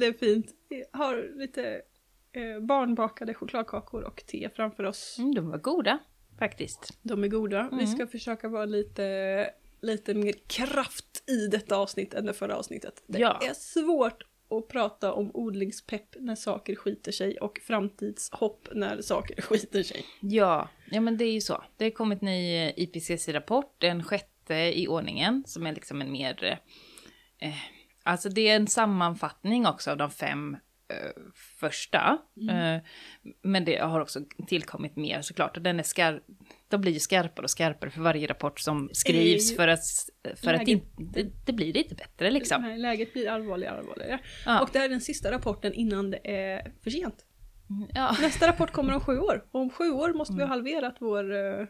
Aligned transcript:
Det 0.00 0.06
är 0.06 0.12
fint. 0.12 0.46
Vi 0.68 0.84
har 0.92 1.38
lite 1.38 1.82
eh, 2.32 2.60
barnbakade 2.60 3.34
chokladkakor 3.34 4.02
och 4.02 4.22
te 4.26 4.48
framför 4.56 4.84
oss. 4.84 5.16
Mm, 5.18 5.34
de 5.34 5.50
var 5.50 5.58
goda 5.58 5.98
faktiskt. 6.38 6.98
De 7.02 7.24
är 7.24 7.28
goda. 7.28 7.68
Vi 7.72 7.84
Mm. 7.84 7.86
ska 7.86 8.06
försöka 8.06 8.48
vara 8.48 8.64
lite, 8.64 9.50
lite 9.82 10.14
mer 10.14 10.34
kraft 10.46 11.30
i 11.30 11.46
detta 11.46 11.76
avsnitt 11.76 12.14
än 12.14 12.24
det 12.26 12.32
förra 12.34 12.56
avsnittet. 12.56 13.02
Det 13.06 13.18
Ja. 13.18 13.40
är 13.42 13.54
svårt 13.54 14.22
att 14.50 14.68
prata 14.68 15.12
om 15.12 15.30
odlingspepp 15.34 16.16
när 16.20 16.34
saker 16.34 16.74
skiter 16.74 17.12
sig 17.12 17.38
och 17.38 17.58
framtidshopp 17.58 18.68
när 18.74 19.02
saker 19.02 19.42
skiter 19.42 19.82
sig. 19.82 20.04
Ja, 20.20 20.68
ja 20.90 21.00
men 21.00 21.16
det 21.16 21.24
är 21.24 21.32
ju 21.32 21.40
så. 21.40 21.64
Det 21.76 21.84
har 21.84 21.90
kommit 21.90 22.20
ny 22.22 22.56
eh, 22.56 22.72
IPCC-rapport, 22.76 23.74
den 23.78 24.02
sjätte 24.04 24.54
i 24.54 24.88
ordningen, 24.88 25.42
som 25.46 25.66
är 25.66 25.72
liksom 25.74 26.00
en 26.00 26.12
mer... 26.12 26.60
Eh, 27.38 27.54
alltså 28.02 28.28
det 28.28 28.48
är 28.48 28.56
en 28.56 28.66
sammanfattning 28.66 29.66
också 29.66 29.90
av 29.90 29.96
de 29.96 30.10
fem 30.10 30.56
eh, 30.88 31.22
första. 31.60 32.18
Eh, 32.50 32.82
men 33.42 33.64
det 33.64 33.76
har 33.78 34.00
också 34.00 34.20
tillkommit 34.48 34.96
mer 34.96 35.22
såklart. 35.22 35.56
Och 35.56 35.62
den 35.62 35.78
är 35.78 35.82
skar 35.82 36.22
de 36.68 36.80
blir 36.80 36.92
ju 36.92 36.98
skarpare 36.98 37.44
och 37.44 37.50
skarpare 37.50 37.90
för 37.90 38.00
varje 38.00 38.26
rapport 38.26 38.60
som 38.60 38.90
skrivs 38.92 39.56
för 39.56 39.68
att, 39.68 39.80
för 40.36 40.54
att 40.54 40.58
läget- 40.60 40.68
inte, 40.68 41.22
det, 41.22 41.46
det 41.46 41.52
blir 41.52 41.76
inte 41.76 41.94
bättre 41.94 42.30
liksom. 42.30 42.62
Nej, 42.62 42.78
läget 42.78 43.12
blir 43.12 43.28
allvarligare 43.30 43.74
och 43.74 43.80
allvarligare. 43.80 44.20
Ja. 44.46 44.60
Och 44.62 44.68
det 44.72 44.78
här 44.78 44.86
är 44.86 44.90
den 44.90 45.00
sista 45.00 45.30
rapporten 45.32 45.72
innan 45.72 46.10
det 46.10 46.20
är 46.34 46.72
för 46.82 46.90
sent. 46.90 47.26
Ja. 47.94 48.16
Nästa 48.20 48.46
rapport 48.48 48.70
kommer 48.72 48.94
om 48.94 49.00
sju 49.00 49.18
år. 49.18 49.44
Och 49.50 49.60
om 49.60 49.70
sju 49.70 49.90
år 49.90 50.12
måste 50.14 50.34
vi 50.34 50.38
ha 50.40 50.46
Mm. 50.46 50.50
halverat 50.50 50.96
vår 50.98 51.32
eh, 51.60 51.66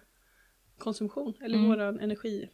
konsumtion. 0.79 1.35
Eller 1.45 1.57
Mm. 1.59 1.69
våran 1.69 2.01
energi. 2.01 2.49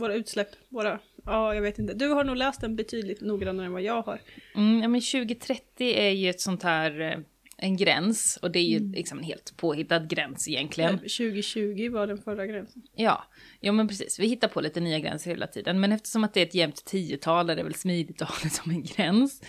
Våra 0.00 0.14
utsläpp. 0.14 0.48
Våra, 0.68 0.98
ja 1.24 1.54
jag 1.54 1.62
vet 1.62 1.78
inte. 1.78 1.94
Du 1.94 2.08
har 2.08 2.24
nog 2.24 2.36
läst 2.36 2.60
den 2.60 2.76
betydligt 2.76 3.20
noggrannare 3.20 3.66
än 3.66 3.72
vad 3.72 3.82
jag 3.82 4.02
har. 4.02 4.20
Mm, 4.54 4.82
ja, 4.82 4.88
men 4.88 5.00
2030 5.00 5.86
är 5.86 6.10
ju 6.10 6.30
ett 6.30 6.40
sånt 6.40 6.62
här, 6.62 7.00
eh, 7.00 7.18
en 7.62 7.76
gräns. 7.76 8.38
Och 8.42 8.50
det 8.50 8.58
är 8.58 8.64
ju 8.64 8.76
Mm. 8.76 8.92
liksom 8.92 9.18
en 9.18 9.24
helt 9.24 9.56
påhittad 9.56 9.98
gräns 10.06 10.48
egentligen. 10.48 10.98
2020 10.98 11.88
var 11.90 12.06
den 12.06 12.18
förra 12.18 12.46
gränsen. 12.46 12.82
Ja, 12.94 13.24
ja 13.60 13.72
men 13.72 13.88
precis. 13.88 14.18
Vi 14.20 14.26
hittar 14.26 14.48
på 14.48 14.60
lite 14.60 14.80
nya 14.80 14.98
gränser 14.98 15.30
hela 15.30 15.46
tiden. 15.46 15.80
Men 15.80 15.92
eftersom 15.92 16.24
att 16.24 16.34
det 16.34 16.40
är 16.40 16.46
ett 16.46 16.54
jämnt 16.54 16.84
tiotal 16.84 17.50
är 17.50 17.56
det 17.56 17.62
väl 17.62 17.74
smidigt 17.74 18.22
att 18.22 18.28
ha 18.28 18.36
det 18.42 18.50
som 18.50 18.70
en 18.70 18.82
gräns. 18.82 19.42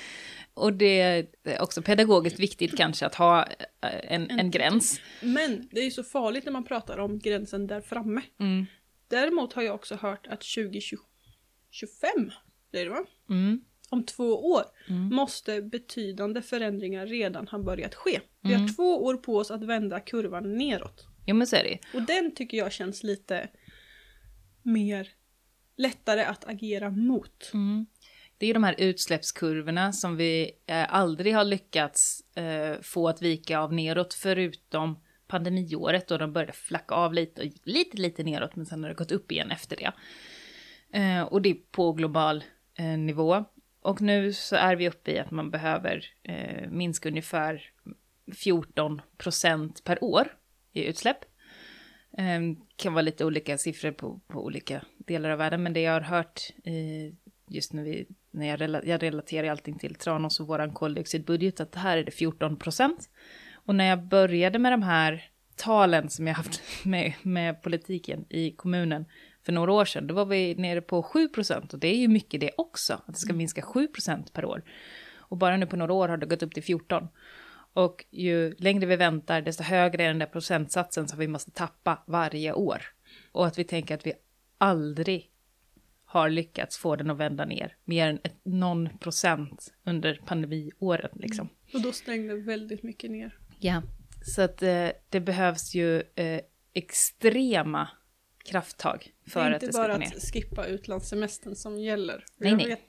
Och 0.54 0.74
det 0.74 1.02
är 1.02 1.28
också 1.62 1.82
pedagogiskt 1.82 2.40
viktigt 2.40 2.78
kanske 2.78 3.06
att 3.06 3.16
ha 3.16 3.42
eh, 3.44 4.14
en, 4.14 4.30
en 4.30 4.52
gräns. 4.52 5.02
Men 5.22 5.68
det 5.72 5.80
är 5.80 5.86
ju 5.86 5.92
så 5.92 6.04
farligt 6.04 6.46
när 6.46 6.52
man 6.52 6.64
pratar 6.64 6.98
om 6.98 7.20
gränsen 7.20 7.68
där 7.68 7.82
framme. 7.82 8.22
Mm. 8.40 8.66
Däremot 9.12 9.54
har 9.54 9.62
jag 9.62 9.76
också 9.76 9.96
hört 9.96 10.28
att 10.28 10.42
2025 10.42 12.32
blir 12.72 12.84
det 12.84 12.90
va? 12.90 13.06
Mm. 13.30 13.62
Om 13.90 14.06
två 14.06 14.52
år 14.52 14.64
Mm. 14.90 15.16
måste 15.16 15.62
betydande 15.62 16.42
förändringar 16.42 17.06
redan 17.08 17.48
ha 17.48 17.60
börjat 17.60 17.96
ske. 17.96 18.20
Vi 18.42 18.50
Mm. 18.54 18.62
har 18.62 18.74
två 18.76 19.04
år 19.04 19.18
på 19.18 19.36
oss 19.38 19.52
att 19.52 19.64
vända 19.64 20.00
kurvan 20.00 20.58
neråt. 20.58 21.08
Jo 21.26 21.36
men 21.36 21.48
så 21.48 21.56
är 21.56 21.64
det. 21.64 21.80
Och 21.94 22.02
den 22.02 22.36
tycker 22.36 22.58
jag 22.58 22.72
känns 22.72 23.04
lite 23.04 23.50
mer 24.64 25.10
lättare 25.78 26.24
att 26.24 26.46
agera 26.50 26.90
mot. 26.90 27.52
Mm. 27.54 27.86
Det 28.38 28.48
är 28.48 28.54
de 28.54 28.64
här 28.64 28.76
utsläppskurvorna 28.78 29.94
som 29.94 30.18
vi 30.18 30.52
eh, 30.66 30.94
aldrig 30.94 31.36
har 31.36 31.44
lyckats 31.44 32.22
eh, 32.36 32.82
få 32.82 33.08
att 33.10 33.22
vika 33.22 33.60
av 33.60 33.74
neråt 33.74 34.14
förutom 34.14 35.00
pandemiåret 35.32 36.08
då 36.08 36.18
de 36.18 36.34
började 36.34 36.54
flacka 36.54 36.96
av 36.96 37.14
lite 37.14 37.42
och 37.42 37.48
gick 37.48 37.62
lite, 37.64 37.98
lite 37.98 38.24
neråt 38.24 38.56
men 38.56 38.66
sen 38.66 38.84
har 38.84 38.90
det 38.90 38.96
gått 38.96 39.12
upp 39.12 39.32
igen 39.32 39.52
efter 39.52 39.76
det. 39.76 39.92
Eh, 41.00 41.22
och 41.22 41.42
det 41.42 41.50
är 41.50 41.58
på 41.72 41.94
global 41.94 42.44
eh, 42.76 42.86
nivå. 42.86 43.46
Och 43.82 44.02
nu 44.02 44.34
så 44.34 44.56
är 44.56 44.76
vi 44.76 44.90
uppe 44.90 45.12
i 45.12 45.20
att 45.20 45.32
man 45.32 45.52
behöver 45.52 46.06
eh, 46.24 46.70
minska 46.70 47.10
ungefär 47.10 47.72
14 48.36 49.02
procent 49.18 49.84
per 49.84 50.04
år 50.04 50.28
i 50.74 50.86
utsläpp. 50.86 51.18
Eh, 52.18 52.42
kan 52.76 52.94
vara 52.94 53.02
lite 53.02 53.26
olika 53.26 53.58
siffror 53.58 53.92
på, 53.92 54.22
på 54.28 54.46
olika 54.46 54.82
delar 54.98 55.30
av 55.30 55.38
världen, 55.38 55.64
men 55.64 55.74
det 55.74 55.82
jag 55.82 55.94
har 55.94 56.02
hört 56.02 56.40
i 56.64 57.16
just 57.48 57.74
när, 57.74 57.84
vi, 57.84 58.08
när 58.32 58.48
jag, 58.48 58.62
rela, 58.62 58.84
jag 58.86 59.04
relaterar 59.04 59.48
allting 59.48 59.80
till 59.80 59.96
Tranås 59.96 60.40
och 60.40 60.48
våran 60.48 60.74
koldioxidbudget, 60.74 61.60
att 61.60 61.72
det 61.72 61.80
här 61.80 61.98
är 61.98 62.04
det 62.04 62.12
14 62.12 62.58
procent. 62.58 63.10
Och 63.66 63.76
när 63.76 63.86
jag 63.86 64.04
började 64.04 64.60
med 64.60 64.74
de 64.74 64.84
här 64.84 65.32
talen 65.56 66.10
som 66.10 66.28
jag 66.28 66.34
haft 66.34 66.62
med, 66.86 67.14
med 67.22 67.62
politiken 67.62 68.26
i 68.30 68.52
kommunen 68.52 69.06
för 69.44 69.52
några 69.52 69.72
år 69.72 69.86
sedan, 69.86 70.08
då 70.08 70.14
var 70.14 70.26
vi 70.26 70.56
nere 70.56 70.82
på 70.82 71.04
7 71.04 71.28
procent. 71.28 71.74
Och 71.74 71.80
det 71.80 71.88
är 71.88 71.98
ju 71.98 72.08
mycket 72.08 72.42
det 72.42 72.52
också, 72.58 72.94
att 72.94 73.14
det 73.14 73.20
ska 73.20 73.34
minska 73.34 73.62
7 73.62 73.88
procent 73.88 74.34
per 74.34 74.46
år. 74.46 74.64
Och 75.18 75.38
bara 75.38 75.58
nu 75.58 75.66
på 75.66 75.76
några 75.76 75.94
år 75.94 76.10
har 76.10 76.18
det 76.18 76.26
gått 76.26 76.44
upp 76.44 76.54
till 76.54 76.64
14. 76.64 77.08
Och 77.74 78.06
ju 78.12 78.56
längre 78.58 78.86
vi 78.86 78.96
väntar, 78.96 79.42
desto 79.42 79.64
högre 79.64 80.04
är 80.04 80.08
den 80.08 80.20
där 80.20 80.26
procentsatsen 80.26 81.08
som 81.08 81.20
vi 81.20 81.28
måste 81.28 81.52
tappa 81.52 82.04
varje 82.08 82.54
år. 82.54 82.82
Och 83.32 83.48
att 83.48 83.60
vi 83.60 83.64
tänker 83.64 83.96
att 83.96 84.06
vi 84.06 84.14
aldrig 84.58 85.32
har 86.06 86.30
lyckats 86.30 86.78
få 86.78 86.96
den 86.96 87.10
att 87.10 87.18
vända 87.18 87.46
ner 87.46 87.76
mer 87.86 88.08
än 88.08 88.20
ett, 88.24 88.36
någon 88.44 88.90
procent 88.98 89.74
under 89.84 90.22
pandemiåret 90.26 91.12
liksom. 91.14 91.50
Och 91.74 91.82
då 91.82 91.92
stängde 91.92 92.36
väldigt 92.36 92.84
mycket 92.84 93.12
ner. 93.12 93.38
Ja. 93.62 93.82
Så 94.26 94.42
att 94.42 94.64
eh, 94.64 94.88
det 95.10 95.20
behövs 95.20 95.74
ju 95.76 96.04
eh, 96.16 96.42
extrema 96.74 97.88
krafttag 98.46 99.12
Det 99.26 99.32
för 99.32 99.40
är 99.42 99.48
att 99.52 99.54
inte 99.54 99.66
det 99.66 99.74
ska 99.74 99.82
bara 99.82 99.94
gå 99.94 100.00
ner. 100.00 100.08
att 100.16 100.34
skippa 100.34 100.66
utlandssemestern 100.66 101.56
som 101.56 101.80
gäller. 101.80 102.26
Nej, 102.38 102.56
nej. 102.56 102.68
vet- 102.68 102.80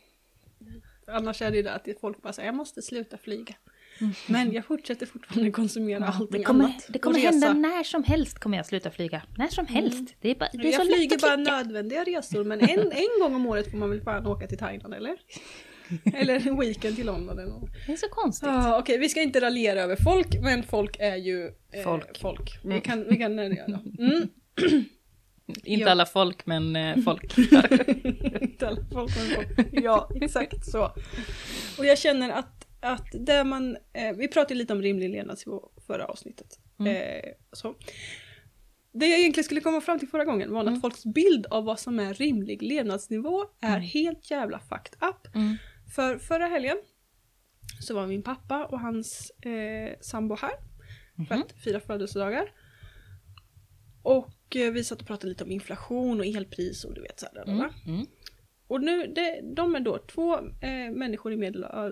annars 1.07 1.43
är 1.43 1.51
det 1.51 1.57
ju 1.57 1.63
det 1.63 1.73
att 1.73 1.89
folk 2.01 2.23
bara 2.23 2.33
säger 2.33 2.49
jag 2.49 2.55
måste 2.55 2.83
sluta 2.83 3.19
flyga. 3.19 3.55
Mm. 4.01 4.13
Men 4.29 4.53
jag 4.53 4.65
fortsätter 4.65 5.07
fortfarande 5.07 5.51
konsumera 5.51 6.07
allting 6.07 6.39
det 6.41 6.45
kommer, 6.45 6.65
annat. 6.65 6.87
det 6.89 6.99
kommer 6.99 7.19
hända 7.19 7.53
när 7.53 7.83
som 7.85 8.05
helst 8.05 8.39
kommer 8.39 8.57
jag 8.57 8.67
sluta 8.67 8.91
flyga. 8.91 9.23
När 9.37 9.49
som 9.49 9.67
helst. 9.67 10.15
Det 10.21 10.31
är, 10.31 10.35
bara, 10.35 10.49
det 10.53 10.69
är 10.69 10.73
så 10.73 10.79
jag 10.81 10.87
lätt 10.87 10.97
flyger 10.97 11.17
att 11.17 11.23
bara 11.23 11.37
klicka. 11.37 11.53
nödvändiga 11.57 12.05
resor 12.05 12.45
men 12.45 12.61
en, 12.61 12.93
en 12.93 13.21
gång 13.21 13.35
om 13.35 13.47
året 13.47 13.71
får 13.71 13.79
man 13.79 13.91
väl 13.91 14.01
fan 14.03 14.27
åka 14.27 14.47
till 14.47 14.59
Thailand 14.59 14.95
eller? 14.95 15.17
Eller 16.15 16.49
en 16.49 16.61
weekend 16.61 16.97
till 16.97 17.07
London 17.07 17.39
eller 17.39 17.51
något. 17.51 17.71
Det 17.87 17.93
är 17.93 17.97
så 17.97 18.09
konstigt. 18.09 18.49
Ah, 18.49 18.79
Okej, 18.79 18.99
vi 18.99 19.09
ska 19.09 19.23
inte 19.23 19.41
raljera 19.41 19.81
över 19.83 19.97
folk 19.97 20.41
men 20.43 20.63
folk 20.63 20.97
är 21.01 21.17
ju 21.17 21.47
eh, 21.73 21.83
Folk. 21.85 22.19
folk. 22.21 22.59
Vi 22.63 22.69
Mm. 22.71 22.81
kan, 22.81 23.09
vi 23.09 23.17
kan 23.17 23.39
göra. 23.39 23.81
Mm. 23.99 24.29
Inte 25.65 25.83
Ja. 25.85 25.91
alla 25.91 26.07
folk, 26.07 26.47
men 26.47 26.77
eh, 26.77 26.97
folk. 27.05 27.39
Inte 28.41 28.69
alla 28.69 28.85
folk, 28.93 29.13
men 29.17 29.27
folk. 29.37 29.69
Ja, 29.73 30.11
exakt 30.21 30.67
så. 30.71 30.91
Och 31.79 31.87
jag 31.87 31.99
känner 31.99 32.31
att, 32.31 32.67
att 32.81 33.07
där 33.13 33.45
man, 33.45 33.77
eh, 33.93 34.13
vi 34.17 34.29
pratade 34.29 34.55
lite 34.55 34.73
om 34.73 34.83
rimlig 34.83 35.11
levnadsnivå 35.11 35.69
förra 35.87 36.05
avsnittet. 36.07 36.59
Mm. 36.81 36.97
Eh, 36.97 37.31
så. 37.53 37.75
Det 38.95 39.07
jag 39.07 39.19
egentligen 39.21 39.45
skulle 39.45 39.61
komma 39.61 39.81
fram 39.81 39.99
till 39.99 40.09
förra 40.09 40.25
gången 40.25 40.53
var 40.53 40.61
att 40.61 40.67
Mm. 40.69 40.81
folks 40.81 41.05
bild 41.05 41.47
av 41.47 41.65
vad 41.65 41.81
som 41.81 41.99
är 42.01 42.15
rimlig 42.15 42.63
levnadsnivå 42.63 43.45
är 43.61 43.69
Mm. 43.77 43.81
helt 43.83 44.31
jävla 44.31 44.59
fucked 44.59 45.09
up. 45.09 45.29
För 45.95 46.19
förra 46.19 46.47
helgen 46.47 46.77
så 47.81 47.95
var 47.95 48.07
min 48.07 48.23
pappa 48.23 48.65
och 48.67 48.81
hans 48.81 49.31
eh, 49.31 49.99
sambo 50.01 50.35
här 50.35 50.53
för 51.29 51.35
Mhm. 51.35 51.43
att 51.43 51.53
fira 51.53 51.81
födelsedagar. 51.81 52.53
Och 54.03 54.57
eh, 54.57 54.73
vi 54.73 54.85
satt 54.85 55.01
och 55.01 55.07
pratade 55.07 55.29
lite 55.29 55.45
om 55.45 55.51
inflation 55.51 56.21
och 56.21 56.27
elpris 56.27 56.85
och 56.85 56.95
du 56.95 57.01
vet 57.03 57.21
såhär. 57.21 57.49
Mm. 57.49 57.71
Mm. 57.87 58.07
Och 58.67 58.81
nu, 58.81 59.07
det, 59.07 59.41
de 59.57 59.75
är 59.75 59.81
då 59.81 59.99
två 59.99 60.39
eh, 60.39 60.91
människor 60.93 61.33
i 61.33 61.37
medel, 61.37 61.65
ö, 61.65 61.91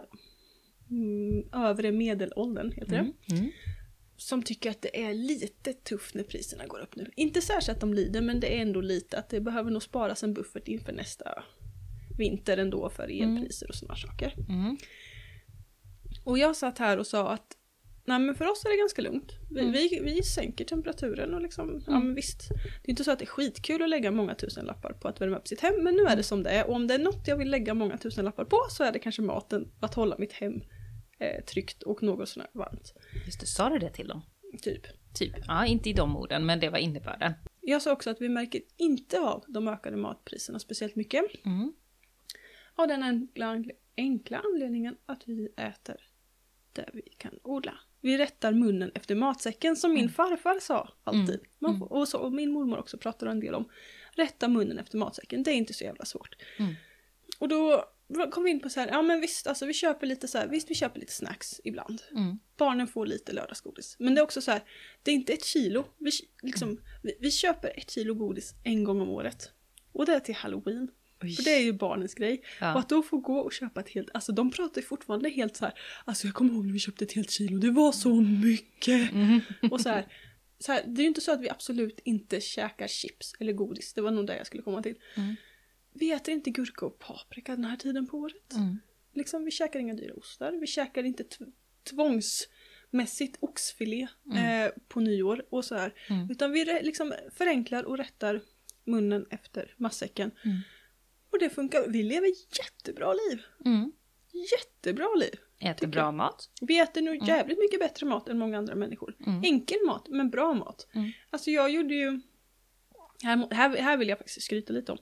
mm, 0.91 1.49
övre 1.52 1.93
medelåldern, 1.93 2.73
heter 2.73 2.91
det. 2.91 2.99
Mm. 2.99 3.12
Mm. 3.31 3.50
Som 4.17 4.43
tycker 4.43 4.70
att 4.70 4.82
det 4.82 5.02
är 5.05 5.14
lite 5.14 5.73
tufft 5.73 6.14
när 6.14 6.23
priserna 6.23 6.67
går 6.67 6.79
upp 6.81 6.97
nu. 6.97 7.11
Inte 7.17 7.41
särskilt 7.41 7.69
att 7.76 7.81
de 7.81 7.94
lider, 7.94 8.20
men 8.20 8.41
det 8.41 8.56
är 8.58 8.62
ändå 8.62 8.81
lite 8.81 9.19
att 9.19 9.29
det 9.29 9.41
behöver 9.41 9.70
nog 9.70 9.82
sparas 9.82 10.23
en 10.23 10.35
buffert 10.35 10.69
inför 10.69 10.93
nästa 10.93 11.44
vinter 12.19 12.57
ändå 12.59 12.91
för 12.91 13.09
elpriser 13.23 13.69
och 13.69 13.75
sådana 13.75 13.97
saker. 13.97 14.35
Mm. 14.49 14.77
Och 16.25 16.39
jag 16.39 16.57
satt 16.57 16.79
här 16.79 16.99
och 16.99 17.07
sa 17.07 17.33
att 17.33 17.57
Nej 18.05 18.19
men 18.19 18.35
för 18.35 18.45
oss 18.51 18.65
är 18.65 18.71
det 18.71 18.77
ganska 18.77 19.03
lugnt. 19.03 19.33
Vi, 19.51 19.61
Mm. 19.61 19.73
vi, 19.73 20.01
vi 20.03 20.23
sänker 20.23 20.65
temperaturen 20.65 21.35
och 21.35 21.41
liksom, 21.41 21.83
ja 21.87 21.93
Mm. 21.93 22.07
men 22.07 22.15
visst. 22.15 22.49
Det 22.49 22.89
är 22.89 22.91
inte 22.91 23.05
så 23.05 23.11
att 23.11 23.19
det 23.19 23.25
är 23.25 23.27
skitkul 23.27 23.83
att 23.83 23.89
lägga 23.89 24.11
många 24.11 24.35
tusen 24.35 24.65
lappar 24.65 24.93
på 24.93 25.09
att 25.09 25.21
värma 25.21 25.37
upp 25.37 25.49
sitt 25.49 25.61
hem, 25.61 25.75
men 25.85 25.95
nu 25.95 26.03
är 26.03 26.17
det 26.17 26.23
som 26.23 26.43
det 26.43 26.51
är. 26.51 26.67
Och 26.69 26.75
om 26.75 26.87
det 26.87 26.95
är 26.95 26.99
något 26.99 27.29
jag 27.29 27.37
vill 27.37 27.51
lägga 27.51 27.75
många 27.75 27.97
tusen 27.99 28.25
lappar 28.25 28.45
på 28.45 28.57
så 28.71 28.85
är 28.85 28.93
det 28.93 28.99
kanske 28.99 29.23
maten, 29.23 29.73
att 29.81 29.95
hålla 29.95 30.17
mitt 30.19 30.33
hem 30.33 30.53
eh, 31.19 31.45
tryggt 31.45 31.83
och 31.83 32.03
något 32.03 32.29
sånt 32.29 32.47
här 32.47 32.59
varmt. 32.61 32.95
Just 33.27 33.41
det, 33.41 33.47
sa 33.47 33.69
du 33.71 33.79
det 33.79 33.91
till 33.91 34.09
dem? 34.09 34.23
Typ. 34.62 34.83
Typ. 35.15 35.33
Ja, 35.47 35.67
inte 35.67 35.91
i 35.91 35.93
de 35.93 36.17
orden, 36.17 36.47
men 36.47 36.61
det 36.61 36.69
var 36.71 36.79
innebörden. 36.79 37.33
Jag 37.61 37.83
sa 37.83 37.93
också 37.93 38.11
att 38.11 38.21
vi 38.21 38.29
märker 38.29 38.61
inte 38.77 39.21
av 39.21 39.45
de 39.49 39.69
ökade 39.69 39.97
matpriserna 39.97 40.59
speciellt 40.59 40.97
mycket. 40.97 41.23
Mm. 41.45 41.73
Av 42.81 42.88
den 42.88 43.29
enkla, 43.97 44.43
anledningen 44.55 44.97
att 45.06 45.29
vi 45.29 45.49
äter 45.56 45.97
där 46.73 46.91
vi 46.93 47.03
kan 47.03 47.38
odla. 47.43 47.79
Vi 48.00 48.19
rättar 48.19 48.53
munnen 48.53 48.91
efter 48.94 49.15
matsäcken 49.15 49.77
som 49.77 49.91
min 49.91 50.00
Mm. 50.00 50.12
farfar 50.12 50.61
sa 50.61 50.88
alltid. 51.05 51.41
Mm. 51.61 51.75
Mm. 51.75 51.82
och, 51.82 52.09
så, 52.09 52.19
och 52.19 52.32
min 52.32 52.53
mormor 52.53 52.79
också 52.79 52.99
pratar 52.99 53.27
en 53.27 53.41
del 53.41 53.55
om. 53.55 53.69
Rätta 54.12 54.49
munnen 54.49 54.79
efter 54.79 54.99
matsäcken, 54.99 55.43
det 55.43 55.50
är 55.50 55.55
inte 55.55 55.75
så 55.75 55.85
jävla 55.85 56.05
svårt. 56.05 56.37
Mm. 56.59 56.75
Och 57.38 57.49
då 57.49 57.85
kom 58.31 58.44
vi 58.44 58.50
in 58.50 58.61
på 58.61 58.69
så 58.69 58.81
här, 58.81 58.88
ja 58.88 59.03
men 59.03 59.21
visst, 59.21 59.47
alltså 59.47 59.67
vi 59.67 59.75
köper 59.75 60.06
lite 60.06 60.29
så 60.29 60.38
här, 60.38 60.49
visst 60.49 60.71
vi 60.71 60.75
köper 60.75 61.00
lite 61.00 61.12
snacks 61.12 61.61
ibland. 61.65 62.03
Mm. 62.11 62.38
Barnen 62.56 62.87
får 62.87 63.06
lite 63.06 63.33
lördagsgodis. 63.33 63.97
Men 63.99 64.15
det 64.15 64.21
är 64.21 64.23
också 64.23 64.41
så 64.43 64.50
här, 64.50 64.62
det 65.03 65.11
är 65.11 65.15
inte 65.15 65.33
ett 65.33 65.44
kilo. 65.44 65.85
Vi, 65.99 66.11
liksom, 66.43 66.81
vi, 67.03 67.17
vi 67.21 67.31
köper 67.31 67.79
ett 67.79 67.91
kilo 67.91 68.15
godis 68.15 68.55
en 68.65 68.85
gång 68.85 69.00
om 69.00 69.09
året. 69.09 69.50
Och 69.93 70.06
det 70.06 70.15
är 70.15 70.21
till 70.21 70.35
halloween. 70.35 70.91
Oj. 71.22 71.37
För 71.37 71.43
det 71.44 71.50
är 71.50 71.61
ju 71.62 71.72
barnens 71.72 72.14
grej. 72.14 72.43
Ja. 72.61 72.75
Och 72.75 72.81
att 72.81 72.88
då 72.88 73.02
få 73.02 73.17
gå 73.19 73.38
och 73.38 73.52
köpa 73.52 73.81
ett 73.81 73.88
helt, 73.88 74.08
alltså 74.14 74.32
de 74.32 74.50
pratar 74.50 74.81
ju 74.81 74.87
fortfarande 74.87 75.28
helt 75.31 75.56
så 75.56 75.64
här. 75.64 75.75
alltså 76.05 76.26
jag 76.26 76.34
kommer 76.34 76.52
ihåg 76.55 76.67
när 76.67 76.72
vi 76.72 76.78
köpte 76.78 77.05
ett 77.05 77.12
helt 77.12 77.31
kilo, 77.31 77.58
det 77.58 77.70
var 77.70 77.93
så 77.93 78.14
mycket. 78.20 79.12
Mhm. 79.12 79.40
Och 79.70 79.81
så 79.81 79.88
här, 79.88 80.06
så 80.58 80.72
här, 80.72 80.82
det 80.87 81.00
är 81.00 81.02
ju 81.02 81.08
inte 81.08 81.20
så 81.20 81.32
att 81.32 81.40
vi 81.40 81.50
absolut 81.50 82.00
inte 82.05 82.40
käkar 82.40 82.87
chips 82.88 83.34
eller 83.40 83.52
godis, 83.52 83.94
det 83.94 84.00
var 84.00 84.11
nog 84.11 84.26
det 84.26 84.37
jag 84.37 84.46
skulle 84.46 84.62
komma 84.62 84.82
till. 84.82 84.94
Mm. 85.17 85.37
Vi 85.93 86.12
äter 86.12 86.34
inte 86.34 86.50
gurka 86.50 86.87
och 86.87 86.99
paprika 86.99 87.56
den 87.56 87.64
här 87.64 87.76
tiden 87.76 88.06
på 88.06 88.19
året. 88.19 88.52
Mm. 88.55 88.78
Liksom, 89.14 89.44
vi 89.44 89.50
käkar 89.50 89.81
inga 89.81 89.94
dyra 89.94 90.14
ostar, 90.14 90.52
vi 90.61 90.66
käkar 90.66 91.05
inte 91.05 91.25
tv- 91.25 91.50
tvångsmässigt 91.90 93.37
oxfilé 93.40 94.08
eh, 94.37 94.70
på 94.88 95.00
nyår 95.00 95.44
och 95.50 95.64
så 95.64 95.75
här. 95.75 95.94
Mm. 96.08 96.31
Utan 96.31 96.52
vi 96.52 96.64
liksom 96.82 97.14
förenklar 97.34 97.84
och 97.84 97.99
rättar 97.99 98.40
munnen 98.84 99.26
efter 99.31 99.75
matsäcken. 99.76 100.31
Mm. 101.40 101.48
Det 101.48 101.54
funkar, 101.54 101.88
vi 101.88 102.02
lever 102.02 102.31
jättebra 102.58 103.12
liv. 103.12 103.42
Mm. 103.64 103.92
Jättebra 104.32 105.14
liv. 105.16 105.34
Äter 105.60 105.87
bra 105.87 106.12
mat. 106.12 106.50
Vi 106.60 106.78
äter 106.78 107.02
nu 107.02 107.19
jävligt 107.26 107.58
mycket 107.58 107.81
bättre 107.81 108.06
mat 108.06 108.28
än 108.28 108.38
många 108.38 108.58
andra 108.58 108.75
människor. 108.75 109.16
Mm. 109.26 109.44
Enkel 109.44 109.78
mat, 109.87 110.08
men 110.08 110.31
bra 110.31 110.54
mat. 110.54 110.88
Mm. 110.92 111.12
Alltså 111.31 111.50
jag 111.50 111.70
gjorde 111.70 111.94
ju... 111.94 112.20
Här, 113.22 113.54
här, 113.54 113.76
här 113.76 113.96
vill 113.96 114.08
jag 114.08 114.19
faktiskt 114.19 114.42
skryta 114.42 114.72
lite 114.72 114.92
om. 114.92 114.98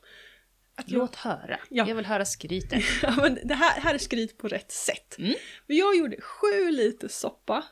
Att 0.75 0.91
jag, 0.91 0.99
Låt 0.99 1.17
höra. 1.17 1.61
Ja. 1.69 1.89
Jag 1.89 1.95
vill 1.95 2.07
höra 2.07 2.25
skryten. 2.25 2.81
ja, 3.03 3.15
men 3.17 3.39
det 3.45 3.55
här, 3.55 3.81
här 3.81 3.95
är 3.95 3.99
skryt 3.99 4.39
på 4.39 4.49
rätt 4.49 4.73
sätt. 4.73 5.19
Mm. 5.19 5.35
Jag 5.67 5.97
gjorde 5.97 6.21
sju 6.21 6.71
liter 6.71 7.09
soppa. 7.09 7.65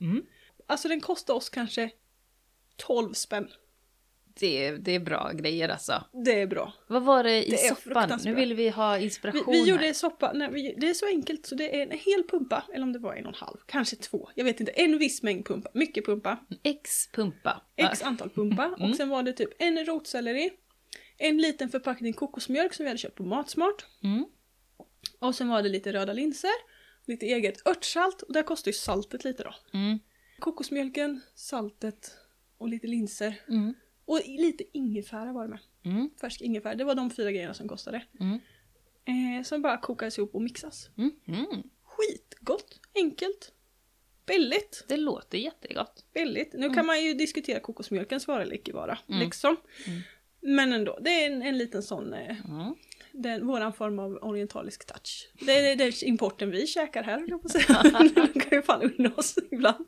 Mm. 0.00 0.26
Alltså 0.66 0.88
den 0.88 1.00
kostade 1.00 1.36
oss 1.36 1.48
kanske 1.48 1.90
12 2.76 3.12
spänn. 3.12 3.48
Det, 4.40 4.66
är- 4.66 4.78
det 4.78 4.92
är 4.94 5.00
bra 5.00 5.30
grejer 5.34 5.68
alltså. 5.68 6.04
Det 6.24 6.40
är 6.40 6.46
bra. 6.46 6.72
Vad 6.86 7.02
var 7.02 7.24
det 7.24 7.44
i 7.46 7.50
Det 7.50 7.56
soppan? 7.56 8.18
Nu 8.24 8.34
vill 8.34 8.54
vi 8.54 8.68
ha 8.68 8.96
Vi, 8.96 9.04
inspiration 9.04 9.44
vi 9.52 9.58
här. 9.60 9.66
gjorde 9.66 9.94
soppa, 9.94 10.32
nej, 10.32 10.48
vi, 10.52 10.74
det 10.78 10.88
är 10.90 10.94
så 10.94 11.06
enkelt 11.06 11.46
så 11.46 11.54
det 11.54 11.76
är 11.76 11.82
en 11.82 11.90
hel 11.98 12.22
pumpa, 12.30 12.64
eller 12.74 12.82
om 12.82 12.92
det 12.92 12.98
var 12.98 13.14
en 13.14 13.26
och 13.26 13.32
en 13.32 13.38
halv, 13.38 13.56
kanske 13.66 13.96
två, 13.96 14.30
jag 14.34 14.44
vet 14.44 14.60
inte, 14.60 14.72
en 14.72 14.98
viss 14.98 15.22
mängd 15.22 15.46
pumpa, 15.46 15.70
mycket 15.74 16.06
pumpa, 16.06 16.38
X 16.62 17.08
pumpa. 17.12 17.62
x 17.76 18.02
antal 18.02 18.30
pumpa 18.30 18.64
Mm. 18.64 18.90
och 18.90 18.96
sen 18.96 19.08
var 19.08 19.22
det 19.22 19.32
typ 19.32 19.50
en 19.58 19.84
rotselleri, 19.86 20.50
en 21.18 21.38
liten 21.38 21.68
förpackning 21.68 22.12
kokosmjölk 22.12 22.74
som 22.74 22.84
vi 22.84 22.88
hade 22.88 22.98
köpt 22.98 23.14
på 23.16 23.22
Matsmart 23.24 23.86
Mm. 24.02 24.24
och 25.18 25.34
sen 25.34 25.48
var 25.48 25.62
det 25.62 25.68
lite 25.68 25.92
röda 25.92 26.12
linser, 26.12 26.50
lite 27.06 27.26
eget 27.26 27.66
örtsalt 27.68 28.22
och 28.22 28.32
där 28.32 28.42
kostar 28.42 28.68
ju 28.68 28.72
saltet 28.72 29.24
lite 29.24 29.42
då. 29.42 29.54
Mm. 29.78 29.98
Kokosmjölken, 30.38 31.20
saltet 31.34 32.10
och 32.58 32.68
lite 32.68 32.86
linser 32.86 33.34
Mm. 33.48 33.74
Och 34.04 34.20
lite 34.26 34.64
ingefära 34.72 35.32
var 35.32 35.42
det 35.42 35.48
med. 35.48 35.58
Mm. 35.84 36.10
Färsk 36.20 36.40
ingefära, 36.40 36.74
det 36.74 36.84
var 36.84 36.94
de 36.94 37.10
fyra 37.10 37.32
grejerna 37.32 37.54
som 37.54 37.68
kostade. 37.68 38.04
Mm. 38.20 38.38
Eh, 39.04 39.44
som 39.44 39.62
bara 39.62 39.78
kokades 39.78 40.18
ihop 40.18 40.34
och 40.34 40.42
mixas. 40.42 40.90
Mm. 40.96 41.10
Mm. 41.26 41.62
Skitgott, 41.82 42.80
enkelt, 42.94 43.52
billigt. 44.26 44.84
Det 44.88 44.96
låter 44.96 45.38
jättegott. 45.38 46.04
Billigt. 46.14 46.52
Nu 46.52 46.70
kan 46.70 46.86
man 46.86 47.04
ju 47.04 47.14
diskutera 47.14 47.60
kokosmjölkens 47.60 48.28
vara 48.28 48.42
eller 48.42 48.54
icke 48.54 48.72
vara. 48.72 48.98
Mm. 49.08 49.20
Liksom. 49.20 49.56
Mm. 49.86 50.00
Men 50.40 50.72
ändå, 50.72 50.98
det 51.00 51.10
är 51.10 51.26
en, 51.32 51.42
en 51.42 51.58
liten 51.58 51.82
sån, 51.82 52.14
eh, 52.14 52.36
Mm. 52.48 52.74
Den, 53.14 53.46
våran 53.46 53.72
form 53.72 53.98
av 53.98 54.18
orientalisk 54.22 54.86
touch. 54.86 55.28
Det 55.40 55.52
är, 55.52 55.76
det 55.76 55.84
är 55.84 56.04
importen 56.04 56.50
vi 56.50 56.66
käkar 56.66 57.02
här, 57.02 57.24
jag 57.26 57.42
på 57.42 57.48
säga. 57.48 57.82
Vi 58.00 58.08
kan 58.40 58.58
ju 58.58 58.62
fan 58.62 58.92
unna 58.98 59.10
oss 59.16 59.38
ibland. 59.50 59.86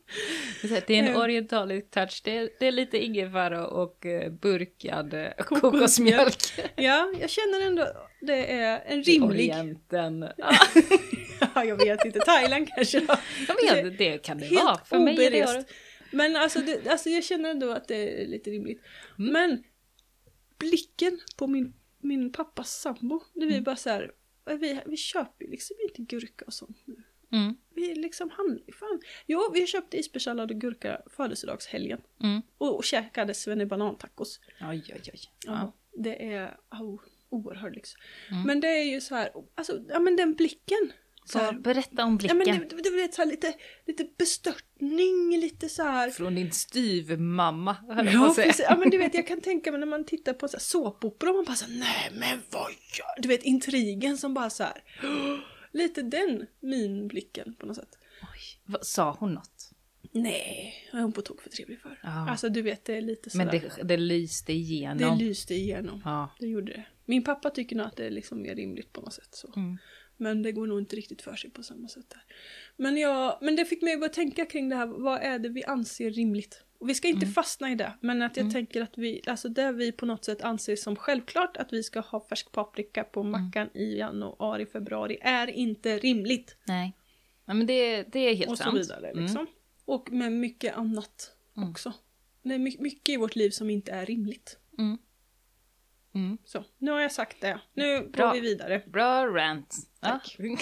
Det 0.63 0.91
är 0.91 0.91
en 0.91 1.07
Eh. 1.07 1.19
orientalisk 1.21 1.91
touch. 1.91 2.21
Det 2.25 2.37
är, 2.37 2.51
det 2.61 2.67
är 2.67 2.73
lite 2.73 2.99
ingefära 3.05 3.67
och 3.67 4.07
eh, 4.07 4.33
burkad 4.33 5.15
eh, 5.15 5.31
Kokosmjölk. 5.39 6.37
Ja, 6.77 7.13
jag 7.21 7.31
känner 7.31 7.67
ändå 7.67 7.87
det 8.21 8.53
är 8.53 8.83
en 8.87 9.03
rimlig... 9.03 9.31
Orienten. 9.31 10.29
Ja, 11.55 11.65
jag 11.65 11.77
vet 11.77 12.05
inte, 12.05 12.19
Thailand 12.21 12.69
kanske 12.75 13.01
då. 13.01 13.17
Jag 13.63 13.83
vet, 13.83 13.99
det 13.99 14.19
kan 14.19 14.39
det 14.39 14.55
vara. 14.55 14.79
För 14.85 14.99
mig 14.99 15.27
är 15.27 15.31
det. 15.31 15.65
Men 16.11 16.37
alltså, 16.37 16.59
det, 16.59 16.89
alltså 16.89 17.09
jag 17.09 17.25
känner 17.25 17.51
ändå 17.51 17.71
att 17.71 17.89
det 17.89 18.23
är 18.23 18.27
lite 18.27 18.51
rimligt. 18.51 18.83
Mm. 19.19 19.33
Men 19.33 19.63
blicken 20.59 21.21
på 21.37 21.47
min, 21.47 21.73
min 21.99 22.33
pappas 22.33 22.81
sambo, 22.81 23.21
Mm. 23.35 23.49
vi 23.49 23.61
bara 23.61 23.77
så 23.77 23.91
här, 23.91 24.13
vi, 24.45 24.81
vi 24.87 24.97
köper 24.97 25.45
ju 25.45 25.51
liksom 25.51 25.77
inte 25.89 26.03
gurka 26.03 26.45
och 26.45 26.55
sånt 26.55 26.83
nu. 26.85 27.03
Mm. 27.33 27.57
Vi 27.75 27.95
liksom 27.95 28.31
ju 28.67 28.73
fan. 28.73 29.01
Jo, 29.27 29.51
vi 29.55 29.67
köpte 29.67 29.97
isbergssallad 29.99 30.51
och 30.51 30.61
gurka 30.61 31.03
födelsedagshelgen. 31.07 32.01
Mm. 32.23 32.43
Och, 32.59 32.77
och 32.77 32.85
käkade 32.85 33.35
svennebanantacos. 33.35 34.41
Oj, 34.61 34.85
oj, 34.95 35.03
oj. 35.13 35.21
Ja. 35.47 35.73
Det 35.93 36.33
är 36.33 36.57
oh, 36.71 37.01
oerhörd 37.29 37.75
lyx. 37.75 37.95
Mm. 38.31 38.43
Men 38.43 38.61
det 38.61 38.69
är 38.69 38.85
ju 38.85 39.01
så 39.01 39.15
här, 39.15 39.31
alltså, 39.55 39.85
ja 39.89 39.99
men 39.99 40.17
den 40.17 40.35
blicken. 40.35 40.93
Så 41.29 41.39
här, 41.39 41.53
berätta 41.53 42.05
om 42.05 42.19
ja 42.23 42.35
men 42.35 42.39
blicken. 42.45 42.69
det, 42.69 42.83
du 42.91 42.97
vet 42.97 43.15
så 43.15 43.23
här, 43.23 43.29
lite, 43.29 43.55
lite 43.87 44.07
bestörtning, 44.19 45.39
lite 45.41 45.69
så 45.69 45.83
här. 45.83 46.11
Från 46.11 46.35
din 46.35 46.53
styvmamma, 46.53 47.77
Ja, 47.89 48.35
precis. 48.37 48.61
ja 48.69 48.77
men 48.77 48.91
du 48.91 48.99
vet 48.99 49.15
jag 49.15 49.27
kan 49.27 49.41
tänka 49.51 49.71
mig 49.71 49.81
när 49.81 49.87
man 49.87 50.05
tittar 50.05 50.33
på 50.33 50.49
såpopera 50.49 51.31
och 51.31 51.37
man 51.37 51.45
bara 51.45 51.57
så 51.57 51.65
här, 51.65 51.73
nej 51.79 52.11
men 52.13 52.39
vad 52.51 52.71
gör 52.71 53.23
Du 53.23 53.29
vet 53.29 53.43
intrigen 53.43 54.19
som 54.19 54.35
bara 54.35 54.51
så 54.51 54.63
här. 54.63 54.83
Lite 55.73 56.03
den 56.03 56.47
minblicken 56.61 57.55
på 57.55 57.67
något 57.67 57.77
sätt. 57.77 57.99
Oj, 58.23 58.61
vad, 58.65 58.87
sa 58.87 59.17
hon 59.21 59.35
något? 59.35 59.71
Nej, 60.13 60.75
jag 60.93 60.99
är 60.99 61.03
hon 61.03 61.13
på 61.13 61.23
tok 61.23 61.41
för 61.43 61.51
trevlig 61.51 61.81
för. 61.81 61.99
Ja. 62.03 62.31
Alltså 62.31 62.49
du 62.49 62.63
vet 62.63 62.85
det 62.85 62.97
är 62.97 63.01
lite 63.03 63.31
så 63.31 63.37
Men 63.39 63.47
det, 63.47 63.71
det 63.85 63.97
lyste 63.97 64.53
det 64.53 64.57
igenom. 64.59 65.19
lyste 65.19 65.55
igenom. 65.55 66.03
ja. 66.05 66.31
Det 66.41 66.47
gjorde 66.47 66.73
det. 66.73 66.85
Min 67.05 67.25
pappa 67.25 67.51
tycker 67.51 67.77
nog 67.77 67.87
att 67.87 67.97
det 67.97 68.07
är 68.07 68.11
liksom 68.11 68.43
mer 68.43 68.55
rimligt 68.55 68.93
på 68.93 69.01
något 69.01 69.13
sätt 69.15 69.29
så. 69.31 69.53
Mm. 69.57 69.79
Men 70.17 70.43
det 70.43 70.53
går 70.53 70.67
nog 70.67 70.79
inte 70.79 70.97
riktigt 70.97 71.23
för 71.23 71.37
sig 71.37 71.51
på 71.51 71.63
samma 71.63 71.89
sätt 71.89 72.11
där. 72.11 72.23
Men, 72.77 72.97
jag, 72.97 73.39
men 73.41 73.57
det 73.57 73.65
fick 73.65 73.83
mig 73.83 73.93
att 73.95 74.01
börja 74.01 74.13
tänka 74.13 74.47
kring 74.47 74.69
det 74.69 74.77
här, 74.77 74.87
vad 74.87 75.21
är 75.23 75.39
det 75.39 75.49
vi 75.49 75.65
anser 75.65 76.11
rimligt? 76.11 76.63
Och 76.79 76.89
vi 76.89 76.95
ska 76.95 77.09
inte 77.09 77.25
Mm. 77.27 77.33
fastna 77.35 77.73
i 77.73 77.75
det, 77.75 77.93
men 78.01 78.23
att 78.23 78.37
jag 78.37 78.43
Mm. 78.45 78.53
tänker 78.55 78.83
att 78.83 78.99
vi, 78.99 79.21
alltså 79.27 79.49
det 79.49 79.73
vi 79.73 79.93
på 79.93 80.07
något 80.07 80.25
sätt 80.25 80.43
anser 80.43 80.77
som 80.77 80.97
självklart 80.97 81.57
att 81.57 81.73
vi 81.73 81.83
ska 81.83 82.01
ha 82.01 82.27
färsk 82.29 82.53
paprika 82.53 83.05
på 83.05 83.21
Mm. 83.21 83.33
mackan 83.33 83.69
i 83.75 83.99
januari, 83.99 84.67
februari 84.67 85.19
är 85.23 85.47
inte 85.51 85.99
rimligt. 85.99 86.57
Nej. 86.67 86.93
Ja, 87.45 87.55
men 87.55 87.67
det, 87.67 88.03
det 88.03 88.19
är 88.21 88.35
helt 88.35 88.51
och 88.51 88.59
så 88.59 88.65
sant. 88.65 88.79
vidare 88.79 89.09
Mm. 89.11 89.25
liksom. 89.25 89.47
Och 89.85 90.13
med 90.13 90.33
mycket 90.33 90.75
annat 90.77 91.33
Mm. 91.57 91.71
också. 91.71 91.93
Det 92.43 92.55
är 92.55 92.59
my- 92.59 92.77
mycket 92.79 93.09
i 93.15 93.17
vårt 93.17 93.37
liv 93.37 93.51
som 93.51 93.71
inte 93.71 93.93
är 93.93 94.07
rimligt. 94.07 94.59
Mm. 94.79 94.99
Mm. 96.15 96.39
Så, 96.45 96.65
nu 96.79 96.91
har 96.91 97.01
jag 97.01 97.13
sagt 97.13 97.41
det. 97.41 97.61
Nu 97.75 98.09
Bra. 98.09 98.27
går 98.27 98.35
vi 98.35 98.41
vidare. 98.41 98.83
Bra 98.87 99.27
rant. 99.27 99.75
Tack. 100.07 100.37
Ja. 100.39 100.57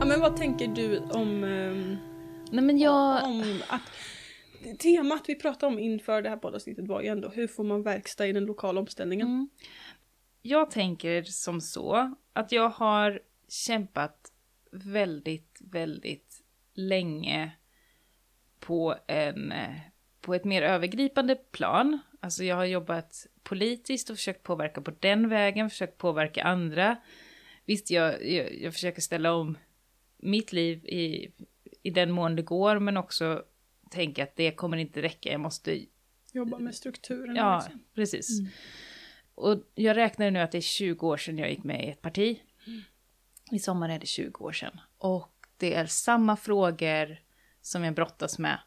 Ja, 0.00 0.06
men 0.06 0.20
vad 0.20 0.36
tänker 0.36 0.68
du 0.68 0.98
om 0.98 1.44
ehm, 1.44 1.96
Nej 2.50 2.64
men 2.64 2.78
jag... 2.78 3.24
om 3.24 3.62
att 3.68 3.82
temat 4.78 5.22
vi 5.26 5.34
pratade 5.34 5.72
om 5.72 5.78
inför 5.78 6.22
det 6.22 6.28
här 6.28 6.36
poddavsnittet 6.36 6.88
var 6.88 7.00
ju 7.00 7.08
ändå 7.08 7.28
hur 7.28 7.46
får 7.46 7.64
man 7.64 7.82
verkstad 7.82 8.26
i 8.26 8.32
den 8.32 8.44
lokala 8.44 8.80
omställningen? 8.80 9.26
Mm. 9.26 9.48
Jag 10.42 10.70
tänker 10.70 11.22
som 11.22 11.60
så 11.60 12.14
att 12.32 12.52
jag 12.52 12.68
har 12.68 13.20
kämpat 13.48 14.32
väldigt, 14.72 15.58
väldigt 15.60 16.42
länge 16.74 17.52
på, 18.60 18.96
en, 19.06 19.52
eh, 19.52 19.76
på 20.26 20.34
ett 20.34 20.44
mer 20.44 20.62
övergripande 20.62 21.34
plan. 21.34 21.98
Alltså 22.20 22.44
jag 22.44 22.56
har 22.56 22.64
jobbat 22.64 23.26
politiskt 23.42 24.10
och 24.10 24.16
försökt 24.16 24.42
påverka 24.42 24.80
på 24.80 24.92
den 25.00 25.28
vägen, 25.28 25.70
försökt 25.70 25.98
påverka 25.98 26.42
andra. 26.42 26.96
Visst, 27.64 27.90
jag, 27.90 28.30
jag, 28.30 28.54
jag 28.60 28.72
försöker 28.72 29.02
ställa 29.02 29.32
om 29.32 29.58
mitt 30.16 30.52
liv 30.52 30.84
i, 30.84 31.32
i 31.82 31.90
den 31.90 32.10
mån 32.10 32.36
det 32.36 32.42
går, 32.42 32.78
men 32.78 32.96
också 32.96 33.44
tänka 33.90 34.22
att 34.22 34.36
det 34.36 34.50
kommer 34.50 34.76
inte 34.76 35.02
räcka, 35.02 35.32
jag 35.32 35.40
måste 35.40 35.80
Jobba 36.32 36.58
med 36.58 36.74
strukturen. 36.74 37.36
Ja, 37.36 37.56
liksom. 37.56 37.84
precis. 37.94 38.40
Mm. 38.40 38.50
Och 39.34 39.62
jag 39.74 39.96
räknar 39.96 40.30
nu 40.30 40.38
att 40.38 40.52
det 40.52 40.58
är 40.58 40.62
20 40.62 41.06
år 41.06 41.16
sedan 41.16 41.38
jag 41.38 41.50
gick 41.50 41.64
med 41.64 41.84
i 41.84 41.90
ett 41.90 42.02
parti. 42.02 42.42
Mm. 42.66 42.82
I 43.52 43.58
sommar 43.58 43.88
är 43.88 43.98
det 43.98 44.06
20 44.06 44.44
år 44.44 44.52
sedan. 44.52 44.80
Och 44.98 45.46
det 45.56 45.74
är 45.74 45.86
samma 45.86 46.36
frågor 46.36 47.18
som 47.60 47.84
jag 47.84 47.94
brottas 47.94 48.38
med 48.38 48.58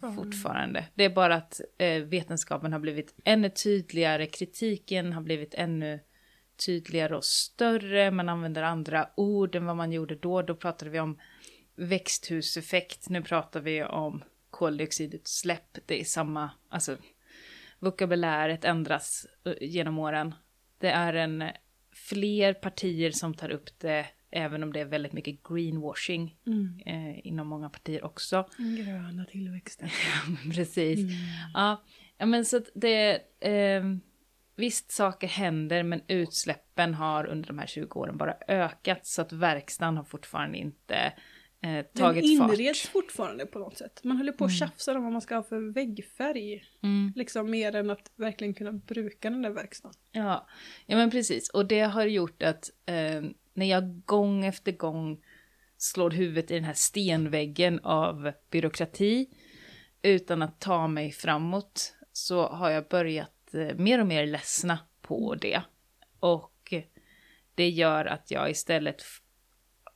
Fortfarande. 0.00 0.24
fortfarande. 0.24 0.84
Det 0.94 1.04
är 1.04 1.10
bara 1.10 1.34
att 1.34 1.60
eh, 1.78 2.02
vetenskapen 2.02 2.72
har 2.72 2.80
blivit 2.80 3.14
ännu 3.24 3.50
tydligare, 3.50 4.26
kritiken 4.26 5.12
har 5.12 5.22
blivit 5.22 5.54
ännu 5.54 6.00
tydligare 6.66 7.16
och 7.16 7.24
större, 7.24 8.10
man 8.10 8.28
använder 8.28 8.62
andra 8.62 9.08
ord 9.14 9.54
än 9.54 9.66
vad 9.66 9.76
man 9.76 9.92
gjorde 9.92 10.14
då. 10.14 10.42
Då 10.42 10.54
pratade 10.54 10.90
vi 10.90 11.00
om 11.00 11.18
växthuseffekt, 11.74 13.08
nu 13.08 13.22
pratar 13.22 13.60
vi 13.60 13.84
om 13.84 14.24
koldioxidutsläpp. 14.50 15.78
Det 15.86 16.00
är 16.00 16.04
samma, 16.04 16.50
alltså 16.68 16.96
vokabuläret 17.78 18.64
ändras 18.64 19.26
eh, 19.44 19.52
genom 19.60 19.98
åren. 19.98 20.34
Det 20.78 20.90
är 20.90 21.14
en 21.14 21.42
eh, 21.42 21.50
fler 21.92 22.54
partier 22.54 23.10
som 23.10 23.34
tar 23.34 23.50
upp 23.50 23.78
det, 23.78 24.06
även 24.32 24.62
om 24.62 24.72
det 24.72 24.80
är 24.80 24.84
väldigt 24.84 25.12
mycket 25.12 25.42
greenwashing 25.48 26.36
Mm. 26.46 26.78
eh, 26.86 27.26
inom 27.26 27.46
många 27.48 27.70
partier 27.70 28.04
också. 28.04 28.48
Gröna 28.58 29.24
tillväxten. 29.24 29.88
Precis. 30.54 30.98
Mm. 30.98 31.12
Ja, 31.54 31.84
men 32.26 32.44
så 32.44 32.56
att 32.56 32.68
det... 32.74 33.20
Eh, 33.40 33.84
visst, 34.56 34.90
saker 34.90 35.28
händer, 35.28 35.82
men 35.82 36.02
utsläppen 36.08 36.94
har 36.94 37.26
under 37.26 37.46
de 37.46 37.58
här 37.58 37.66
20 37.66 38.00
åren 38.00 38.16
bara 38.16 38.34
ökat, 38.48 39.06
så 39.06 39.22
att 39.22 39.32
verkstaden 39.32 39.96
har 39.96 40.04
fortfarande 40.04 40.58
inte 40.58 40.94
eh, 40.94 41.12
Den 41.72 41.84
tagit 41.94 42.38
fart. 42.38 42.50
inreds 42.52 42.88
fortfarande 42.88 43.46
på 43.46 43.58
något 43.58 43.76
sätt. 43.78 44.00
Man 44.04 44.16
håller 44.16 44.32
på 44.32 44.44
och 44.44 44.50
tjafsar 44.50 44.94
om 44.96 45.02
vad 45.02 45.12
man 45.12 45.20
ska 45.20 45.34
ha 45.34 45.42
för 45.42 45.72
väggfärg. 45.72 46.64
Mm. 46.82 47.12
Liksom 47.16 47.50
mer 47.50 47.74
än 47.76 47.90
att 47.90 48.10
verkligen 48.16 48.54
kunna 48.54 48.72
bruka 48.72 49.30
den 49.30 49.42
där 49.42 49.50
verkstaden. 49.50 49.96
Ja, 50.12 50.48
ja 50.86 50.96
men 50.96 51.10
precis. 51.10 51.48
Och 51.50 51.66
det 51.66 51.80
har 51.80 52.04
gjort 52.06 52.42
att 52.42 52.70
eh, 52.86 53.22
när 53.54 53.66
jag 53.66 54.04
gång 54.04 54.44
efter 54.44 54.72
gång 54.72 55.24
slår 55.76 56.10
huvudet 56.10 56.50
i 56.50 56.54
den 56.54 56.64
här 56.64 56.74
stenväggen 56.74 57.80
av 57.82 58.32
byråkrati 58.50 59.28
utan 60.02 60.42
att 60.42 60.60
ta 60.60 60.88
mig 60.88 61.12
framåt 61.12 61.94
så 62.12 62.48
har 62.48 62.70
jag 62.70 62.88
börjat 62.88 63.54
eh, 63.54 63.76
mer 63.76 64.00
och 64.00 64.06
mer 64.06 64.26
ledsna 64.26 64.78
på 65.02 65.34
det. 65.34 65.62
Och 66.20 66.74
det 67.54 67.68
gör 67.68 68.04
att 68.04 68.30
jag 68.30 68.50
istället 68.50 69.02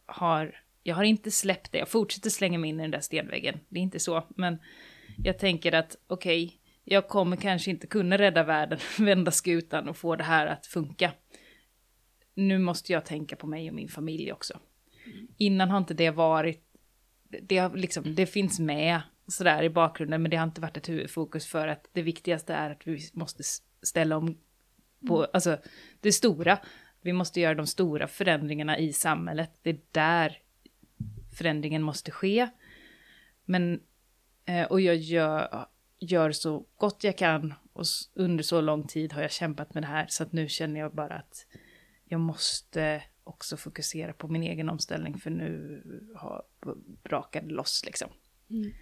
har, 0.06 0.60
jag 0.82 0.96
har 0.96 1.04
inte 1.04 1.30
släppt 1.30 1.72
det, 1.72 1.78
jag 1.78 1.88
fortsätter 1.88 2.30
slänga 2.30 2.58
mig 2.58 2.70
in 2.70 2.80
i 2.80 2.82
den 2.82 2.90
där 2.90 3.00
stenväggen, 3.00 3.60
det 3.68 3.78
är 3.78 3.82
inte 3.82 4.00
så, 4.00 4.26
men 4.36 4.58
jag 5.24 5.38
tänker 5.38 5.72
att 5.74 5.96
okej, 6.06 6.60
jag 6.84 7.08
kommer 7.08 7.36
kanske 7.36 7.70
inte 7.70 7.86
kunna 7.86 8.18
rädda 8.18 8.42
världen, 8.42 8.78
vända 8.98 9.30
skutan 9.30 9.88
och 9.88 9.96
få 9.96 10.16
det 10.16 10.24
här 10.24 10.46
att 10.46 10.66
funka. 10.66 11.12
Nu 12.34 12.58
måste 12.58 12.92
jag 12.92 13.04
tänka 13.04 13.36
på 13.36 13.46
mig 13.46 13.68
och 13.68 13.74
min 13.74 13.88
familj 13.88 14.32
också. 14.32 14.58
Innan 15.36 15.70
har 15.70 15.78
inte 15.78 15.94
det 15.94 16.10
varit, 16.10 16.64
det, 17.42 17.58
har 17.58 17.76
liksom, 17.76 18.14
det 18.14 18.26
finns 18.26 18.60
med 18.60 19.00
sådär 19.26 19.62
i 19.62 19.70
bakgrunden, 19.70 20.22
men 20.22 20.30
det 20.30 20.36
har 20.36 20.44
inte 20.44 20.60
varit 20.60 20.76
ett 20.76 20.88
huvudfokus 20.88 21.46
för 21.46 21.68
att 21.68 21.88
det 21.92 22.02
viktigaste 22.02 22.54
är 22.54 22.70
att 22.70 22.86
vi 22.86 23.00
måste 23.12 23.42
ställa 23.82 24.16
om 24.16 24.38
på, 25.08 25.24
alltså 25.24 25.58
det 26.00 26.12
stora. 26.12 26.58
Vi 27.00 27.12
måste 27.12 27.40
göra 27.40 27.54
de 27.54 27.66
stora 27.66 28.08
förändringarna 28.08 28.78
i 28.78 28.92
samhället. 28.92 29.50
Det 29.62 29.70
är 29.70 29.80
där 29.92 30.38
förändringen 31.38 31.82
måste 31.82 32.10
ske. 32.10 32.48
Men, 33.44 33.80
eh, 34.44 34.66
och 34.66 34.80
jag 34.80 34.96
gör, 34.96 35.66
gör 35.98 36.32
så 36.32 36.66
gott 36.76 37.04
jag 37.04 37.18
kan 37.18 37.54
och 37.72 37.84
under 38.14 38.44
så 38.44 38.60
lång 38.60 38.86
tid 38.86 39.12
har 39.12 39.22
jag 39.22 39.32
kämpat 39.32 39.74
med 39.74 39.82
det 39.82 39.86
här 39.86 40.06
så 40.08 40.22
att 40.22 40.32
nu 40.32 40.48
känner 40.48 40.80
jag 40.80 40.94
bara 40.94 41.14
att 41.14 41.46
jag 42.04 42.20
måste 42.20 43.02
också 43.24 43.56
fokusera 43.56 44.12
på 44.12 44.28
min 44.28 44.42
egen 44.42 44.68
omställning 44.68 45.18
för 45.18 45.30
nu 45.30 45.82
har 46.16 46.44
brakat 47.02 47.52
loss 47.52 47.82
liksom. 47.86 48.10
Mm. 48.50 48.72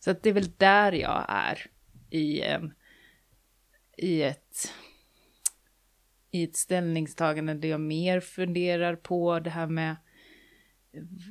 Så 0.00 0.10
att 0.10 0.22
det 0.22 0.28
är 0.28 0.34
väl 0.34 0.52
där 0.56 0.92
jag 0.92 1.24
är 1.28 1.66
i, 2.10 2.40
en, 2.40 2.74
i 3.96 4.22
ett 4.22 4.72
i 6.30 6.44
ett 6.44 6.56
ställningstagande 6.56 7.54
där 7.54 7.68
jag 7.68 7.80
mer 7.80 8.20
funderar 8.20 8.96
på 8.96 9.40
det 9.40 9.50
här 9.50 9.66
med 9.66 9.96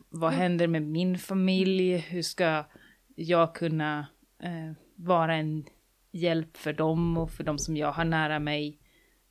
vad 0.10 0.34
händer 0.34 0.68
med 0.68 0.82
min 0.82 1.18
familj? 1.18 1.98
Hur 1.98 2.22
ska 2.22 2.66
jag 3.16 3.56
kunna 3.56 4.08
eh, 4.44 4.72
vara 4.96 5.36
en 5.36 5.66
hjälp 6.12 6.58
för 6.58 6.74
dem 6.74 7.18
och 7.18 7.32
för 7.32 7.44
de 7.44 7.60
som 7.60 7.78
jag 7.78 7.92
har 7.92 8.06
nära 8.06 8.40
mig 8.40 8.80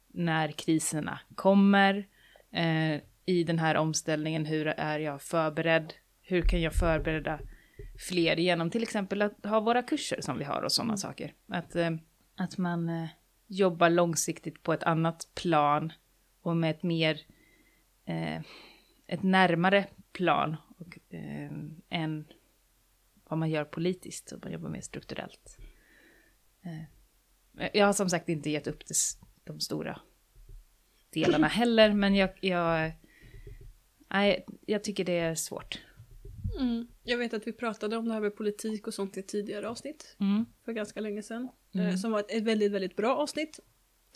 när 0.08 0.52
kriserna 0.52 1.20
kommer? 1.34 2.08
Eh, 2.52 3.00
I 3.24 3.44
den 3.44 3.58
här 3.58 3.74
omställningen, 3.74 4.46
hur 4.46 4.66
är 4.66 4.98
jag 4.98 5.22
förberedd? 5.22 5.94
Hur 6.22 6.42
kan 6.42 6.60
jag 6.60 6.74
förbereda 6.74 7.40
fler 8.08 8.36
genom 8.36 8.70
till 8.70 8.82
exempel 8.82 9.22
att 9.22 9.44
ha 9.44 9.60
våra 9.60 9.82
kurser 9.82 10.20
som 10.20 10.38
vi 10.38 10.44
har 10.44 10.62
och 10.62 10.72
sådana 10.72 10.96
saker? 10.96 11.34
Att, 11.48 11.76
eh, 11.76 11.90
att 12.36 12.58
man 12.58 12.88
eh, 12.88 13.08
jobbar 13.46 13.90
långsiktigt 13.90 14.62
på 14.62 14.72
ett 14.72 14.82
annat 14.82 15.28
plan 15.34 15.92
och 16.42 16.56
med 16.56 16.70
ett 16.70 16.82
mer, 16.82 17.20
eh, 18.04 18.40
ett 19.06 19.22
närmare 19.22 19.86
plan 20.12 20.56
och, 20.78 20.98
eh, 21.14 21.50
än 21.88 22.26
vad 23.28 23.38
man 23.38 23.50
gör 23.50 23.64
politiskt, 23.64 24.28
så 24.28 24.38
man 24.42 24.52
jobbar 24.52 24.68
mer 24.68 24.80
strukturellt. 24.80 25.58
Eh, 26.62 27.70
jag 27.72 27.86
har 27.86 27.92
som 27.92 28.10
sagt 28.10 28.28
inte 28.28 28.50
gett 28.50 28.66
upp 28.66 28.86
det, 28.86 28.94
de 29.48 29.60
stora 29.60 30.00
delarna 31.10 31.46
heller, 31.46 31.92
men 31.92 32.14
jag, 32.14 32.30
jag, 32.40 32.92
nej, 34.08 34.44
jag 34.66 34.84
tycker 34.84 35.04
det 35.04 35.18
är 35.18 35.34
svårt. 35.34 35.78
Mm. 36.60 36.88
Jag 37.04 37.18
vet 37.18 37.34
att 37.34 37.46
vi 37.46 37.52
pratade 37.52 37.96
om 37.96 38.08
det 38.08 38.14
här 38.14 38.20
med 38.20 38.36
politik 38.36 38.86
och 38.86 38.94
sånt 38.94 39.16
i 39.16 39.20
ett 39.20 39.28
tidigare 39.28 39.68
avsnitt. 39.68 40.16
Mm. 40.20 40.46
För 40.64 40.72
ganska 40.72 41.00
länge 41.00 41.22
sedan. 41.22 41.48
Mm. 41.74 41.86
Eh, 41.86 41.96
som 41.96 42.12
var 42.12 42.20
ett 42.20 42.42
väldigt, 42.42 42.72
väldigt 42.72 42.96
bra 42.96 43.16
avsnitt. 43.16 43.60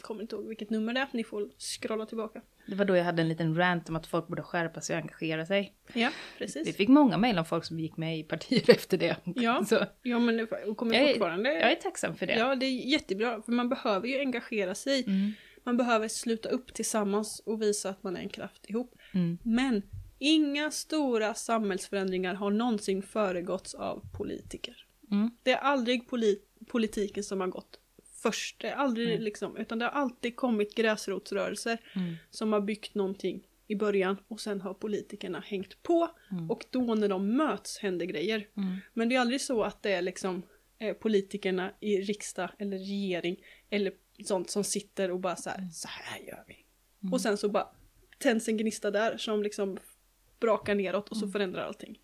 Kommer 0.01 0.23
inte 0.23 0.35
ihåg 0.37 0.49
vilket 0.49 0.71
nummer 0.71 0.95
det 0.95 1.01
är. 1.01 1.09
Ni 1.13 1.25
får 1.25 1.49
scrolla 1.59 2.07
tillbaka. 2.07 2.43
Det 2.67 2.75
var 2.75 2.85
då 2.85 2.97
jag 2.97 3.05
hade 3.05 3.23
en 3.23 3.29
liten 3.29 3.57
rant 3.57 3.89
om 3.89 3.97
att 3.97 4.07
folk 4.07 4.29
borde 4.29 4.43
skärpa 4.43 4.81
sig 4.81 4.97
och 4.97 5.03
engagera 5.03 5.47
sig. 5.47 5.75
Ja, 5.93 6.11
Vi 6.39 6.45
precis. 6.47 6.77
fick 6.77 6.89
många 6.89 7.19
mejl 7.19 7.39
om 7.39 7.45
folk 7.45 7.65
som 7.65 7.81
gick 7.81 7.97
med 7.97 8.19
i 8.19 8.23
partier 8.23 8.71
efter 8.71 8.99
det. 8.99 9.17
Ja. 9.25 9.65
Så 9.69 9.85
Ja, 10.03 10.19
men 10.19 10.37
det 10.37 10.47
kommer 10.77 10.95
Jag 10.95 11.03
är- 11.05 11.09
fortfarande... 11.13 11.53
jag 11.53 11.73
är 11.73 11.77
tacksam 11.77 12.15
för 12.17 12.27
det. 12.27 12.35
Ja, 12.37 12.55
det 12.55 12.67
är 12.67 12.71
jättebra. 12.91 13.43
För 13.43 13.53
man 13.53 13.69
behöver 13.69 14.09
ju 14.09 14.19
engagera 14.19 14.75
sig. 14.75 15.05
Mm. 15.07 15.33
Man 15.65 15.77
behöver 15.77 16.09
sluta 16.09 16.49
upp 16.49 16.75
tillsammans 16.75 17.43
och 17.47 17.63
visa 17.63 17.91
att 17.91 18.03
man 18.03 18.17
är 18.17 18.21
en 18.21 18.29
kraft 18.29 18.71
ihop. 18.71 18.95
Mm. 19.15 19.39
Men 19.43 19.83
inga 20.19 20.71
stora 20.71 21.35
samhällsförändringar 21.35 22.35
har 22.35 22.51
någonsin 22.51 23.03
föregåtts 23.03 23.75
av 23.75 24.03
politiker. 24.13 24.87
Mm. 25.11 25.31
Det 25.43 25.51
är 25.53 25.57
aldrig 25.59 26.09
poli- 26.09 26.39
politiken 26.69 27.25
som 27.25 27.41
har 27.41 27.49
gått 27.49 27.79
först. 28.23 28.65
Aldrig 28.65 29.09
Mm. 29.11 29.23
liksom, 29.23 29.57
utan 29.57 29.79
det 29.79 29.85
har 29.85 29.93
alltid 29.93 30.37
kommit 30.37 30.75
gräsrotsrörelser 30.75 31.79
Mm. 31.97 32.15
som 32.31 32.53
har 32.53 32.61
byggt 32.61 32.95
någonting 32.95 33.47
i 33.67 33.75
början 33.77 34.17
och 34.29 34.41
sen 34.41 34.61
har 34.61 34.75
politikerna 34.75 35.41
hängt 35.41 35.83
på 35.83 36.09
Mm. 36.31 36.51
och 36.51 36.65
då 36.71 36.95
när 36.95 37.09
de 37.09 37.37
möts 37.37 37.79
händer 37.79 38.07
grejer. 38.07 38.49
Mm. 38.57 38.77
Men 38.95 39.09
det 39.09 39.15
är 39.15 39.21
aldrig 39.21 39.41
så 39.41 39.63
att 39.63 39.83
det 39.83 39.93
är 39.93 40.03
liksom 40.03 40.43
eh, 40.79 40.95
politikerna 40.95 41.73
i 41.81 41.97
riksdag 42.01 42.51
eller 42.59 42.79
regering 42.79 43.45
eller 43.71 43.93
sånt 44.25 44.51
som 44.51 44.65
sitter 44.65 45.11
och 45.11 45.21
bara 45.21 45.37
så 45.37 45.51
här, 45.51 45.69
så 45.73 45.89
här 45.89 46.19
gör 46.21 46.45
vi. 46.47 46.57
Mm. 47.03 47.13
Och 47.13 47.21
sen 47.21 47.37
så 47.37 47.49
bara 47.49 47.69
tänds 48.19 48.49
en 48.49 48.57
gnista 48.57 48.91
där 48.91 49.17
som 49.17 49.43
liksom 49.43 49.79
brakar 50.41 50.75
neråt 50.75 51.09
och 51.09 51.17
så 51.17 51.25
Mm. 51.25 51.33
förändrar 51.33 51.63
allting. 51.63 51.99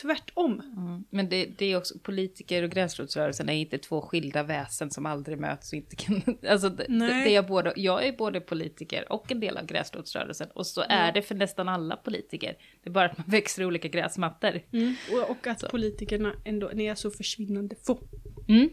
Tvärtom. 0.00 0.62
Mm. 0.76 1.04
Men 1.10 1.28
det, 1.28 1.46
det 1.58 1.66
är 1.66 1.76
också, 1.76 1.98
politiker 1.98 2.62
och 2.62 2.70
gräsrotsrörelsen 2.70 3.48
är 3.48 3.52
inte 3.52 3.78
två 3.78 4.00
skilda 4.00 4.42
väsen 4.42 4.90
som 4.90 5.06
aldrig 5.06 5.38
möts 5.38 5.72
och 5.72 5.76
inte 5.76 5.96
kan... 5.96 6.22
Alltså 6.48 6.68
det, 6.68 6.86
det, 6.88 7.34
är 7.34 7.42
både, 7.42 7.72
jag 7.76 8.06
är 8.06 8.12
både 8.12 8.40
politiker 8.40 9.12
och 9.12 9.32
en 9.32 9.40
del 9.40 9.56
av 9.56 9.66
gräsrotsrörelsen. 9.66 10.48
Och 10.54 10.66
så 10.66 10.84
är 10.88 11.12
det 11.12 11.22
för 11.22 11.34
nästan 11.34 11.68
alla 11.68 11.96
politiker. 11.96 12.56
Det 12.82 12.90
är 12.90 12.92
bara 12.92 13.06
att 13.06 13.18
man 13.18 13.26
växer 13.30 13.62
i 13.62 13.64
olika 13.66 13.88
gräsmattor. 13.88 14.60
Och, 15.12 15.30
och 15.30 15.46
att 15.46 15.60
Så. 15.60 15.68
politikerna 15.68 16.34
ändå, 16.44 16.70
ni 16.74 16.84
är 16.84 16.94
så 16.94 17.10
försvinnande 17.10 17.76
få. 17.86 18.02
Mm. 18.48 18.70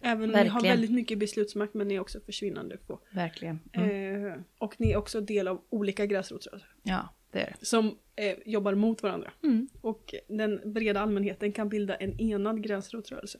Även 0.00 0.34
om 0.34 0.40
ni 0.40 0.48
har 0.48 0.62
väldigt 0.62 0.90
mycket 0.90 1.18
beslutsmakt 1.18 1.74
men 1.74 1.88
ni 1.88 1.94
är 1.94 2.00
också 2.00 2.20
försvinnande 2.20 2.78
få. 2.86 3.00
Verkligen. 3.10 3.60
Mm. 3.72 4.26
Eh, 4.26 4.38
och 4.58 4.74
ni 4.78 4.90
är 4.90 4.96
också 4.96 5.20
del 5.20 5.48
av 5.48 5.62
olika 5.70 6.06
gräsrotsrörelser. 6.06 6.68
Ja, 6.82 7.14
det 7.32 7.40
är 7.40 7.56
det. 7.60 7.66
Som 7.66 7.98
eh, 8.16 8.34
jobbar 8.46 8.74
mot 8.74 9.02
varandra. 9.02 9.32
Mm. 9.42 9.68
Och 9.80 10.14
den 10.28 10.72
breda 10.72 11.00
allmänheten 11.00 11.52
kan 11.52 11.68
bilda 11.68 11.94
en 11.94 12.20
enad 12.20 12.62
gräsrotsrörelse. 12.62 13.38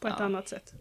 På 0.00 0.08
ett 0.08 0.14
Ja. 0.18 0.24
annat 0.24 0.48
sätt. 0.48 0.72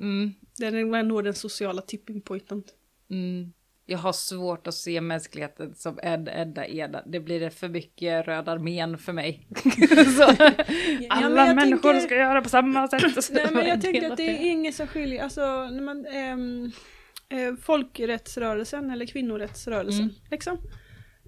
Mm. 0.00 0.90
Man 0.90 1.08
når 1.08 1.22
den 1.22 1.34
sociala 1.34 1.82
tipping 1.82 2.20
pointen. 2.20 2.62
Mm. 3.10 3.52
Jag 3.86 3.98
har 3.98 4.12
svårt 4.12 4.66
att 4.66 4.74
se 4.74 5.00
mänskligheten 5.00 5.74
som 5.74 5.98
en 6.02 6.28
enda 6.28 6.66
ena. 6.66 7.02
Det 7.06 7.20
blir 7.20 7.50
för 7.50 7.68
mycket 7.68 8.26
Röda 8.26 8.52
armén 8.52 8.98
för 8.98 9.12
mig. 9.12 9.46
alla 11.08 11.46
jag 11.46 11.56
människor 11.56 11.92
tänker- 11.92 12.06
ska 12.06 12.14
göra 12.16 12.42
på 12.42 12.48
samma 12.48 12.88
sätt. 12.88 13.30
Nej 13.32 13.46
men 13.52 13.66
jag 13.66 13.80
tänker 13.80 14.10
att 14.10 14.16
det 14.16 14.28
är 14.28 14.50
inget 14.50 14.74
som 14.74 14.86
skiljer, 14.86 15.22
alltså 15.22 15.40
när 15.70 15.80
man, 15.82 16.06
ehm, 16.06 16.70
eh, 17.28 17.54
folkrättsrörelsen 17.62 18.90
eller 18.90 19.06
kvinnorättsrörelsen. 19.06 20.02
Mm. 20.02 20.14
Liksom. 20.30 20.58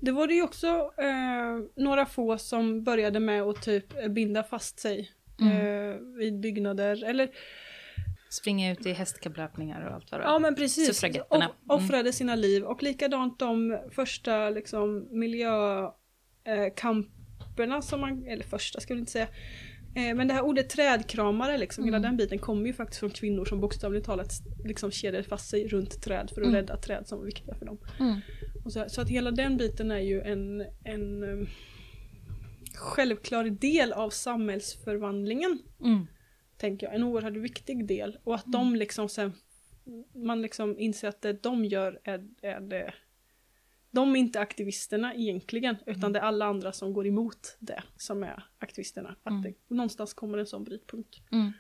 Det 0.00 0.12
var 0.12 0.26
det 0.26 0.34
ju 0.34 0.42
också 0.42 0.66
eh, 0.98 1.58
några 1.76 2.06
få 2.06 2.38
som 2.38 2.84
började 2.84 3.20
med 3.20 3.42
att 3.42 3.62
typ 3.62 4.10
binda 4.10 4.42
fast 4.42 4.80
sig 4.80 5.10
Mm. 5.40 5.56
eh, 5.56 5.96
vid 6.18 6.40
byggnader 6.40 7.04
eller 7.04 7.30
Springa 8.30 8.72
ut 8.72 8.86
i 8.86 8.92
hästkapplöpningar 8.92 9.86
och 9.86 9.94
allt 9.94 10.12
vad 10.12 10.20
det 10.20 10.24
Ja 10.24 10.38
men 10.38 10.54
precis. 10.54 10.86
Off- 11.30 11.54
offrade 11.68 12.12
sina 12.12 12.34
liv. 12.34 12.64
Och 12.64 12.82
likadant 12.82 13.38
de 13.38 13.78
första 13.90 14.50
liksom 14.50 15.08
miljökamperna 15.18 17.82
som 17.82 18.00
man, 18.00 18.24
eller 18.26 18.44
första 18.44 18.80
ska 18.80 18.94
vi 18.94 19.00
inte 19.00 19.12
säga, 19.12 19.24
Eh, 19.28 19.34
men 19.94 20.28
det 20.28 20.34
här 20.34 20.42
ordet 20.42 20.70
trädkramare, 20.70 21.58
liksom, 21.58 21.84
hela 21.84 21.96
Mm. 21.96 22.08
den 22.08 22.16
biten 22.16 22.38
kommer 22.38 22.66
ju 22.66 22.72
faktiskt 22.72 23.00
från 23.00 23.10
kvinnor 23.10 23.44
som 23.44 23.60
bokstavligt 23.60 24.06
talat 24.06 24.32
liksom 24.64 24.90
kedjade 24.90 25.24
fast 25.28 25.48
sig 25.50 25.68
runt 25.68 26.02
träd 26.02 26.30
för 26.34 26.40
att 26.40 26.46
Mm. 26.46 26.54
rädda 26.54 26.76
träd 26.76 27.08
som 27.08 27.18
var 27.18 27.24
viktiga 27.26 27.54
för 27.54 27.66
dem. 27.66 27.78
Mm. 28.00 28.20
Så, 28.70 28.84
så 28.88 29.00
att 29.00 29.08
hela 29.08 29.30
den 29.30 29.56
biten 29.56 29.90
är 29.90 29.98
ju 30.00 30.20
en, 30.20 30.64
en 30.84 31.22
um, 31.22 31.46
självklar 32.74 33.44
del 33.44 33.92
av 33.92 34.10
samhällsförvandlingen. 34.10 35.58
Mm. 35.80 36.06
Tänker 36.56 36.86
jag, 36.86 36.94
en 36.94 37.02
oerhört 37.02 37.36
viktig 37.36 37.86
del. 37.86 38.18
Och 38.24 38.34
att 38.34 38.44
de 38.52 38.76
liksom 38.76 39.08
sen, 39.08 39.32
man 40.14 40.42
liksom 40.42 40.78
inser 40.78 41.08
att 41.08 41.22
det 41.22 41.32
de 41.32 41.64
gör 41.64 42.00
är, 42.04 42.28
är 42.42 42.60
det 42.60 42.94
de 43.90 44.16
är 44.16 44.20
inte 44.20 44.40
aktivisterna 44.40 45.14
egentligen, 45.14 45.76
utan 45.86 46.12
det 46.12 46.18
är 46.18 46.22
alla 46.22 46.46
andra 46.46 46.72
som 46.72 46.92
går 46.92 47.06
emot 47.06 47.56
det 47.58 47.82
som 47.96 48.22
är 48.22 48.44
aktivisterna. 48.58 49.16
Att 49.22 49.30
Mm. 49.30 49.42
det, 49.42 49.54
någonstans 49.74 50.14
kommer 50.14 50.38
en 50.38 50.46
sån 50.46 50.64
brytpunkt. 50.64 51.20
Mm. 51.32 51.52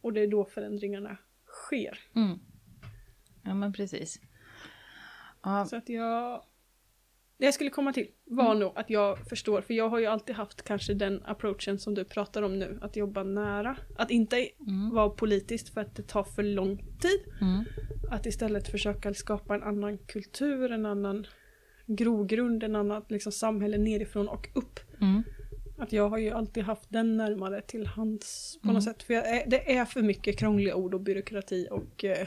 Och 0.00 0.12
det 0.12 0.20
är 0.20 0.26
då 0.26 0.44
förändringarna 0.44 1.16
sker. 1.46 1.98
Mm. 2.16 2.38
Ja 3.44 3.54
men 3.54 3.72
precis. 3.72 4.20
Ja, 5.42 5.66
Så 5.66 5.76
att 5.76 5.88
jag... 5.88 6.44
Det 7.38 7.44
jag 7.46 7.54
skulle 7.54 7.70
komma 7.70 7.92
till 7.92 8.06
var 8.24 8.46
Mm. 8.46 8.58
nog 8.58 8.72
att 8.74 8.90
jag 8.90 9.28
förstår, 9.28 9.60
för 9.60 9.74
jag 9.74 9.88
har 9.88 9.98
ju 9.98 10.06
alltid 10.06 10.36
haft 10.36 10.62
kanske 10.62 10.94
den 10.94 11.22
approachen 11.24 11.78
som 11.78 11.94
du 11.94 12.04
pratar 12.04 12.42
om 12.42 12.58
nu, 12.58 12.78
att 12.82 12.96
jobba 12.96 13.22
nära. 13.22 13.76
Att 13.96 14.10
inte 14.10 14.48
mm. 14.60 14.90
vara 14.90 15.10
politiskt 15.10 15.68
för 15.74 15.80
att 15.80 15.94
det 15.96 16.02
tar 16.02 16.24
för 16.24 16.42
lång 16.42 16.76
tid. 16.76 17.20
Mm. 17.40 17.64
Att 18.10 18.26
istället 18.26 18.68
försöka 18.68 19.14
skapa 19.14 19.54
en 19.54 19.62
annan 19.62 19.98
kultur, 19.98 20.72
en 20.72 20.86
annan 20.86 21.26
grogrund, 21.96 22.62
en 22.62 22.76
annan 22.76 23.04
liksom, 23.08 23.32
samhälle 23.32 23.78
nerifrån 23.78 24.28
och 24.28 24.48
upp. 24.54 24.80
Mm. 25.00 25.22
Att 25.78 25.92
jag 25.92 26.08
har 26.08 26.18
ju 26.18 26.30
alltid 26.30 26.62
haft 26.64 26.86
den 26.88 27.16
närmare 27.16 27.60
till 27.60 27.86
hands 27.86 28.58
på 28.62 28.66
Mm. 28.68 28.74
något 28.74 28.84
sätt. 28.84 29.02
För 29.02 29.14
jag 29.14 29.24
det 29.50 29.76
är 29.76 29.84
för 29.84 30.02
mycket 30.02 30.38
krångliga 30.38 30.74
ord 30.76 30.94
och 30.94 31.00
byråkrati 31.00 31.68
och 31.70 32.04
eh, 32.04 32.26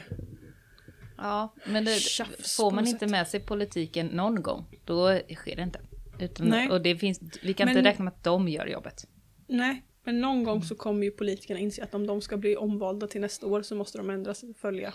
Ja, 1.18 1.54
men 1.66 1.84
det, 1.84 1.94
Tjafs 1.94 2.56
får 2.56 2.70
man 2.70 2.86
inte 2.86 2.98
sätt. 2.98 3.10
med 3.10 3.28
sig 3.28 3.40
politiken 3.40 4.06
någon 4.06 4.42
gång, 4.42 4.64
då 4.84 5.18
sker 5.34 5.56
det 5.56 5.62
inte. 5.62 5.80
Utan, 6.20 6.48
Nej. 6.48 6.70
och 6.70 6.80
det 6.82 6.96
finns, 6.96 7.20
vi 7.42 7.54
kan 7.54 7.68
Men- 7.68 7.76
inte 7.76 7.88
räkna 7.90 8.04
med 8.04 8.12
att 8.12 8.24
de 8.24 8.48
gör 8.48 8.66
jobbet. 8.66 9.06
nej. 9.46 9.82
Men 10.04 10.20
någon 10.20 10.44
gång 10.44 10.62
så 10.62 10.74
kommer 10.74 11.04
ju 11.04 11.10
politikerna 11.10 11.60
inse 11.60 11.84
att 11.84 11.94
om 11.94 12.06
de 12.06 12.20
ska 12.20 12.36
bli 12.36 12.56
omvalda 12.56 13.06
till 13.06 13.20
nästa 13.20 13.46
år 13.46 13.62
så 13.62 13.74
måste 13.74 13.98
de 13.98 14.10
ändra 14.10 14.34
sig 14.34 14.50
och 14.50 14.56
följa. 14.56 14.94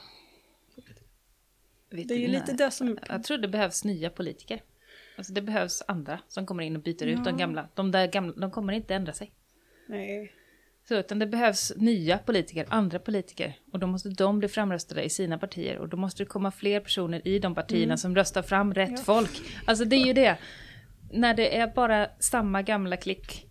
Vet 1.91 2.07
Det 2.07 2.13
är 2.13 2.17
ju 2.17 2.27
lite 2.27 2.53
det 2.53 2.71
som... 2.71 2.97
Jag 3.09 3.23
tror 3.23 3.37
det 3.37 3.47
behövs 3.47 3.83
nya 3.83 4.09
politiker. 4.09 4.61
Alltså 5.17 5.33
det 5.33 5.41
behövs 5.41 5.83
andra 5.87 6.19
som 6.27 6.45
kommer 6.45 6.63
in 6.63 6.75
och 6.75 6.81
byter 6.81 7.03
ut 7.03 7.17
Ja. 7.17 7.23
de 7.23 7.37
gamla. 7.37 7.67
De 7.75 7.91
där 7.91 8.07
gamla, 8.07 8.33
de 8.35 8.51
kommer 8.51 8.73
inte 8.73 8.95
ändra 8.95 9.13
sig. 9.13 9.31
Nej. 9.87 10.31
Så, 10.87 10.95
utan 10.95 11.19
det 11.19 11.27
behövs 11.27 11.73
nya 11.77 12.17
politiker, 12.17 12.65
andra 12.69 12.99
politiker. 12.99 13.53
Och 13.71 13.79
då 13.79 13.87
måste 13.87 14.09
de 14.09 14.39
bli 14.39 14.47
framröstade 14.47 15.03
i 15.03 15.09
sina 15.09 15.37
partier. 15.37 15.77
Och 15.77 15.89
då 15.89 15.97
måste 15.97 16.23
det 16.23 16.27
komma 16.27 16.51
fler 16.51 16.79
personer 16.79 17.27
i 17.27 17.39
de 17.39 17.55
partierna 17.55 17.83
Mm. 17.83 17.97
som 17.97 18.15
röstar 18.15 18.41
fram 18.41 18.73
rätt 18.73 18.89
Ja. 18.91 18.97
folk. 18.97 19.41
Alltså 19.65 19.85
det 19.85 19.95
är 19.95 20.05
ju 20.05 20.13
det. 20.13 20.37
När 21.11 21.33
det 21.33 21.57
är 21.57 21.67
bara 21.67 22.07
samma 22.19 22.61
gamla 22.61 22.97
klick. 22.97 23.45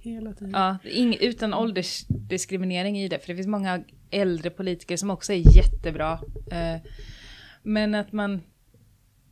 Hela 0.00 0.32
tiden. 0.32 0.50
Ja, 0.54 0.78
ing, 0.84 1.16
utan 1.20 1.54
åldersdiskriminering 1.54 2.98
i 2.98 3.08
det. 3.08 3.18
För 3.18 3.26
det 3.28 3.34
finns 3.34 3.46
många 3.46 3.84
äldre 4.10 4.50
politiker 4.50 4.96
som 4.96 5.10
också 5.10 5.32
är 5.32 5.56
jättebra. 5.56 6.12
Eh, 6.52 6.76
men 7.62 7.94
att 7.94 8.12
man, 8.12 8.42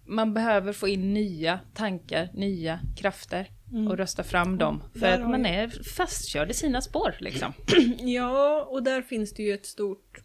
man 0.06 0.34
behöver 0.34 0.72
få 0.72 0.88
in 0.88 1.14
nya 1.14 1.60
tankar, 1.74 2.28
nya 2.34 2.80
krafter. 2.96 3.50
Mm. 3.72 3.88
Och 3.88 3.96
rösta 3.96 4.22
fram 4.22 4.58
dem. 4.58 4.82
För 4.92 5.00
där 5.00 5.20
att 5.20 5.30
man 5.30 5.46
är 5.46 5.68
fastkörd 5.96 6.50
i 6.50 6.54
sina 6.54 6.80
spår 6.80 7.16
liksom. 7.20 7.52
Ja, 7.98 8.64
och 8.64 8.82
där 8.82 9.02
finns 9.02 9.32
det 9.32 9.42
ju 9.42 9.52
ett 9.54 9.66
stort... 9.66 10.18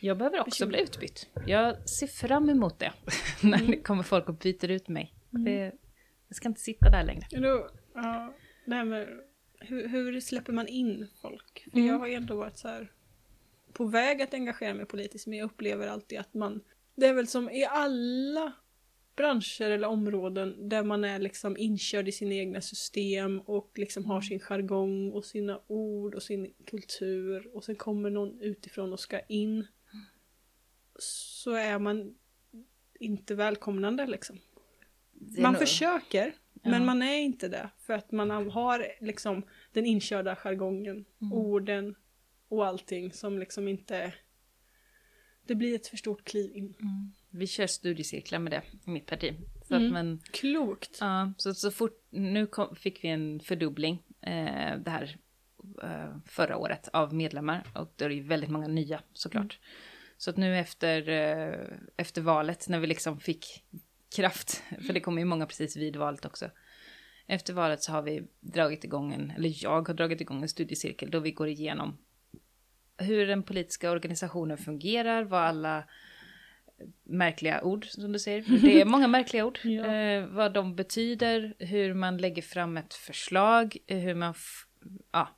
Jag 0.00 0.18
behöver 0.18 0.40
också 0.40 0.66
bli 0.66 0.82
utbytt. 0.82 1.28
Jag 1.46 1.88
ser 1.88 2.06
fram 2.06 2.50
emot 2.50 2.78
det. 2.78 2.92
När 3.42 3.58
det 3.66 3.82
kommer 3.82 4.02
folk 4.02 4.28
och 4.28 4.34
byter 4.34 4.70
ut 4.70 4.88
mig. 4.88 5.14
Det, 5.30 5.72
jag 6.28 6.36
ska 6.36 6.48
inte 6.48 6.60
sitta 6.60 6.90
där 6.90 7.04
längre. 7.04 7.26
Då, 7.30 7.70
ja, 7.94 8.34
det 8.66 8.74
här 8.74 8.84
med 8.84 9.08
hur, 9.60 9.88
hur 9.88 10.20
släpper 10.20 10.52
man 10.52 10.68
in 10.68 11.08
folk? 11.22 11.68
För 11.70 11.78
Mm. 11.78 11.88
jag 11.88 11.98
har 11.98 12.06
ju 12.06 12.14
ändå 12.14 12.36
varit 12.36 12.58
så 12.58 12.68
här 12.68 12.92
på 13.72 13.84
väg 13.84 14.22
att 14.22 14.34
engagera 14.34 14.74
mig 14.74 14.86
politiskt 14.86 15.26
men 15.26 15.38
jag 15.38 15.44
upplever 15.44 15.86
alltid 15.86 16.18
att 16.18 16.34
man 16.34 16.60
det 16.94 17.06
är 17.06 17.14
väl 17.14 17.26
som 17.26 17.50
i 17.50 17.64
alla 17.64 18.52
branscher 19.16 19.62
eller 19.70 19.88
områden 19.88 20.68
där 20.68 20.84
man 20.84 21.04
är 21.04 21.18
liksom 21.18 21.56
inkörd 21.56 22.08
i 22.08 22.12
sina 22.12 22.34
egna 22.34 22.60
system 22.60 23.40
och 23.40 23.72
liksom 23.78 24.04
har 24.04 24.20
sin 24.20 24.40
jargong 24.40 25.12
och 25.12 25.24
sina 25.24 25.60
ord 25.66 26.14
och 26.14 26.22
sin 26.22 26.54
kultur 26.66 27.50
och 27.56 27.64
sen 27.64 27.76
kommer 27.76 28.10
någon 28.10 28.40
utifrån 28.40 28.92
och 28.92 29.00
ska 29.00 29.20
in 29.20 29.66
så 30.98 31.50
är 31.50 31.78
man 31.78 32.14
inte 33.00 33.34
välkomnande 33.34 34.06
liksom. 34.06 34.38
Är 35.36 35.42
Man 35.42 35.52
nog- 35.52 35.60
försöker, 35.60 36.34
Ja. 36.62 36.70
men 36.70 36.86
man 36.86 37.02
är 37.02 37.16
inte 37.18 37.48
det. 37.48 37.70
För 37.78 37.94
att 37.94 38.12
man 38.12 38.30
har 38.50 38.86
liksom 39.00 39.42
den 39.72 39.86
inkörda 39.86 40.36
jargongen, 40.36 41.04
Mm. 41.20 41.32
orden 41.32 41.94
och 42.48 42.66
allting 42.66 43.12
som 43.12 43.38
liksom 43.38 43.68
inte... 43.68 44.14
Det 45.46 45.54
blir 45.54 45.74
ett 45.74 45.86
för 45.86 45.96
stort 45.96 46.24
kliv 46.24 46.56
in. 46.56 46.74
Mm. 46.80 47.12
Vi 47.30 47.46
kör 47.46 47.66
studiecirklar 47.66 48.38
med 48.38 48.52
det 48.52 48.62
i 48.86 48.90
mitt 48.90 49.06
parti. 49.06 49.34
Så 49.68 49.74
Mm. 49.74 49.86
att 49.86 49.92
man, 49.92 50.20
Klokt! 50.30 50.98
ja, 51.00 51.32
så, 51.36 51.54
så 51.54 51.70
fort, 51.70 52.02
nu 52.10 52.46
kom, 52.46 52.76
fick 52.76 53.04
vi 53.04 53.08
en 53.08 53.40
fördubbling 53.40 54.02
eh, 54.20 54.78
det 54.78 54.90
här 54.90 55.16
eh, 55.82 56.16
förra 56.26 56.56
året 56.56 56.88
av 56.92 57.14
medlemmar. 57.14 57.64
Och 57.74 57.92
det 57.96 58.04
är 58.04 58.10
ju 58.10 58.22
väldigt 58.22 58.50
många 58.50 58.68
nya 58.68 59.02
såklart. 59.12 59.58
Så 60.16 60.30
att 60.30 60.36
nu 60.36 60.58
efter, 60.58 61.08
eh, 61.08 61.78
efter 61.96 62.22
valet 62.22 62.68
när 62.68 62.80
vi 62.80 62.86
liksom 62.86 63.20
fick 63.20 63.64
kraft, 64.16 64.62
för 64.86 64.92
det 64.92 65.00
kommer 65.00 65.18
ju 65.22 65.24
många 65.24 65.46
precis 65.46 65.76
vid 65.76 65.96
valet 65.96 66.24
också. 66.24 66.50
Efter 67.26 67.52
valet 67.54 67.82
så 67.82 67.92
har 67.92 68.02
vi 68.02 68.22
dragit 68.40 68.84
igång 68.84 69.12
en, 69.12 69.30
eller 69.30 69.64
jag 69.64 69.88
har 69.88 69.94
dragit 69.94 70.20
igång 70.20 70.42
en 70.42 70.48
studiecirkel 70.48 71.10
då 71.10 71.20
vi 71.20 71.32
går 71.32 71.48
igenom 71.48 71.98
hur 73.02 73.26
den 73.26 73.42
politiska 73.42 73.90
organisationen 73.90 74.58
fungerar, 74.58 75.22
vad 75.24 75.40
alla 75.42 75.84
märkliga 77.04 77.62
ord 77.62 77.86
som 77.86 78.12
du 78.12 78.18
säger, 78.18 78.44
det 78.62 78.80
är 78.80 78.84
många 78.84 79.08
märkliga 79.08 79.44
ord, 79.44 79.58
Ja. 79.64 79.84
eh, 79.86 80.26
vad 80.26 80.52
de 80.52 80.76
betyder, 80.76 81.54
hur 81.58 81.94
man 81.94 82.16
lägger 82.16 82.42
fram 82.42 82.76
ett 82.76 82.94
förslag, 82.94 83.76
eh, 83.86 83.98
hur 83.98 84.14
man, 84.14 84.34
ja. 85.12 85.28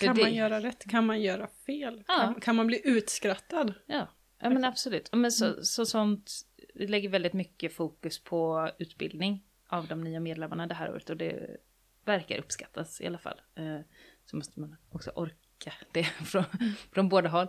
Kan 0.00 0.16
det, 0.16 0.22
man 0.22 0.34
göra 0.34 0.60
rätt? 0.60 0.84
Kan 0.90 1.06
man 1.06 1.20
göra 1.22 1.48
fel? 1.66 2.04
Ja. 2.08 2.14
Kan, 2.14 2.40
kan 2.40 2.56
man 2.56 2.66
bli 2.66 2.80
utskrattad? 2.84 3.74
Ja, 3.86 4.08
ja 4.40 4.50
men 4.50 4.64
absolut. 4.64 5.08
Men 5.12 5.32
så, 5.32 5.44
Mm. 5.46 5.62
så 5.62 5.86
sånt 5.86 6.30
lägger 6.74 7.08
väldigt 7.08 7.32
mycket 7.32 7.72
fokus 7.72 8.24
på 8.24 8.70
utbildning 8.78 9.44
av 9.68 9.86
de 9.86 10.00
nya 10.04 10.20
medlemmarna 10.20 10.66
det 10.66 10.74
här 10.74 10.90
året 10.90 11.10
och 11.10 11.16
det 11.16 11.56
verkar 12.04 12.38
uppskattas 12.38 13.00
i 13.00 13.06
alla 13.06 13.18
fall. 13.18 13.40
Eh, 13.54 13.80
så 14.24 14.36
måste 14.36 14.60
man 14.60 14.76
också 14.90 15.10
orka 15.10 15.34
det 15.92 16.04
från, 16.04 16.44
från 16.92 17.08
båda 17.08 17.28
håll. 17.28 17.48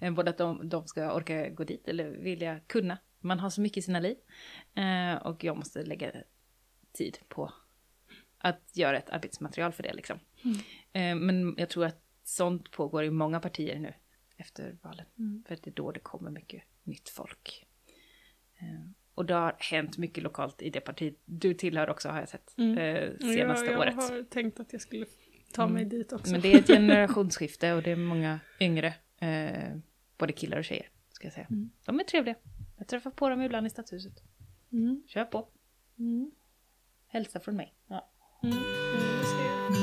Eh, 0.00 0.12
både 0.12 0.30
att 0.30 0.38
de, 0.38 0.68
de 0.68 0.86
ska 0.86 1.14
orka 1.14 1.48
gå 1.48 1.64
dit 1.64 1.88
eller 1.88 2.10
vilja 2.10 2.60
kunna. 2.66 2.98
Man 3.20 3.40
har 3.40 3.50
så 3.50 3.60
mycket 3.60 3.76
i 3.76 3.82
sina 3.82 4.00
liv. 4.00 4.16
Eh, 4.74 5.14
och 5.26 5.44
jag 5.44 5.56
måste 5.56 5.82
lägga 5.82 6.12
tid 6.92 7.18
på 7.28 7.52
att 8.38 8.70
göra 8.76 8.98
ett 8.98 9.10
arbetsmaterial 9.10 9.72
för 9.72 9.82
det 9.82 9.92
liksom. 9.92 10.18
Eh, 10.92 11.14
men 11.14 11.54
jag 11.58 11.68
tror 11.68 11.84
att 11.84 12.02
sånt 12.24 12.70
pågår 12.70 13.04
i 13.04 13.10
många 13.10 13.40
partier 13.40 13.78
nu 13.78 13.94
efter 14.36 14.78
valen. 14.82 15.06
För 15.46 15.54
att 15.54 15.62
det 15.62 15.70
är 15.70 15.74
då 15.74 15.92
det 15.92 16.00
kommer 16.00 16.30
mycket 16.30 16.62
nytt 16.82 17.08
folk. 17.08 17.66
Eh, 18.58 18.90
och 19.14 19.26
det 19.26 19.34
har 19.34 19.56
hänt 19.58 19.98
mycket 19.98 20.22
lokalt 20.22 20.62
i 20.62 20.70
det 20.70 20.80
parti 20.80 21.14
du 21.24 21.54
tillhör 21.54 21.90
också 21.90 22.08
har 22.08 22.18
jag 22.18 22.28
sett. 22.28 22.58
Mm. 22.58 22.78
Eh, 22.78 23.18
senaste 23.18 23.66
jag, 23.66 23.74
jag 23.74 23.80
året. 23.80 23.94
har 23.94 24.22
tänkt 24.22 24.60
att 24.60 24.72
jag 24.72 24.82
skulle 24.82 25.06
ta 25.52 25.62
Mm. 25.62 25.74
mig 25.74 25.84
dit 25.84 26.12
också. 26.12 26.32
Men 26.32 26.40
det 26.40 26.52
är 26.52 26.58
ett 26.58 26.66
generationsskifte 26.66 27.72
och 27.72 27.82
det 27.82 27.90
är 27.90 27.96
många 27.96 28.40
yngre, 28.60 28.94
eh, 29.18 29.76
både 30.18 30.32
killar 30.32 30.58
och 30.58 30.64
tjejer, 30.64 30.86
ska 31.10 31.26
jag 31.26 31.32
säga. 31.34 31.46
Mm. 31.50 31.70
De 31.84 32.00
är 32.00 32.04
trevliga. 32.04 32.34
Jag 32.78 32.88
träffar 32.88 33.10
på 33.10 33.28
dem 33.28 33.42
ibland 33.42 33.66
i 33.66 33.70
stadshuset. 33.70 34.22
Mm. 34.72 35.02
Kör 35.06 35.24
på. 35.24 35.48
Mm. 35.98 36.30
Hälsa 37.08 37.40
från 37.40 37.56
mig. 37.56 37.74
Ja. 37.86 38.10
Mm. 38.42 38.56
Mm. 38.58 39.78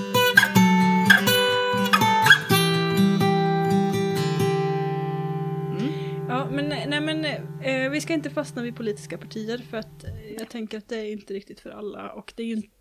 Mm. 5.80 6.28
Ja, 6.30 6.50
men, 6.52 6.70
nej, 6.90 7.02
men 7.02 7.26
eh, 7.62 7.90
vi 7.92 8.02
ska 8.02 8.14
inte 8.14 8.30
fastna 8.30 8.62
vid 8.62 8.76
politiska 8.76 9.18
partier 9.18 9.58
för 9.58 9.78
att 9.78 10.04
eh, 10.04 10.32
jag 10.40 10.50
tänker 10.50 10.78
att 10.78 10.90
det 10.90 10.96
är 10.98 11.12
inte 11.12 11.34
riktigt 11.34 11.60
för 11.60 11.70
alla 11.70 12.12
och 12.12 12.34
det 12.36 12.44
är 12.44 12.48
inte- 12.52 12.75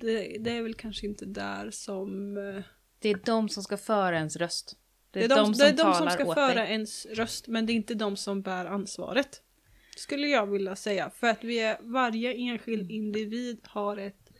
det, 0.00 0.36
det 0.40 0.50
är 0.50 0.62
väl 0.62 0.74
kanske 0.74 1.06
inte 1.06 1.26
där 1.26 1.70
som... 1.70 2.36
eh, 2.36 2.62
Det 2.98 3.10
är 3.10 3.20
de 3.24 3.48
som 3.48 3.62
ska 3.62 3.76
föra 3.76 4.16
ens 4.16 4.36
röst. 4.36 4.76
Det 5.10 5.24
är 5.24 5.28
de, 5.28 5.52
det 5.52 5.64
är 5.64 5.72
de 5.72 5.94
som 5.94 6.10
ska 6.10 6.34
föra 6.34 6.54
dig. 6.54 6.72
ens 6.72 7.06
röst 7.06 7.48
men 7.48 7.66
det 7.66 7.72
är 7.72 7.74
inte 7.74 7.94
de 7.94 8.16
som 8.16 8.42
bär 8.42 8.64
ansvaret. 8.66 9.42
Skulle 9.96 10.26
jag 10.26 10.46
vilja 10.46 10.76
säga. 10.76 11.10
För 11.10 11.26
att 11.26 11.44
vi 11.44 11.60
är, 11.60 11.76
varje 11.80 12.32
enskild 12.34 12.82
Mm. 12.82 12.90
individ 12.96 13.60
har 13.64 13.96
ett, 13.96 14.30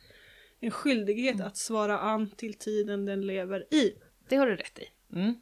en 0.59 0.71
skyldighet 0.71 1.41
att 1.41 1.57
svara 1.57 1.99
an 1.99 2.29
till 2.29 2.53
tiden 2.53 3.05
den 3.05 3.27
lever 3.27 3.73
i. 3.73 3.93
Det 4.29 4.35
har 4.35 4.47
du 4.47 4.55
rätt 4.55 4.79
i. 4.79 5.15
Mm. 5.15 5.33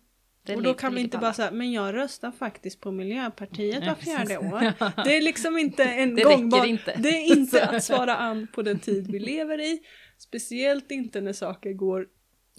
Det 0.45 0.55
och 0.55 0.63
då 0.63 0.73
kan 0.73 0.95
vi 0.95 1.01
inte 1.01 1.17
bara 1.17 1.33
säga, 1.33 1.51
men 1.51 1.71
jag 1.71 1.95
röstar 1.95 2.31
faktiskt 2.31 2.81
på 2.81 2.91
Miljöpartiet 2.91 3.87
var 3.87 3.95
fjärde 3.95 4.37
år. 4.37 4.73
Det 5.03 5.17
är 5.17 5.21
liksom 5.21 5.57
inte 5.57 5.83
en 5.83 6.15
Det 6.15 6.23
gångbar... 6.23 6.65
inte. 6.65 6.95
Det 6.97 7.09
är 7.09 7.37
inte 7.37 7.65
att 7.69 7.83
svara 7.83 8.15
an 8.15 8.47
på 8.53 8.61
den 8.61 8.79
tid 8.79 9.11
vi 9.11 9.19
lever 9.19 9.59
i. 9.59 9.79
Speciellt 10.17 10.91
inte 10.91 11.21
när 11.21 11.33
saker 11.33 11.73
går 11.73 12.07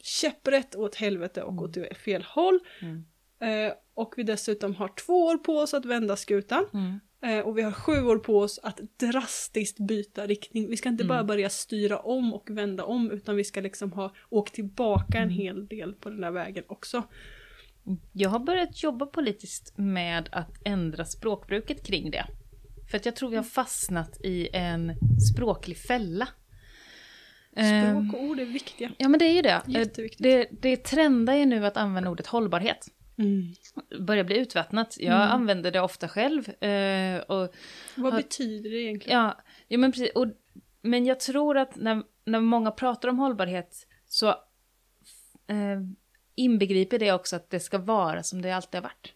käpprätt 0.02 0.76
åt 0.76 0.94
helvete 0.94 1.42
och 1.42 1.62
åt 1.62 1.76
fel 2.04 2.22
håll. 2.22 2.60
Mm. 2.80 3.04
Eh, 3.40 3.72
och 3.94 4.14
vi 4.16 4.22
dessutom 4.22 4.74
har 4.74 4.88
två 4.88 5.26
år 5.26 5.36
på 5.36 5.58
oss 5.58 5.74
att 5.74 5.84
vända 5.84 6.16
skutan. 6.16 6.66
Mm. 6.72 7.00
Eh, 7.24 7.46
och 7.46 7.58
vi 7.58 7.62
har 7.62 7.72
sju 7.72 8.02
år 8.02 8.18
på 8.18 8.38
oss 8.38 8.60
att 8.62 8.80
drastiskt 8.96 9.78
byta 9.78 10.26
riktning. 10.26 10.68
Vi 10.70 10.76
ska 10.76 10.88
inte 10.88 11.04
bara 11.04 11.24
börja 11.24 11.50
styra 11.50 11.98
om 11.98 12.34
och 12.34 12.50
vända 12.50 12.84
om 12.84 13.10
utan 13.10 13.36
vi 13.36 13.44
ska 13.44 13.60
liksom 13.60 13.92
ha 13.92 14.14
åkt 14.30 14.54
tillbaka 14.54 15.18
en 15.18 15.30
hel 15.30 15.66
del 15.66 15.94
på 15.94 16.10
den 16.10 16.20
där 16.20 16.30
vägen 16.30 16.64
också. 16.66 17.02
Jag 18.12 18.30
har 18.30 18.38
börjat 18.38 18.82
jobba 18.82 19.06
politiskt 19.06 19.72
med 19.78 20.28
att 20.32 20.50
ändra 20.64 21.04
språkbruket 21.04 21.86
kring 21.86 22.10
det. 22.10 22.26
För 22.90 22.96
att 22.96 23.06
jag 23.06 23.16
tror 23.16 23.30
vi 23.30 23.36
har 23.36 23.42
fastnat 23.42 24.20
i 24.24 24.48
en 24.52 24.92
språklig 25.32 25.76
fälla. 25.78 26.28
Ehm, 27.56 27.90
Språk 28.10 28.14
och 28.22 28.28
ord 28.28 28.40
är 28.40 28.44
viktiga. 28.44 28.90
Ja 28.98 29.08
men 29.08 29.18
det 29.18 29.24
är 29.24 29.32
ju 29.32 29.42
det. 29.42 29.62
Jätteviktigt. 29.66 30.22
Det, 30.22 30.48
det 30.50 30.76
trendar 30.76 31.34
ju 31.34 31.46
nu 31.46 31.66
att 31.66 31.76
använda 31.76 32.10
ordet 32.10 32.26
hållbarhet. 32.26 32.86
Börjar 34.00 34.24
bli 34.24 34.38
utvattnat. 34.38 34.96
Jag 35.00 35.14
Mm. 35.16 35.28
använder 35.30 35.70
det 35.70 35.80
ofta 35.80 36.08
själv. 36.08 36.48
eh, 36.64 37.18
och, 37.20 37.54
Vad 37.96 38.12
Har- 38.12 38.22
betyder 38.22 38.70
det 38.70 38.76
egentligen? 38.76 39.18
ja, 39.18 39.42
ja, 39.68 39.78
men 39.78 39.92
precis. 39.92 40.10
Och, 40.14 40.26
men 40.82 41.06
jag 41.06 41.20
tror 41.20 41.56
att 41.58 41.76
när, 41.76 42.02
när 42.24 42.40
många 42.40 42.70
pratar 42.70 43.08
om 43.08 43.18
hållbarhet 43.18 43.86
så 44.06 44.28
eh, 44.28 45.80
inbegriper 46.34 46.98
det 46.98 47.12
också 47.12 47.36
att 47.36 47.50
det 47.50 47.60
ska 47.60 47.78
vara 47.78 48.22
som 48.22 48.42
det 48.42 48.50
alltid 48.50 48.74
har 48.74 48.82
varit. 48.82 49.12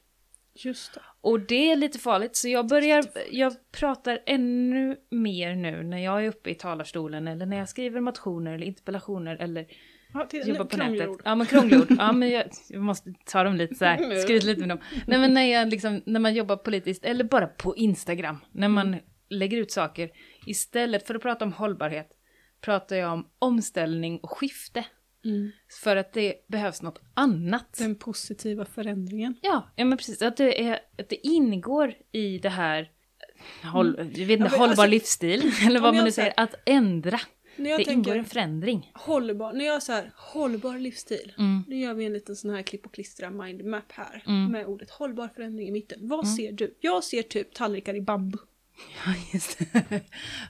Just 0.55 0.95
det. 0.95 1.01
Och 1.21 1.41
det 1.41 1.71
är 1.71 1.77
lite 1.77 1.99
farligt, 1.99 2.37
så 2.37 2.49
jag 2.49 2.69
börjar, 2.69 3.05
jag 3.31 3.73
pratar 3.73 4.23
ännu 4.27 4.97
mer 5.11 5.55
nu 5.55 5.83
när 5.83 5.99
jag 5.99 6.25
är 6.25 6.29
uppe 6.29 6.51
i 6.51 6.55
talarstolen 6.55 7.29
eller 7.29 7.47
när 7.47 7.57
jag 7.57 7.69
skriver 7.69 8.01
motioner 8.01 8.55
eller 8.55 8.67
interpellationer 8.67 9.37
eller 9.37 9.67
Ja, 10.15 10.27
till, 10.27 10.49
jobbar 10.49 10.65
på 10.65 10.77
nätet. 10.77 11.11
Ja 11.25 11.35
men 11.35 11.47
krångliga 11.47 11.81
ord. 11.81 11.97
Ja 11.99 12.13
men 12.13 12.31
jag, 12.31 12.45
jag 12.69 12.83
måste 12.83 13.15
ta 13.25 13.45
dem 13.45 13.57
lite 13.57 13.75
så 13.75 13.85
här, 13.85 14.15
skryta 14.15 14.47
lite 14.47 14.61
med 14.61 14.69
dem. 14.69 14.79
Nej 15.07 15.19
men 15.19 15.35
när, 15.35 15.43
jag 15.43 15.69
liksom, 15.69 16.03
när 16.07 16.21
man 16.21 16.35
jobbar 16.35 16.57
politiskt 16.57 17.05
eller 17.05 17.25
bara 17.25 17.47
på 17.47 17.77
Instagram, 17.77 18.39
när 18.53 18.69
man 18.69 18.97
lägger 19.29 19.59
ut 19.59 19.71
saker. 19.71 20.11
Istället 20.47 21.07
för 21.07 21.15
att 21.15 21.23
prata 21.23 21.45
om 21.45 21.53
hållbarhet 21.53 22.09
pratar 22.61 22.97
jag 22.97 23.13
om 23.13 23.29
omställning 23.39 24.19
och 24.19 24.31
skifte. 24.31 24.85
Mm. 25.25 25.51
För 25.83 25.97
att 25.97 26.13
det 26.13 26.35
behövs 26.49 26.83
något 26.83 27.01
annat. 27.15 27.73
Den 27.79 27.95
positiva 27.95 28.65
förändringen. 28.65 29.35
Ja, 29.43 29.73
ja 29.77 29.85
men 29.85 29.99
precis. 29.99 30.23
Att 30.23 30.37
det, 30.37 30.63
är, 30.63 30.81
att 30.99 31.09
det 31.09 31.27
ingår 31.27 31.95
i 32.13 32.39
det 32.39 32.49
här 32.49 32.91
håll, 33.73 33.95
jag 33.99 34.27
vet 34.27 34.41
inte, 34.41 34.51
Ja, 34.53 34.59
hållbar 34.59 34.65
alltså, 34.65 34.87
livsstil, 34.87 35.53
eller 35.67 35.81
vad 35.81 35.95
man 35.95 36.05
nu 36.05 36.13
säger, 36.13 36.31
säger- 36.31 36.45
att 36.45 36.55
ändra. 36.67 37.21
När 37.57 37.71
jag 37.71 37.81
det 37.81 37.85
tänker 37.85 38.11
ingår 38.11 38.19
en 38.19 38.25
förändring. 38.25 38.91
hållbar, 38.95 39.53
när 39.53 39.65
jag 39.65 39.83
säger 39.83 40.13
hållbar 40.17 40.79
livsstil. 40.79 41.35
Mm. 41.39 41.65
Nu 41.69 41.81
gör 41.81 41.95
vi 41.95 42.05
en 42.05 42.13
liten 42.13 42.37
sån 42.37 42.51
här 42.51 42.63
klipp 42.63 42.87
och 42.87 42.95
klistra 42.95 43.31
mindmap 43.31 43.93
här. 43.93 44.23
Mm. 44.27 44.53
Med 44.53 44.67
ordet 44.67 44.91
hållbar 44.91 45.29
förändring 45.29 45.69
i 45.69 45.71
mitten. 45.71 45.99
Vad 46.09 46.29
ser 46.29 46.53
du? 46.53 46.75
Jag 46.81 47.05
ser 47.05 47.23
typ 47.23 47.55
tallrikar 47.55 47.95
i 47.95 48.01
bambu. 48.01 48.39
Ja, 49.07 49.15
just 49.33 49.59
det. 49.59 50.01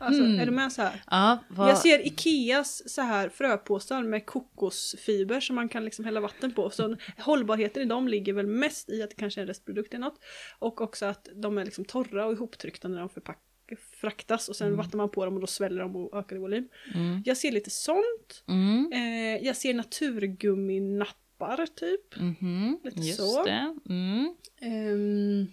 Alltså, 0.01 0.23
Mm. 0.23 0.41
är 0.41 0.47
du 0.47 0.53
med 0.53 0.73
så 0.73 0.83
här? 0.83 1.03
Ja, 1.11 1.38
vad... 1.49 1.71
Jag 1.71 1.79
ser 1.79 2.07
Ikeas 2.07 2.83
så 2.95 3.03
här 3.03 3.29
fröpåsar 3.29 4.03
med 4.03 4.27
kokosfiber 4.27 5.41
som 5.41 5.57
man 5.57 5.69
kan 5.69 5.85
liksom 5.85 6.05
hälla 6.05 6.21
vatten 6.21 6.53
på. 6.53 6.71
Så 6.71 6.97
hållbarheten 7.19 7.83
i 7.83 7.87
dem 7.87 8.09
ligger 8.09 8.33
väl 8.33 8.47
mest 8.47 8.91
i 8.91 9.03
att 9.03 9.11
det 9.11 9.17
kanske 9.17 9.41
är 9.41 9.43
en 9.43 9.49
restprodukt 9.49 9.95
eller 9.95 10.05
något. 10.05 10.21
Och 10.59 10.81
också 10.81 11.07
att 11.07 11.29
de 11.35 11.59
är 11.59 11.64
liksom 11.64 11.85
torra 11.85 12.27
och 12.27 12.33
ihoptryckta 12.33 12.88
när 12.88 12.99
de 12.99 13.09
förpack- 13.09 13.77
fraktas 14.01 14.49
och 14.49 14.57
sen 14.57 14.77
vattnar 14.77 14.97
man 14.99 15.11
på 15.11 15.25
dem 15.25 15.35
och 15.35 15.41
då 15.41 15.47
sväller 15.47 15.81
de 15.81 15.97
och 15.97 16.19
ökar 16.19 16.37
i 16.37 16.38
volym. 16.38 16.69
Mm. 16.95 17.23
Jag 17.27 17.37
ser 17.37 17.53
lite 17.53 17.71
sånt. 17.71 18.45
Mm. 18.49 18.93
Eh, 18.93 19.47
jag 19.47 19.57
ser 19.57 19.75
naturgumminappar 19.75 21.67
typ. 21.67 22.17
Mhm. 22.17 22.79
Lite 22.85 23.01
Just 23.01 23.17
så. 23.19 23.45
det. 23.45 23.75
Mm. 23.88 24.35
Ehm, 24.61 25.47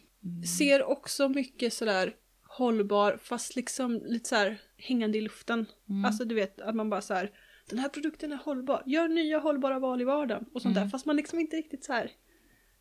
Ser 0.58 0.84
också 0.84 1.30
mycket 1.30 1.74
sådär 1.74 2.14
hållbar 2.58 3.18
fast 3.22 3.56
liksom 3.56 4.02
lite 4.06 4.30
såhär 4.30 4.58
hängande 4.78 5.18
i 5.18 5.22
luften. 5.22 5.66
Mm. 5.90 6.06
Alltså 6.06 6.26
du 6.26 6.36
vet 6.36 6.62
att 6.62 6.76
man 6.76 6.90
bara 6.90 7.02
så 7.02 7.14
här. 7.14 7.32
Den 7.70 7.80
här 7.80 7.90
produkten 7.90 8.32
är 8.32 8.38
hållbar. 8.38 8.84
Gör 8.86 9.08
nya 9.08 9.40
hållbara 9.40 9.80
val 9.80 10.02
i 10.02 10.04
vardagen 10.04 10.46
och 10.54 10.62
sånt 10.62 10.76
Mm. 10.78 10.84
där. 10.84 10.92
Fast 10.92 11.06
man 11.06 11.16
liksom 11.16 11.40
inte 11.40 11.56
riktigt 11.58 11.84
så 11.86 11.94
här. 11.94 12.12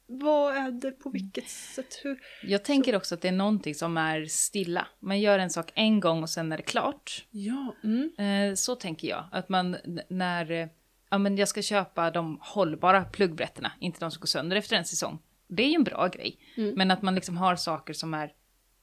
Vad 0.06 0.56
är 0.56 0.70
det 0.70 0.90
på 0.90 1.10
vilket 1.10 1.48
sätt? 1.48 2.00
Hur? 2.02 2.20
Jag 2.42 2.64
tänker 2.64 2.96
också 2.96 3.14
att 3.14 3.20
det 3.20 3.28
är 3.28 3.32
någonting 3.32 3.74
som 3.74 3.96
är 3.96 4.24
stilla. 4.24 4.86
Man 5.00 5.20
gör 5.20 5.38
en 5.38 5.50
sak 5.50 5.72
en 5.74 6.00
gång 6.00 6.22
och 6.22 6.30
sen 6.30 6.52
är 6.52 6.56
det 6.56 6.62
klart. 6.62 7.26
Ja. 7.30 7.74
Mm. 7.84 8.10
Eh, 8.50 8.54
så 8.54 8.74
tänker 8.74 9.08
jag. 9.08 9.24
Att 9.32 9.48
man 9.48 9.76
när... 10.08 10.50
eh, 10.50 10.68
Ja, 11.10 11.18
men 11.18 11.36
jag 11.36 11.48
ska 11.48 11.62
köpa 11.62 12.10
de 12.10 12.38
hållbara 12.42 13.04
pluggbrätterna, 13.04 13.72
inte 13.80 14.00
de 14.00 14.10
som 14.10 14.20
går 14.20 14.26
sönder 14.26 14.56
efter 14.56 14.76
en 14.76 14.84
säsong. 14.84 15.18
Det 15.48 15.62
är 15.62 15.68
ju 15.68 15.74
en 15.74 15.84
bra 15.84 16.08
grej. 16.08 16.38
Mm. 16.56 16.74
Men 16.74 16.90
att 16.90 17.02
man 17.02 17.14
liksom 17.14 17.36
har 17.36 17.56
saker 17.56 17.92
som 17.94 18.14
är... 18.14 18.32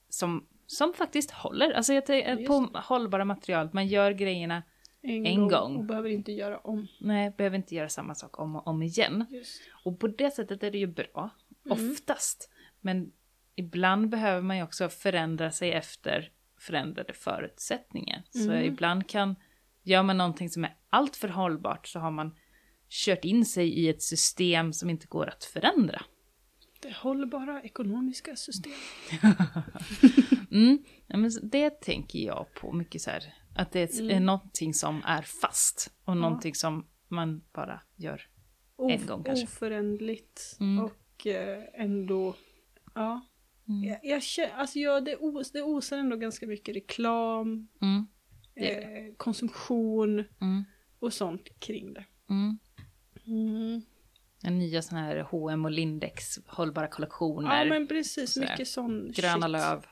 Som, 0.09 0.47
som 0.77 0.93
faktiskt 0.93 1.31
håller. 1.31 1.71
Alltså 1.71 1.93
jag 1.93 2.05
tänker, 2.05 2.45
på 2.45 2.69
hållbara 2.79 3.25
material. 3.25 3.69
Man 3.73 3.87
gör 3.87 4.11
grejerna... 4.11 4.63
En, 5.03 5.25
En 5.25 5.47
gång. 5.47 5.75
Och 5.75 5.85
behöver 5.85 6.09
inte 6.09 6.31
göra 6.31 6.57
om. 6.59 6.87
Nej, 6.99 7.33
behöver 7.37 7.57
inte 7.57 7.75
göra 7.75 7.89
samma 7.89 8.15
sak 8.15 8.39
om 8.39 8.55
och 8.55 8.67
om 8.67 8.83
igen. 8.83 9.25
Just. 9.29 9.61
Och 9.85 9.99
på 9.99 10.07
det 10.07 10.31
sättet 10.31 10.63
är 10.63 10.71
det 10.71 10.77
ju 10.77 10.87
bra, 10.87 11.29
Mm. 11.65 11.89
oftast. 11.91 12.49
Men 12.81 13.11
ibland 13.55 14.09
behöver 14.09 14.41
man 14.41 14.57
ju 14.57 14.63
också 14.63 14.89
förändra 14.89 15.51
sig 15.51 15.71
efter 15.71 16.31
förändrade 16.59 17.13
förutsättningar. 17.13 18.23
Så 18.29 18.51
Mm. 18.51 18.63
ibland 18.65 19.07
kan, 19.09 19.35
gör 19.83 20.03
man 20.03 20.17
någonting 20.17 20.49
som 20.49 20.63
är 20.63 20.75
alltför 20.89 21.27
hållbart 21.27 21.87
så 21.87 21.99
har 21.99 22.11
man 22.11 22.35
kört 22.89 23.25
in 23.25 23.45
sig 23.45 23.69
i 23.69 23.89
ett 23.89 24.01
system 24.01 24.73
som 24.73 24.89
inte 24.89 25.07
går 25.07 25.27
att 25.29 25.43
förändra. 25.43 26.01
Det 26.81 26.93
hållbara 26.95 27.61
ekonomiska 27.61 28.35
systemet. 28.35 28.77
Mm. 30.51 30.83
Ja, 31.07 31.17
men 31.17 31.31
det 31.43 31.69
tänker 31.81 32.19
jag 32.19 32.45
på 32.61 32.71
mycket 32.71 33.01
så 33.01 33.09
här, 33.09 33.33
att 33.55 33.71
det 33.71 33.79
är, 33.99 34.01
Mm. 34.01 34.25
någonting 34.25 34.73
som 34.73 35.01
är 35.05 35.21
fast 35.21 35.93
och 36.05 36.17
någonting 36.17 36.55
som 36.55 36.87
man 37.07 37.41
bara 37.53 37.81
gör. 37.95 38.21
En 38.89 39.05
gång 39.05 39.23
kanske. 39.23 39.43
Oföränderligt 39.45 40.57
Mm. 40.59 40.83
och 40.85 41.27
eh, 41.27 41.63
ändå, 41.73 42.35
ja. 42.95 43.21
Mm. 43.67 43.83
Jag, 43.83 43.99
jag 44.03 44.23
känner, 44.23 44.53
alltså 44.53 44.79
jag, 44.79 45.05
det, 45.05 45.15
os, 45.19 45.51
det 45.51 45.61
osar 45.61 45.97
ändå 45.97 46.15
ganska 46.17 46.47
mycket 46.47 46.75
reklam, 46.75 47.67
Mm. 47.81 48.07
Det 48.55 48.83
eh, 48.83 49.13
konsumtion 49.17 50.19
Mm. 50.19 50.63
och 50.99 51.13
sånt 51.13 51.59
kring 51.59 51.93
det. 51.93 52.05
Mm. 52.29 52.57
Mm. 53.27 53.81
En 54.43 54.59
nya 54.59 54.81
sån 54.81 54.97
här 54.97 55.19
H&M 55.19 55.65
och 55.65 55.71
Lindex 55.71 56.39
hållbara 56.47 56.87
kollektioner. 56.87 57.63
Ja 57.63 57.69
men 57.69 57.87
precis, 57.87 58.37
mycket 58.37 58.67
sån 58.67 59.11
gröna 59.15 59.41
shit. 59.45 59.51
löv 59.51 59.85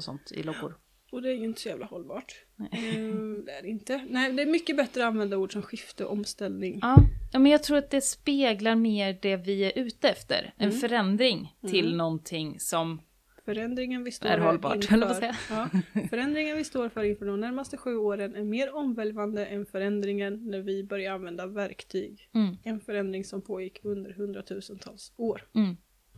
och 0.00 0.04
sånt 0.04 0.32
i 0.32 0.42
loggor. 0.42 0.76
Och 1.12 1.22
det 1.22 1.28
är 1.28 1.34
ju 1.34 1.44
inte 1.44 1.60
så 1.60 1.68
jävla 1.68 1.86
hållbart. 1.86 2.34
Mm, 2.72 3.44
det 3.44 3.52
är 3.52 3.62
det 3.62 3.68
inte. 3.68 4.06
Nej, 4.08 4.32
det 4.32 4.42
är 4.42 4.46
mycket 4.46 4.76
bättre 4.76 5.00
att 5.02 5.06
använda 5.08 5.36
ord 5.38 5.52
som 5.52 5.62
skifte 5.62 6.04
och 6.04 6.12
omställning. 6.12 6.78
Ja, 6.82 6.96
ja, 7.32 7.38
men 7.38 7.52
jag 7.52 7.62
tror 7.62 7.76
att 7.78 7.90
det 7.90 8.00
speglar 8.00 8.74
mer 8.74 9.18
det 9.22 9.36
vi 9.36 9.64
är 9.64 9.72
ute 9.78 10.08
efter. 10.08 10.54
En 10.56 10.68
Mm. 10.68 10.80
förändring 10.80 11.56
till 11.68 11.86
Mm. 11.86 11.96
någonting 11.98 12.60
som 12.60 13.00
Förändringen 13.44 14.04
vi 14.04 14.10
står 14.10 14.28
är 14.28 14.38
hållbart, 14.38 14.74
inför, 14.76 15.34
ja, 15.50 15.68
förändringen 16.10 16.56
vi 16.56 16.64
står 16.64 16.88
för 16.88 17.04
inför 17.04 17.26
de 17.26 17.40
närmaste 17.40 17.76
sju 17.76 17.96
åren 17.96 18.34
är 18.34 18.44
mer 18.44 18.74
omvälvande 18.74 19.46
än 19.46 19.66
förändringen 19.66 20.50
när 20.50 20.60
vi 20.60 20.84
börjar 20.84 21.14
använda 21.14 21.46
verktyg. 21.46 22.30
Mm, 22.34 22.56
En 22.62 22.80
förändring 22.80 23.24
som 23.24 23.42
pågick 23.42 23.78
under 23.82 24.12
hundratusentals 24.12 25.12
år. 25.16 25.48
mm. 25.54 25.76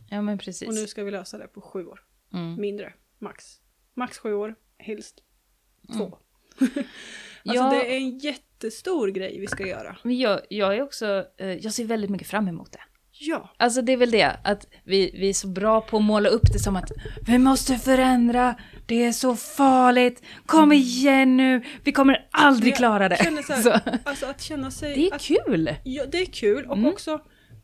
Ja, 0.09 0.21
men 0.21 0.37
precis. 0.37 0.67
Och 0.67 0.73
nu 0.73 0.87
ska 0.87 1.03
vi 1.03 1.11
lösa 1.11 1.37
det 1.37 1.47
på 1.47 1.61
sju 1.61 1.85
år. 1.85 1.99
Mm. 2.33 2.61
Mindre, 2.61 2.93
max. 3.19 3.59
Max 3.95 4.17
sju 4.17 4.33
år, 4.33 4.55
helst 4.79 5.15
två. 5.97 6.03
Mm. 6.61 6.73
Alltså 7.45 7.63
Ja. 7.63 7.69
det 7.69 7.93
är 7.93 7.97
en 7.97 8.17
jättestor 8.19 9.07
grej 9.07 9.39
vi 9.39 9.47
ska 9.47 9.67
göra. 9.67 9.97
Men 10.03 10.17
jag, 10.17 10.39
jag 10.49 10.75
är 10.77 10.81
också, 10.81 11.25
eh, 11.37 11.47
jag 11.47 11.73
ser 11.73 11.85
väldigt 11.85 12.09
mycket 12.09 12.27
fram 12.27 12.47
emot 12.47 12.71
det. 12.71 12.79
Ja. 13.11 13.49
Alltså 13.57 13.81
det 13.81 13.91
är 13.93 13.97
väl 13.97 14.11
det, 14.11 14.35
att 14.43 14.67
vi, 14.83 15.11
vi 15.19 15.29
är 15.29 15.33
så 15.33 15.47
bra 15.47 15.81
på 15.81 15.97
att 15.97 16.03
måla 16.03 16.29
upp 16.29 16.53
det 16.53 16.59
som 16.59 16.75
att 16.75 16.91
vi 17.27 17.37
måste 17.37 17.77
förändra, 17.77 18.55
det 18.85 19.03
är 19.03 19.11
så 19.11 19.35
farligt, 19.35 20.23
kom 20.45 20.71
igen 20.71 21.37
nu, 21.37 21.63
vi 21.83 21.91
kommer 21.91 22.27
aldrig 22.31 22.75
klara 22.75 23.09
det. 23.09 23.15
här, 23.15 23.61
Så, 23.61 23.79
Alltså 24.03 24.25
att 24.25 24.41
känna 24.41 24.71
sig... 24.71 24.95
det 24.95 25.07
är 25.07 25.15
att, 25.15 25.21
kul! 25.21 25.75
ja, 25.83 26.05
det 26.05 26.17
är 26.21 26.25
kul 26.25 26.65
och 26.65 26.77
Mm. 26.77 26.89
också 26.93 27.19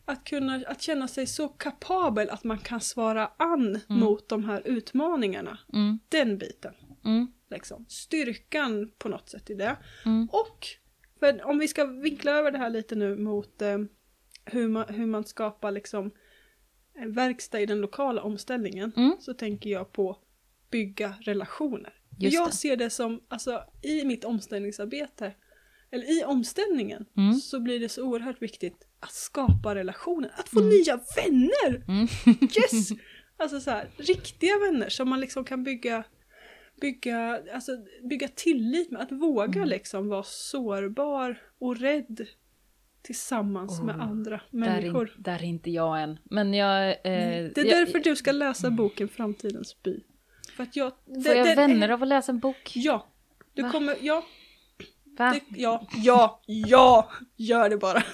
att, 0.09 0.23
kunna, 0.25 0.61
att 0.67 0.81
känna 0.81 1.07
sig 1.07 1.27
så 1.27 1.47
kapabel 1.47 2.29
att 2.29 2.43
man 2.43 2.57
kan 2.57 2.81
svara 2.81 3.27
an 3.37 3.67
Mm. 3.89 3.99
mot 3.99 4.29
de 4.29 4.43
här 4.43 4.61
utmaningarna. 4.65 5.59
Mm, 5.73 5.99
Den 6.09 6.37
biten. 6.37 6.73
mm, 7.05 7.27
Liksom. 7.49 7.85
Styrkan 7.89 8.91
på 8.97 9.09
något 9.09 9.29
sätt 9.29 9.49
i 9.49 9.53
det. 9.53 9.77
mm, 10.05 10.27
Och, 10.31 10.67
för 11.19 11.45
om 11.45 11.59
vi 11.59 11.67
ska 11.67 11.85
vinkla 11.85 12.31
över 12.31 12.51
det 12.51 12.57
här 12.57 12.69
lite 12.69 12.95
nu 12.95 13.15
mot 13.15 13.61
eh, 13.61 13.77
hur 14.45 14.67
man, 14.67 14.85
hur 14.89 15.05
man 15.05 15.23
skapar 15.23 15.71
liksom 15.71 16.11
en 16.93 17.11
verkstad 17.13 17.59
i 17.59 17.65
den 17.65 17.81
lokala 17.81 18.21
omställningen 18.21 18.91
Mm. 18.97 19.15
så 19.19 19.33
tänker 19.33 19.69
jag 19.69 19.91
på 19.93 20.17
bygga 20.71 21.13
relationer. 21.21 21.93
Just 22.19 22.33
jag 22.35 22.47
det. 22.49 22.51
ser 22.55 22.75
det 22.75 22.89
som, 22.89 23.21
alltså 23.27 23.63
i 23.81 24.05
mitt 24.05 24.25
omställningsarbete, 24.25 25.33
eller 25.91 26.19
i 26.19 26.23
omställningen, 26.23 27.05
Mm. 27.17 27.33
så 27.33 27.59
blir 27.59 27.79
det 27.79 27.89
så 27.89 28.03
oerhört 28.03 28.41
viktigt 28.41 28.87
att 28.99 29.13
skapa 29.13 29.75
relationer, 29.75 30.31
att 30.35 30.49
få 30.49 30.59
Mm. 30.59 30.69
nya 30.69 30.99
vänner! 31.15 31.83
Mm. 31.87 32.07
Yes! 32.41 32.89
Alltså 33.37 33.59
så 33.59 33.71
här, 33.71 33.87
riktiga 33.97 34.59
vänner 34.59 34.89
som 34.89 35.09
man 35.09 35.19
liksom 35.19 35.43
kan 35.45 35.63
bygga 35.63 36.03
bygga, 36.81 37.41
alltså, 37.53 37.71
bygga 38.09 38.27
tillit 38.27 38.91
med, 38.91 39.01
att 39.01 39.11
våga 39.11 39.57
Mm. 39.59 39.69
liksom 39.69 40.07
vara 40.09 40.23
sårbar 40.23 41.41
och 41.59 41.77
rädd 41.79 42.27
tillsammans 43.01 43.81
med 43.81 43.95
Oh, 43.95 44.01
andra 44.03 44.31
Där 44.51 44.57
människor. 44.59 45.09
är, 45.17 45.21
där 45.21 45.33
är 45.39 45.43
inte 45.43 45.71
jag 45.71 46.01
än. 46.03 46.19
Men 46.23 46.53
jag... 46.53 46.89
Eh, 46.89 46.95
det 47.03 47.57
är 47.57 47.65
jag, 47.65 47.67
därför 47.67 47.99
du 47.99 48.15
ska 48.15 48.31
läsa 48.31 48.69
boken 48.71 49.07
Framtidens 49.09 49.83
by. 49.83 49.99
För 50.55 50.63
att 50.63 50.75
jag... 50.75 50.91
Får 51.05 51.23
det- 51.23 51.35
jag 51.35 51.47
det- 51.47 51.55
vänner 51.55 51.89
av 51.89 52.01
att 52.03 52.07
läsa 52.09 52.31
en 52.31 52.39
bok? 52.39 52.71
Ja. 52.75 53.07
Du 53.53 53.61
Va? 53.61 53.71
kommer, 53.71 53.95
ja, 54.01 54.23
Va? 55.17 55.31
det, 55.31 55.59
ja, 55.61 55.87
ja, 55.95 56.41
ja, 56.45 57.09
gör 57.37 57.69
det 57.69 57.77
bara. 57.77 58.03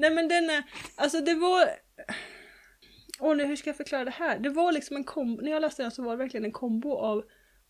Nej 0.00 0.10
men 0.14 0.28
den 0.28 0.50
är, 0.50 0.62
alltså 0.96 1.20
det 1.20 1.34
var... 1.34 1.68
Åh 3.20 3.36
nu 3.36 3.44
hur 3.44 3.56
ska 3.56 3.70
jag 3.70 3.76
förklara 3.76 4.04
det 4.04 4.10
här? 4.10 4.38
Det 4.38 4.48
var 4.50 4.72
liksom 4.72 4.96
en 4.96 5.04
kombo, 5.04 5.42
när 5.42 5.50
jag 5.50 5.60
läste 5.62 5.82
den 5.82 5.90
så 5.90 6.02
var 6.02 6.10
det 6.10 6.16
verkligen 6.22 6.44
en 6.44 6.52
kombo 6.52 6.94
av 6.96 7.24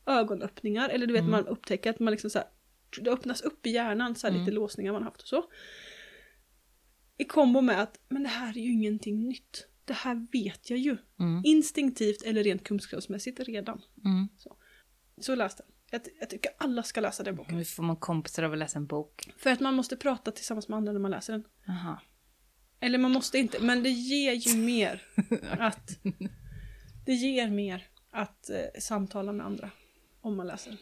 ögonöppningar, 0.07 0.89
eller 0.89 1.07
du 1.07 1.13
vet 1.13 1.21
Mm. 1.21 1.31
man 1.31 1.47
upptäcker 1.47 1.91
att 1.91 1.99
man 2.01 2.11
liksom 2.11 2.31
så 2.31 2.39
här, 2.39 2.49
det 3.01 3.11
öppnas 3.11 3.41
upp 3.41 3.67
i 3.67 3.71
hjärnan, 3.71 4.15
så 4.15 4.27
här 4.27 4.35
Mm. 4.35 4.45
lite 4.45 4.55
låsningar 4.55 4.93
man 4.93 5.03
haft 5.03 5.23
och 5.23 5.29
så. 5.29 5.45
I 7.19 7.25
kombo 7.25 7.61
med 7.61 7.83
att, 7.83 8.01
men 8.09 8.23
det 8.23 8.29
här 8.29 8.59
är 8.59 8.63
ju 8.63 8.73
ingenting 8.73 9.29
nytt. 9.29 9.67
Det 9.85 9.93
här 9.93 10.27
vet 10.33 10.71
jag 10.71 10.79
ju. 10.79 10.97
Mm. 11.21 11.43
Instinktivt 11.45 12.23
eller 12.23 12.43
rent 12.45 12.65
kunskapsmässigt 12.65 13.41
redan. 13.41 13.81
Mm. 14.05 14.29
Så 15.21 15.35
läste 15.35 15.63
den. 15.63 15.73
Jag, 15.91 16.01
jag 16.21 16.31
tycker 16.31 16.51
alla 16.59 16.83
ska 16.83 17.01
läsa 17.01 17.23
den 17.23 17.37
boken. 17.37 17.57
Nu 17.59 17.65
får 17.65 17.83
man 17.83 17.97
kompisar 17.97 18.43
av 18.43 18.53
att 18.53 18.59
läsa 18.59 18.79
en 18.79 18.87
bok. 18.87 19.33
För 19.37 19.51
att 19.51 19.61
man 19.61 19.75
måste 19.75 19.97
prata 19.97 20.31
tillsammans 20.31 20.69
med 20.69 20.77
andra 20.77 20.93
när 20.93 21.01
man 21.01 21.11
läser 21.11 21.33
den. 21.33 21.45
Aha. 21.69 22.01
Eller 22.81 22.99
man 22.99 23.11
måste 23.11 23.39
inte, 23.39 23.61
men 23.63 23.83
det 23.83 23.91
ger 23.91 24.33
ju 24.33 24.57
mer 24.57 25.03
att... 25.59 25.91
Det 27.07 27.13
ger 27.15 27.51
mer 27.51 27.87
att 28.11 28.51
eh, 28.51 28.81
samtala 28.81 29.33
med 29.33 29.47
andra 29.47 29.71
om 30.21 30.37
man 30.37 30.47
läser 30.47 30.71
den. 30.71 30.81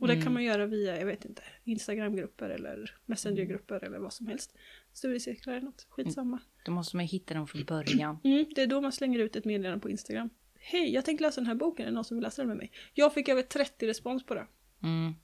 Och 0.00 0.06
det 0.06 0.12
Mm. 0.12 0.24
kan 0.24 0.32
man 0.32 0.44
göra 0.44 0.66
via, 0.66 0.98
jag 0.98 1.06
vet 1.06 1.24
inte, 1.24 1.42
Instagramgrupper 1.64 2.50
eller 2.50 2.96
Messengergrupper 3.06 3.84
eller 3.84 3.98
vad 3.98 4.12
som 4.12 4.26
helst. 4.26 4.56
Studiecirklar 4.92 5.54
eller 5.54 5.66
något, 5.66 5.86
skitsamma. 5.88 6.38
Då 6.64 6.72
måste 6.72 6.96
man 6.96 7.04
hitta 7.06 7.34
dem 7.34 7.46
från 7.46 7.64
början. 7.64 8.18
Mm, 8.24 8.44
det 8.54 8.62
är 8.62 8.66
då 8.66 8.80
man 8.80 8.92
slänger 8.92 9.18
ut 9.18 9.36
ett 9.36 9.44
meddelande 9.44 9.80
på 9.80 9.90
Instagram. 9.90 10.30
Hej, 10.58 10.94
jag 10.94 11.04
tänkte 11.04 11.22
läsa 11.22 11.40
den 11.40 11.46
här 11.48 11.54
boken, 11.54 11.86
är 11.86 11.90
det 11.90 11.94
någon 11.94 12.04
som 12.04 12.16
vill 12.16 12.24
läsa 12.24 12.42
den 12.42 12.48
med 12.48 12.56
mig? 12.56 12.72
Jag 12.94 13.14
fick 13.14 13.28
över 13.28 13.42
30 13.42 13.86
respons 13.86 14.26
på 14.26 14.34
det. 14.34 14.46
Mm. 14.82 15.14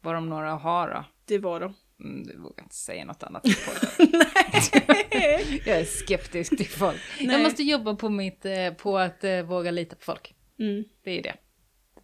Vad 0.00 0.14
de 0.14 0.28
några 0.28 0.50
har 0.50 0.90
då? 0.90 1.04
Det 1.24 1.38
var 1.38 1.60
de. 1.60 1.74
Mm, 2.04 2.22
du 2.26 2.38
vågar 2.38 2.62
inte 2.62 2.74
säga 2.74 3.04
något 3.04 3.22
annat. 3.22 3.44
Nej! 3.98 5.62
Jag 5.66 5.80
är 5.80 5.84
skeptisk 5.84 6.56
till 6.56 6.68
folk. 6.68 7.00
Nej. 7.20 7.28
Jag 7.32 7.42
måste 7.42 7.62
jobba 7.62 7.94
på, 7.96 8.08
mitt, 8.08 8.44
eh, 8.44 8.70
på 8.70 8.98
att 8.98 9.24
eh, 9.24 9.42
våga 9.42 9.70
lita 9.70 9.96
på 9.96 10.02
folk. 10.04 10.34
Mm. 10.58 10.84
Det 11.04 11.18
är 11.18 11.22
det. 11.22 11.34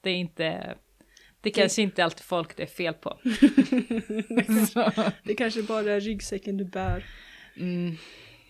Det 0.02 0.10
är 0.10 0.14
inte... 0.16 0.74
Det 1.40 1.50
kanske 1.50 1.82
inte 1.82 2.04
alltid 2.04 2.24
folk 2.24 2.56
det 2.56 2.62
är 2.62 2.66
fel 2.66 2.94
på. 2.94 3.18
så, 4.72 4.92
Det 5.24 5.34
kanske 5.34 5.62
bara 5.62 5.92
är 5.92 6.00
ryggsäcken 6.00 6.56
du 6.56 6.64
bär. 6.64 7.06
mm, 7.56 7.96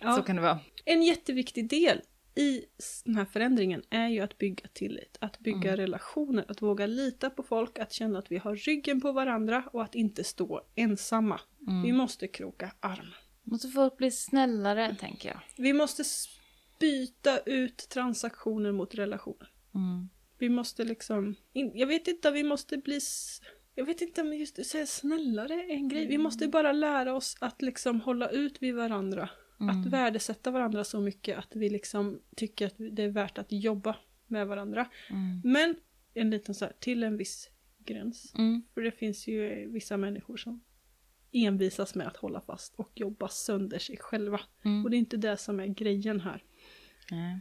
Ja. 0.01 0.13
så 0.17 0.23
kan 0.23 0.37
det 0.37 0.43
vara. 0.43 0.59
En 0.85 1.03
jätteviktig 1.03 1.69
del 1.69 2.01
i 2.39 2.65
den 3.05 3.17
här 3.17 3.25
förändringen 3.25 3.83
är 3.91 4.09
ju 4.09 4.21
att 4.21 4.39
bygga 4.39 4.69
tillit, 4.73 5.17
att 5.21 5.39
bygga 5.39 5.77
relationer, 5.77 6.45
att 6.49 6.63
våga 6.63 6.87
lita 6.87 7.31
på 7.31 7.43
folk, 7.43 7.79
att 7.79 7.93
känna 7.93 8.19
att 8.19 8.33
vi 8.33 8.39
har 8.39 8.57
ryggen 8.57 9.01
på 9.01 9.13
varandra 9.13 9.65
och 9.73 9.83
att 9.83 9.95
inte 9.95 10.25
stå 10.25 10.61
ensamma. 10.75 11.41
Mm. 11.69 11.83
Vi 11.83 11.93
måste 11.93 12.29
kroka 12.29 12.73
arm. 12.81 13.15
Måste 13.43 13.69
folk 13.69 13.97
bli 13.97 14.11
snällare, 14.11 14.97
tänker 15.01 15.29
jag. 15.29 15.41
Vi 15.57 15.73
måste 15.73 16.05
byta 16.81 17.39
ut 17.39 17.77
transaktioner 17.77 18.73
mot 18.73 18.95
relationer. 18.95 19.51
Mm. 19.75 20.09
Vi 20.39 20.49
måste 20.49 20.85
liksom, 20.85 21.35
jag 21.53 21.87
vet 21.87 22.09
inte, 22.09 22.31
vi 22.31 22.45
måste 22.45 22.77
bli, 22.77 23.01
jag 23.75 23.85
vet 23.85 24.01
inte 24.01 24.21
om 24.21 24.35
just 24.35 24.67
säga 24.67 24.87
snällare 24.87 25.55
är 25.55 25.71
en 25.71 25.89
grej. 25.89 26.07
Vi 26.07 26.19
måste 26.19 26.49
bara 26.49 26.73
lära 26.73 27.15
oss 27.15 27.37
att 27.41 27.63
liksom 27.63 28.01
hålla 28.01 28.29
ut 28.29 28.63
vid 28.63 28.75
varandra. 28.75 29.31
Mm. 29.61 29.81
Att 29.81 29.87
värdesätta 29.87 30.51
varandra 30.51 30.85
så 30.85 31.01
mycket 31.01 31.39
att 31.39 31.57
vi 31.57 31.71
liksom 31.71 32.21
tycker 32.37 32.67
att 32.67 32.75
det 32.79 33.03
är 33.03 33.09
värt 33.09 33.39
att 33.39 33.53
jobba 33.53 33.97
med 34.27 34.47
varandra. 34.47 34.89
Mm. 35.11 35.41
Men 35.45 35.77
en 36.15 36.31
liten 36.31 36.55
så 36.55 36.65
här, 36.65 36.73
till 36.81 37.03
en 37.03 37.17
viss 37.17 37.51
gräns. 37.79 38.35
Mm. 38.39 38.63
För 38.75 38.81
det 38.81 38.91
finns 38.91 39.29
ju 39.29 39.71
vissa 39.73 39.97
människor 39.97 40.37
som 40.37 40.65
envisas 41.33 41.95
med 41.95 42.07
att 42.07 42.17
hålla 42.17 42.41
fast 42.41 42.75
och 42.75 42.91
jobba 42.95 43.29
sönder 43.29 43.79
sig 43.79 43.97
själva. 43.97 44.41
Mm. 44.65 44.85
Och 44.85 44.91
det 44.91 44.97
är 44.97 44.99
inte 44.99 45.17
det 45.17 45.37
som 45.37 45.61
är 45.61 45.67
grejen 45.67 46.21
här. 46.21 46.45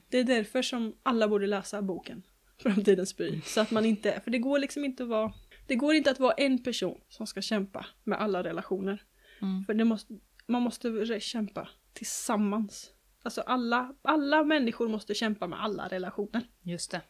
Det 0.10 0.18
är 0.18 0.24
därför 0.24 0.62
som 0.62 0.96
alla 1.04 1.28
borde 1.28 1.48
läsa 1.48 1.82
boken 1.82 2.24
Framtidens 2.58 3.18
by. 3.18 3.42
Så 3.42 3.62
att 3.62 3.72
man 3.72 3.86
inte, 3.86 4.22
för 4.24 4.32
det 4.32 4.40
går 4.40 4.60
liksom 4.60 4.86
inte 4.86 5.04
att 5.04 5.10
vara, 5.10 5.34
det 5.68 5.76
går 5.76 5.96
inte 5.96 6.12
att 6.12 6.20
vara 6.20 6.34
en 6.34 6.64
person 6.64 7.02
som 7.10 7.28
ska 7.28 7.42
kämpa 7.42 7.86
med 8.04 8.22
alla 8.22 8.44
relationer. 8.44 9.04
Mm. 9.42 9.66
För 9.66 9.74
det 9.74 9.86
måste, 9.86 10.20
man 10.48 10.62
måste 10.62 11.20
kämpa 11.20 11.70
tillsammans. 11.98 12.92
Alltså 13.24 13.42
alla, 13.42 13.94
alla 14.02 14.44
människor 14.44 14.88
måste 14.88 15.14
kämpa 15.14 15.48
med 15.48 15.64
alla 15.64 15.88
relationer. 15.88 16.42
Just 16.64 16.92
det. 16.92 17.02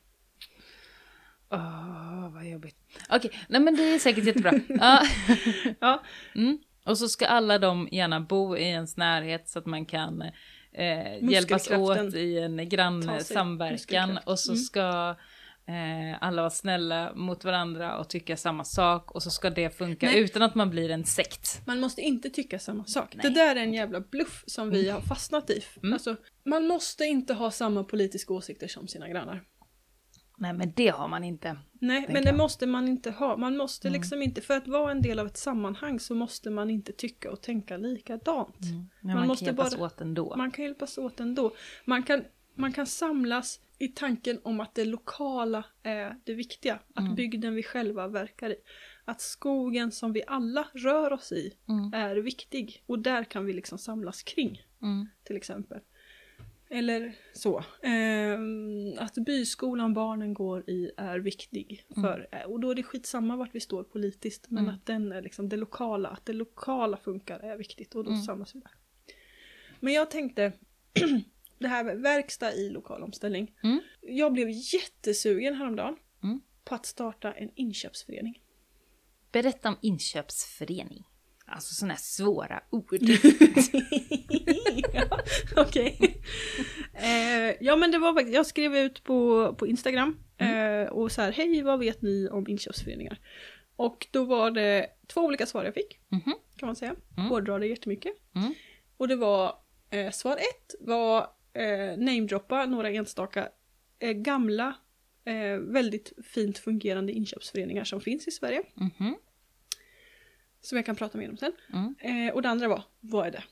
Åh, 1.51 2.29
vad 2.33 2.45
jobbigt. 2.49 2.77
Okej, 3.09 3.31
nej 3.49 3.61
men 3.61 3.75
det 3.75 3.83
är 3.95 3.99
säkert 3.99 4.25
jättebra. 4.25 4.51
Ja. 4.69 5.01
Ja, 5.79 6.03
Mm. 6.35 6.57
Och 6.85 6.97
så 6.97 7.07
ska 7.09 7.27
alla 7.27 7.59
de 7.59 7.87
gärna 7.91 8.19
bo 8.19 8.57
i 8.57 8.63
ens 8.63 8.97
närhet 8.97 9.49
så 9.49 9.59
att 9.59 9.65
man 9.65 9.85
kan 9.85 10.21
eh, 10.71 11.23
hjälpas 11.31 11.71
åt 11.71 12.13
i 12.15 12.37
en 12.39 12.69
grann 12.69 13.01
Ta 13.07 13.19
sig 13.19 13.35
samverkan. 13.35 13.73
muskelkraft. 13.73 14.27
Och 14.27 14.39
så 14.39 14.51
Mm. 14.51 14.59
ska 14.63 15.15
eh, 15.67 16.17
alla 16.21 16.41
vara 16.41 16.49
snälla 16.49 17.13
mot 17.15 17.43
varandra 17.45 17.97
och 17.99 18.09
tycka 18.09 18.37
samma 18.37 18.63
sak. 18.63 19.11
Och 19.11 19.23
så 19.23 19.29
ska 19.29 19.49
det 19.49 19.69
funka 19.77 20.05
Nej. 20.05 20.19
utan 20.19 20.41
att 20.41 20.55
man 20.55 20.69
blir 20.69 20.89
en 20.91 21.03
sekt. 21.05 21.61
man 21.67 21.79
måste 21.79 22.01
inte 22.01 22.29
tycka 22.29 22.59
samma 22.59 22.85
sak. 22.85 23.15
Nej. 23.15 23.23
Det 23.23 23.39
där 23.39 23.55
är 23.55 23.59
en 23.63 23.73
jävla 23.73 23.99
bluff 24.01 24.43
som 24.47 24.69
vi 24.69 24.89
har 24.89 25.01
fastnat 25.01 25.49
i. 25.49 25.63
Mm. 25.83 25.93
Alltså, 25.93 26.15
man 26.45 26.67
måste 26.67 27.03
inte 27.05 27.33
ha 27.33 27.51
samma 27.51 27.83
politiska 27.83 28.33
åsikter 28.33 28.67
som 28.67 28.87
sina 28.87 29.09
grannar. 29.09 29.43
Nej 30.39 30.53
men 30.53 30.73
det 30.75 30.87
har 30.87 31.07
man 31.07 31.23
inte. 31.23 31.57
Nej, 31.81 32.05
men 32.09 32.23
det 32.23 32.29
jag. 32.29 32.37
måste 32.37 32.65
man 32.67 32.87
inte 32.87 33.11
ha. 33.11 33.37
Man 33.37 33.57
måste 33.57 33.87
Mm. 33.87 33.99
liksom 33.99 34.21
inte, 34.21 34.41
för 34.41 34.57
att 34.57 34.67
vara 34.67 34.91
en 34.91 35.01
del 35.01 35.19
av 35.19 35.27
ett 35.27 35.37
sammanhang 35.37 35.99
så 35.99 36.15
måste 36.15 36.49
man 36.49 36.69
inte 36.69 36.91
tycka 36.93 37.31
och 37.31 37.41
tänka 37.41 37.77
likadant. 37.77 38.55
Men 38.61 38.87
Man 39.01 39.15
man, 39.15 39.27
måste 39.27 39.45
kan 39.45 39.55
hjälpas 39.55 39.75
bara- 39.77 39.85
åt 39.85 40.01
ändå. 40.01 40.35
Man 40.37 40.51
kan 40.51 40.65
hjälpas 40.65 40.97
åt 40.97 41.19
ändå. 41.19 41.51
Man 41.85 42.03
kan, 42.03 42.23
man 42.57 42.71
kan 42.73 42.85
samlas 42.85 43.59
i 43.79 43.87
tanken 43.87 44.39
om 44.43 44.59
att 44.59 44.75
det 44.75 44.85
lokala 44.85 45.65
är 45.83 46.15
det 46.23 46.33
viktiga. 46.33 46.79
Att 46.93 47.03
Mm. 47.03 47.15
bygden 47.15 47.55
vi 47.55 47.63
själva 47.63 48.07
verkar 48.07 48.49
i. 48.49 48.55
Att 49.05 49.21
skogen 49.21 49.91
som 49.91 50.13
vi 50.13 50.23
alla 50.27 50.67
rör 50.73 51.13
oss 51.13 51.31
i 51.31 51.53
Mm. 51.69 51.93
är 51.93 52.15
viktig. 52.15 52.83
Och 52.85 52.99
där 52.99 53.23
kan 53.23 53.45
vi 53.45 53.53
liksom 53.53 53.77
samlas 53.77 54.23
kring, 54.23 54.61
Mm. 54.81 55.07
till 55.23 55.35
exempel. 55.35 55.79
Eller 56.69 57.15
så. 57.33 57.63
Ehm, 57.81 58.93
att 58.97 59.13
byskolan 59.15 59.93
barnen 59.93 60.33
går 60.33 60.69
i 60.69 60.91
är 60.97 61.19
viktig. 61.19 61.85
För, 61.95 62.27
Och 62.47 62.59
då 62.59 62.71
är 62.71 62.75
det 62.75 62.83
skitsamma 62.83 63.35
vart 63.35 63.55
vi 63.55 63.59
står 63.59 63.83
politiskt. 63.83 64.45
Men 64.49 64.63
Mm. 64.63 64.75
att 64.75 64.85
den 64.85 65.11
är 65.11 65.21
liksom 65.21 65.49
det 65.49 65.57
lokala, 65.57 66.09
att 66.09 66.25
det 66.25 66.33
lokala 66.33 66.97
funkar 66.97 67.39
är 67.39 67.57
viktigt. 67.57 67.95
Och 67.95 68.03
då 68.03 68.09
Mm. 68.09 68.21
samlas 68.23 68.55
vi 68.55 68.59
där. 68.59 68.71
Men 69.79 69.93
jag 69.93 70.11
tänkte, 70.11 70.51
det 71.59 71.67
här 71.67 71.83
med 71.83 71.97
verkstad 72.01 72.53
i 72.53 72.69
lokal 72.69 73.03
omställning. 73.03 73.51
Mm. 73.63 73.79
Jag 74.01 74.33
blev 74.33 74.47
jättesugen 74.49 75.55
häromdagen 75.55 75.95
Mm. 76.23 76.41
på 76.63 76.75
att 76.75 76.85
starta 76.85 77.33
en 77.33 77.49
inköpsförening. 77.55 78.41
Berätta 79.31 79.69
om 79.69 79.75
inköpsförening. 79.81 81.03
Alltså 81.45 81.73
sådana 81.73 81.93
här 81.93 81.99
svåra 82.01 82.63
ord. 82.69 82.97
ja, 84.93 85.19
Okej. 85.55 86.21
Eh, 86.93 87.55
ja 87.65 87.75
men 87.75 87.91
det 87.91 87.97
var 87.97 88.13
faktiskt, 88.13 88.35
jag 88.35 88.45
skrev 88.45 88.75
ut 88.77 89.03
på, 89.03 89.53
på 89.59 89.67
Instagram 89.67 90.17
eh, 90.37 90.89
och 90.89 91.11
så 91.11 91.21
här, 91.21 91.31
hej 91.31 91.61
vad 91.61 91.79
vet 91.79 92.01
ni 92.01 92.29
om 92.29 92.47
inköpsföreningar? 92.47 93.19
Och 93.75 94.07
då 94.11 94.23
var 94.25 94.51
det 94.51 94.87
två 95.07 95.21
olika 95.21 95.45
svar 95.45 95.63
jag 95.63 95.73
fick, 95.73 95.99
Mhm. 96.09 96.33
kan 96.57 96.67
man 96.67 96.75
säga. 96.75 96.95
Mm. 97.17 97.29
Hårdrar 97.29 97.59
det 97.59 97.67
jättemycket. 97.67 98.13
Mm. 98.35 98.53
Och 98.97 99.07
det 99.07 99.15
var, 99.15 99.53
eh, 99.89 100.11
svar 100.11 100.33
ett 100.37 100.75
var 100.79 101.27
eh, 101.57 101.97
namedroppa 101.97 102.65
några 102.65 102.89
enstaka 102.89 103.49
eh, 103.99 104.11
gamla, 104.11 104.75
eh, 105.25 105.57
väldigt 105.59 106.13
fint 106.25 106.57
fungerande 106.57 107.11
inköpsföreningar 107.13 107.83
som 107.83 108.01
finns 108.01 108.27
i 108.27 108.31
Sverige. 108.31 108.61
Mhm. 108.75 109.15
Som 110.61 110.75
jag 110.75 110.85
kan 110.85 110.95
prata 110.95 111.17
mer 111.17 111.29
om 111.29 111.37
sen. 111.37 111.51
Mm. 111.73 112.27
Eh, 112.27 112.33
och 112.33 112.41
det 112.41 112.49
andra 112.49 112.67
var, 112.67 112.83
vad 112.99 113.27
är 113.27 113.31
det? 113.31 113.43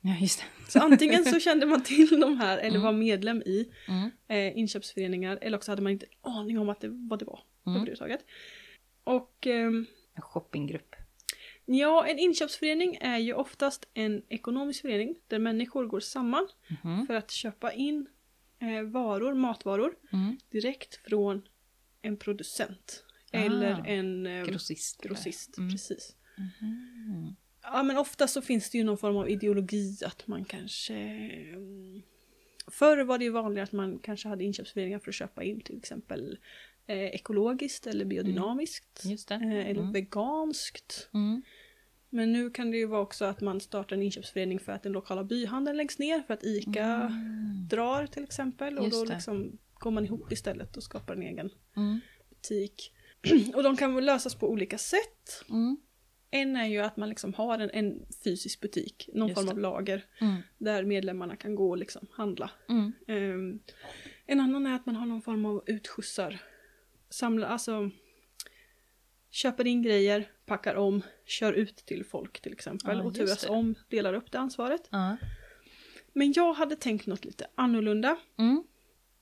Ja, 0.00 0.16
just 0.20 0.40
det. 0.40 0.70
Så 0.70 0.80
antingen 0.80 1.24
så 1.24 1.40
kände 1.40 1.66
man 1.66 1.82
till 1.82 2.20
de 2.20 2.36
här 2.36 2.58
eller 2.58 2.78
var 2.78 2.92
medlem 2.92 3.42
i 3.42 3.72
Mm. 3.88 4.10
eh, 4.28 4.58
inköpsföreningar 4.58 5.38
eller 5.42 5.56
också 5.56 5.72
hade 5.72 5.82
man 5.82 5.92
inte 5.92 6.06
aning 6.20 6.58
om 6.58 6.68
att 6.68 6.80
det, 6.80 6.88
vad 6.88 7.18
det 7.18 7.24
var 7.24 7.40
Mm. 7.66 7.76
överhuvudtaget. 7.76 8.24
Och 9.04 9.46
En 9.46 9.86
shoppinggrupp. 10.16 10.89
Ja, 11.74 12.06
en 12.06 12.18
inköpsförening 12.18 12.98
är 13.00 13.18
ju 13.18 13.34
oftast 13.34 13.88
en 13.94 14.22
ekonomisk 14.28 14.82
förening 14.82 15.16
där 15.28 15.38
människor 15.38 15.86
går 15.86 16.00
samman 16.00 16.48
Mhm. 16.82 17.06
för 17.06 17.14
att 17.14 17.30
köpa 17.30 17.72
in 17.72 18.06
eh, 18.58 18.82
varor, 18.82 19.34
matvaror, 19.34 19.94
Mm. 20.12 20.38
direkt 20.50 20.94
från 21.08 21.42
en 22.02 22.16
producent. 22.16 23.04
Ah. 23.32 23.36
Eller 23.38 23.82
en 23.86 24.26
eh, 24.26 24.44
Grossist. 24.44 25.02
grossist. 25.02 25.58
Mm. 25.58 25.70
Precis. 25.70 26.16
Mhm. 26.38 27.36
Ja 27.62 27.82
men 27.82 27.98
ofta 27.98 28.28
så 28.28 28.42
finns 28.42 28.70
det 28.70 28.78
ju 28.78 28.84
någon 28.84 28.98
form 28.98 29.16
av 29.16 29.30
ideologi 29.30 29.96
att 30.06 30.26
man 30.26 30.44
kanske... 30.44 30.94
mm, 30.94 32.02
Förr 32.66 33.04
var 33.04 33.18
det 33.18 33.24
ju 33.24 33.30
vanligare 33.30 33.64
att 33.64 33.72
man 33.72 33.98
kanske 33.98 34.28
hade 34.28 34.44
inköpsföreningar 34.44 34.98
för 34.98 35.08
att 35.10 35.14
köpa 35.14 35.42
in 35.44 35.60
till 35.60 35.78
exempel 35.78 36.38
eh, 36.86 36.98
ekologiskt 37.04 37.86
eller 37.86 38.04
biodynamiskt. 38.04 39.02
Just 39.04 39.28
det. 39.28 39.34
Eh, 39.34 39.66
eller 39.70 39.80
Mm. 39.80 39.92
veganskt. 39.92 41.08
Mm. 41.14 41.42
Men 42.10 42.32
nu 42.32 42.50
kan 42.50 42.70
det 42.70 42.76
ju 42.76 42.86
vara 42.86 43.00
också 43.00 43.24
att 43.24 43.40
man 43.40 43.60
startar 43.60 43.96
en 43.96 44.02
inköpsförening 44.02 44.60
för 44.60 44.72
att 44.72 44.82
den 44.82 44.92
lokala 44.92 45.24
byhandeln 45.24 45.76
läggs 45.76 45.98
ner, 45.98 46.22
för 46.22 46.34
att 46.34 46.44
ICA 46.44 46.84
Mm. 46.84 47.68
drar 47.70 48.06
till 48.06 48.22
exempel. 48.24 48.78
Och 48.78 48.84
Just 48.84 48.98
då 49.00 49.04
det. 49.04 49.14
liksom 49.14 49.58
går 49.74 49.90
man 49.90 50.04
ihop 50.04 50.32
istället 50.32 50.76
och 50.76 50.82
skapar 50.82 51.14
en 51.16 51.22
egen 51.22 51.50
Mm. 51.76 52.00
butik. 52.30 52.92
och 53.54 53.62
de 53.62 53.76
kan 53.76 54.04
lösas 54.04 54.34
på 54.34 54.50
olika 54.50 54.78
sätt. 54.78 55.44
Mm. 55.50 55.76
En 56.30 56.56
är 56.56 56.66
ju 56.66 56.78
att 56.78 56.96
man 56.96 57.08
liksom 57.08 57.34
har 57.34 57.58
en, 57.58 57.70
en 57.70 58.06
fysisk 58.24 58.60
butik, 58.60 59.08
någon 59.14 59.28
Just 59.28 59.38
form 59.38 59.46
det. 59.46 59.52
av 59.52 59.58
lager, 59.58 60.04
Mm. 60.20 60.36
där 60.58 60.84
medlemmarna 60.84 61.36
kan 61.36 61.54
gå 61.54 61.70
och 61.70 61.78
liksom 61.78 62.06
handla. 62.12 62.50
Mm. 62.68 62.92
Ehm, 63.06 63.60
en 64.26 64.40
annan 64.40 64.66
är 64.66 64.74
att 64.76 64.86
man 64.86 64.96
har 64.96 65.06
någon 65.06 65.22
form 65.22 65.44
av 65.46 65.62
utskjutsar. 65.66 66.38
Samla, 67.10 67.46
alltså 67.46 67.90
köper 69.30 69.66
in 69.66 69.82
grejer, 69.82 70.30
packar 70.46 70.74
om, 70.74 71.02
kör 71.26 71.52
ut 71.52 71.76
till 71.76 72.04
folk 72.04 72.40
till 72.40 72.52
exempel 72.52 72.98
Ja, 72.98 73.04
och 73.04 73.14
turas 73.14 73.40
det. 73.42 73.48
om, 73.48 73.74
delar 73.88 74.14
upp 74.14 74.32
det 74.32 74.38
ansvaret. 74.38 74.88
Ja. 74.90 75.16
Men 76.12 76.32
jag 76.32 76.52
hade 76.54 76.76
tänkt 76.76 77.06
något 77.06 77.24
lite 77.24 77.46
annorlunda 77.54 78.16
Mm. 78.38 78.64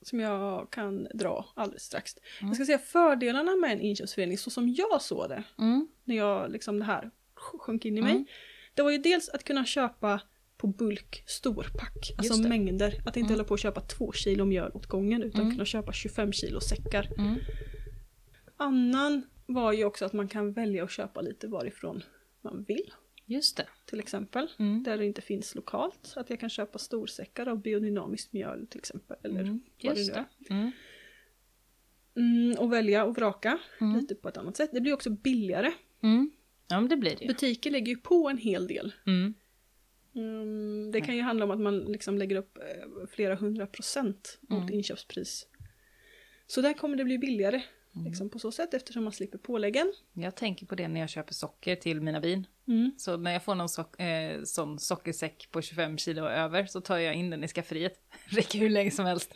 som 0.01 0.19
jag 0.19 0.71
kan 0.71 1.07
dra 1.13 1.45
alldeles 1.55 1.83
strax. 1.83 2.15
Mm. 2.39 2.47
Jag 2.49 2.55
ska 2.55 2.65
säga 2.65 2.79
fördelarna 2.79 3.55
med 3.55 3.71
en 3.71 3.81
inköpsförening 3.81 4.37
så 4.37 4.49
som 4.49 4.69
jag 4.69 5.01
såg 5.01 5.29
det 5.29 5.43
Mm. 5.59 5.87
när 6.03 6.15
jag 6.15 6.51
liksom 6.51 6.79
det 6.79 6.85
här 6.85 7.11
sjönk 7.35 7.85
in 7.85 7.97
i 7.97 8.01
mig. 8.01 8.11
Mm. 8.11 8.25
Det 8.73 8.81
var 8.81 8.91
ju 8.91 8.97
dels 8.97 9.29
att 9.29 9.43
kunna 9.43 9.65
köpa 9.65 10.21
på 10.57 10.67
bulk 10.67 11.23
storpack, 11.27 12.11
alltså 12.17 12.37
mängder. 12.41 12.87
Att 13.05 13.17
inte 13.17 13.19
Mm. 13.19 13.29
hålla 13.31 13.43
på 13.43 13.51
och 13.51 13.59
köpa 13.59 13.81
två 13.81 14.11
kilo 14.11 14.45
mjöl 14.45 14.71
åt 14.73 14.85
gången 14.85 15.23
utan 15.23 15.41
Mm. 15.41 15.51
kunna 15.53 15.65
köpa 15.65 15.93
25 15.93 16.31
kilo 16.33 16.59
säckar. 16.61 17.09
Mm. 17.17 17.35
Annan 18.57 19.23
var 19.53 19.73
ju 19.73 19.85
också 19.85 20.05
att 20.05 20.13
man 20.13 20.27
kan 20.27 20.51
välja 20.51 20.83
att 20.83 20.91
köpa 20.91 21.21
lite 21.21 21.47
varifrån 21.47 22.03
man 22.41 22.63
vill. 22.63 22.93
Just 23.25 23.57
det. 23.57 23.67
Till 23.85 23.99
exempel. 23.99 24.47
Mm. 24.59 24.83
Där 24.83 24.97
det 24.97 25.05
inte 25.05 25.21
finns 25.21 25.55
lokalt. 25.55 25.99
Så 26.01 26.19
att 26.19 26.29
jag 26.29 26.39
kan 26.39 26.49
köpa 26.49 26.77
storsäckar 26.77 27.47
av 27.47 27.61
biodynamiskt 27.61 28.33
mjöl 28.33 28.67
till 28.67 28.79
exempel. 28.79 29.17
Eller 29.23 29.39
Mm. 29.39 29.59
vad 29.83 29.95
det 29.95 30.07
nu 30.07 30.13
är. 30.13 30.25
Mm. 30.49 30.71
Mm, 32.15 32.57
och 32.59 32.73
välja 32.73 33.05
och 33.05 33.15
vraka 33.15 33.59
Mm. 33.81 33.99
lite 33.99 34.15
på 34.15 34.29
ett 34.29 34.37
annat 34.37 34.57
sätt. 34.57 34.69
Det 34.73 34.81
blir 34.81 34.93
också 34.93 35.09
billigare. 35.09 35.71
Mm. 36.03 36.31
Ja, 36.67 36.79
men 36.79 36.89
det 36.89 36.97
blir 36.97 37.15
det 37.15 37.21
ju. 37.21 37.27
Butiker 37.27 37.71
lägger 37.71 37.91
ju 37.91 37.97
på 37.97 38.29
en 38.29 38.37
hel 38.37 38.67
del. 38.67 38.93
Det 40.91 41.01
kan 41.01 41.15
ju 41.15 41.21
handla 41.21 41.45
om 41.45 41.51
att 41.51 41.59
man 41.59 41.79
liksom 41.79 42.17
lägger 42.17 42.35
upp 42.35 42.57
eh, 42.57 43.07
flera 43.09 43.35
hundra 43.35 43.67
procent 43.67 44.39
mot 44.41 44.69
inköpspris. 44.69 45.47
Så 46.47 46.61
där 46.61 46.73
kommer 46.73 46.97
det 46.97 47.03
bli 47.03 47.17
billigare 47.17 47.61
Mm. 47.95 48.07
liksom 48.07 48.29
på 48.29 48.39
så 48.39 48.51
sätt 48.51 48.73
eftersom 48.73 49.03
man 49.03 49.13
slipper 49.13 49.37
påläggen. 49.37 49.93
Jag 50.13 50.35
tänker 50.35 50.65
på 50.65 50.75
det 50.75 50.87
när 50.87 50.99
jag 50.99 51.09
köper 51.09 51.33
socker 51.33 51.75
till 51.75 52.01
mina 52.01 52.19
bin. 52.21 52.47
Mm. 52.67 52.91
Så 52.97 53.17
när 53.17 53.31
jag 53.33 53.43
får 53.43 53.55
någon 53.55 53.69
sock, 53.69 53.99
eh, 54.01 54.43
sån 54.43 54.79
sockersäck 54.79 55.47
på 55.51 55.61
25 55.61 55.97
kilo 55.97 56.23
och 56.23 56.31
över 56.31 56.65
så 56.65 56.81
tar 56.81 56.97
jag 56.97 57.15
in 57.15 57.29
den 57.29 57.43
i 57.43 57.47
skafferiet. 57.47 57.93
Räcker 58.25 58.59
hur 58.59 58.69
länge 58.69 58.91
som 58.91 59.05
helst. 59.05 59.31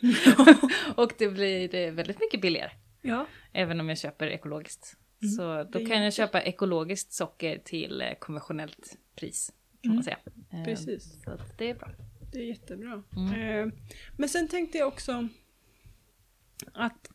och 0.96 1.12
det 1.18 1.28
blir 1.28 1.74
eh, 1.74 1.92
väldigt 1.92 2.20
mycket 2.20 2.40
billigare. 2.40 2.70
Ja, 3.02 3.26
Även 3.52 3.80
om 3.80 3.88
jag 3.88 3.98
köper 3.98 4.26
ekologiskt. 4.26 4.96
Mm, 5.22 5.32
Så 5.34 5.62
då 5.64 5.86
kan 5.86 6.02
jag 6.02 6.14
köpa 6.14 6.42
ekologiskt 6.42 7.12
socker 7.12 7.58
till 7.58 8.00
eh, 8.00 8.14
konventionellt 8.18 8.98
pris. 9.16 9.52
Kan 9.82 9.90
Mm, 9.90 9.94
man 9.96 10.04
säga. 10.04 10.18
Eh, 10.52 10.64
precis. 10.64 11.22
Så 11.24 11.38
det 11.58 11.70
är 11.70 11.74
bra. 11.74 11.88
det 12.32 12.38
är 12.38 12.44
jättebra. 12.44 13.02
Mm. 13.16 13.72
Men 14.16 14.28
sen 14.28 14.48
tänkte 14.48 14.78
jag 14.78 14.88
också 14.88 15.28
att 16.72 17.08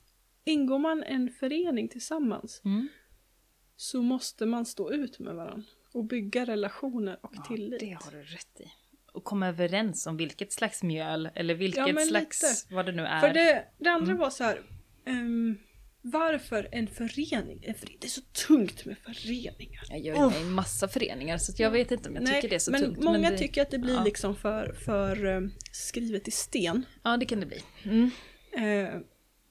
ingår 0.50 0.80
man 0.80 1.04
en 1.04 1.30
förening 1.30 1.88
tillsammans 1.90 2.62
Mm. 2.66 2.88
så 3.76 4.02
måste 4.02 4.46
man 4.46 4.66
stå 4.66 4.92
ut 4.92 5.20
med 5.20 5.36
varandra 5.36 5.64
och 5.94 6.06
bygga 6.06 6.46
relationer 6.46 7.20
och 7.22 7.32
Ja, 7.36 7.44
tillit. 7.48 7.80
det 7.80 7.98
har 8.02 8.12
du 8.12 8.22
rätt 8.24 8.60
i. 8.60 8.66
Och 9.14 9.24
komma 9.24 9.48
överens 9.48 10.08
om 10.08 10.18
vilket 10.18 10.54
slags 10.54 10.84
mjöl 10.84 11.30
eller 11.36 11.54
vilket 11.56 11.88
Ja, 11.88 12.00
slags, 12.06 12.68
vad 12.72 12.86
det 12.86 12.92
nu 12.92 13.04
är. 13.06 13.20
För 13.22 13.34
det, 13.34 13.66
det 13.78 13.90
andra 13.90 14.06
Mm. 14.12 14.18
var 14.18 14.30
så 14.30 14.44
här. 14.44 14.62
ehm, 15.06 15.58
varför 16.02 16.70
en 16.72 16.88
förening? 16.88 17.64
En 17.64 17.74
förening? 17.76 17.98
Det 18.02 18.08
är 18.08 18.10
så 18.10 18.22
tungt 18.48 18.86
med 18.86 18.98
föreningar. 18.98 19.84
Jag 19.90 20.00
gör 20.00 20.16
ju 20.16 20.22
Oh. 20.22 20.32
med 20.34 20.42
en 20.42 20.52
massa 20.52 20.88
föreningar 20.88 21.38
så 21.38 21.62
jag 21.62 21.72
vet 21.72 21.92
inte 21.92 22.10
om 22.10 22.16
jag 22.16 22.26
tycker 22.28 22.50
det 22.50 22.56
är 22.56 22.60
så 22.60 22.72
men 22.72 22.82
tungt. 22.82 23.04
många 23.04 23.18
men 23.20 23.32
det, 23.32 23.38
tycker 23.38 23.62
att 23.62 23.72
det 23.72 23.80
blir 23.80 23.94
ja. 23.96 24.04
liksom 24.04 24.36
för, 24.36 24.74
för 24.86 25.26
ehm, 25.26 25.52
skrivet 25.72 26.28
i 26.28 26.32
sten. 26.32 26.86
Ja, 27.04 27.18
det 27.18 27.26
kan 27.26 27.40
det 27.40 27.46
bli. 27.46 27.62
Mm. 27.84 28.12
Eh, 28.52 29.02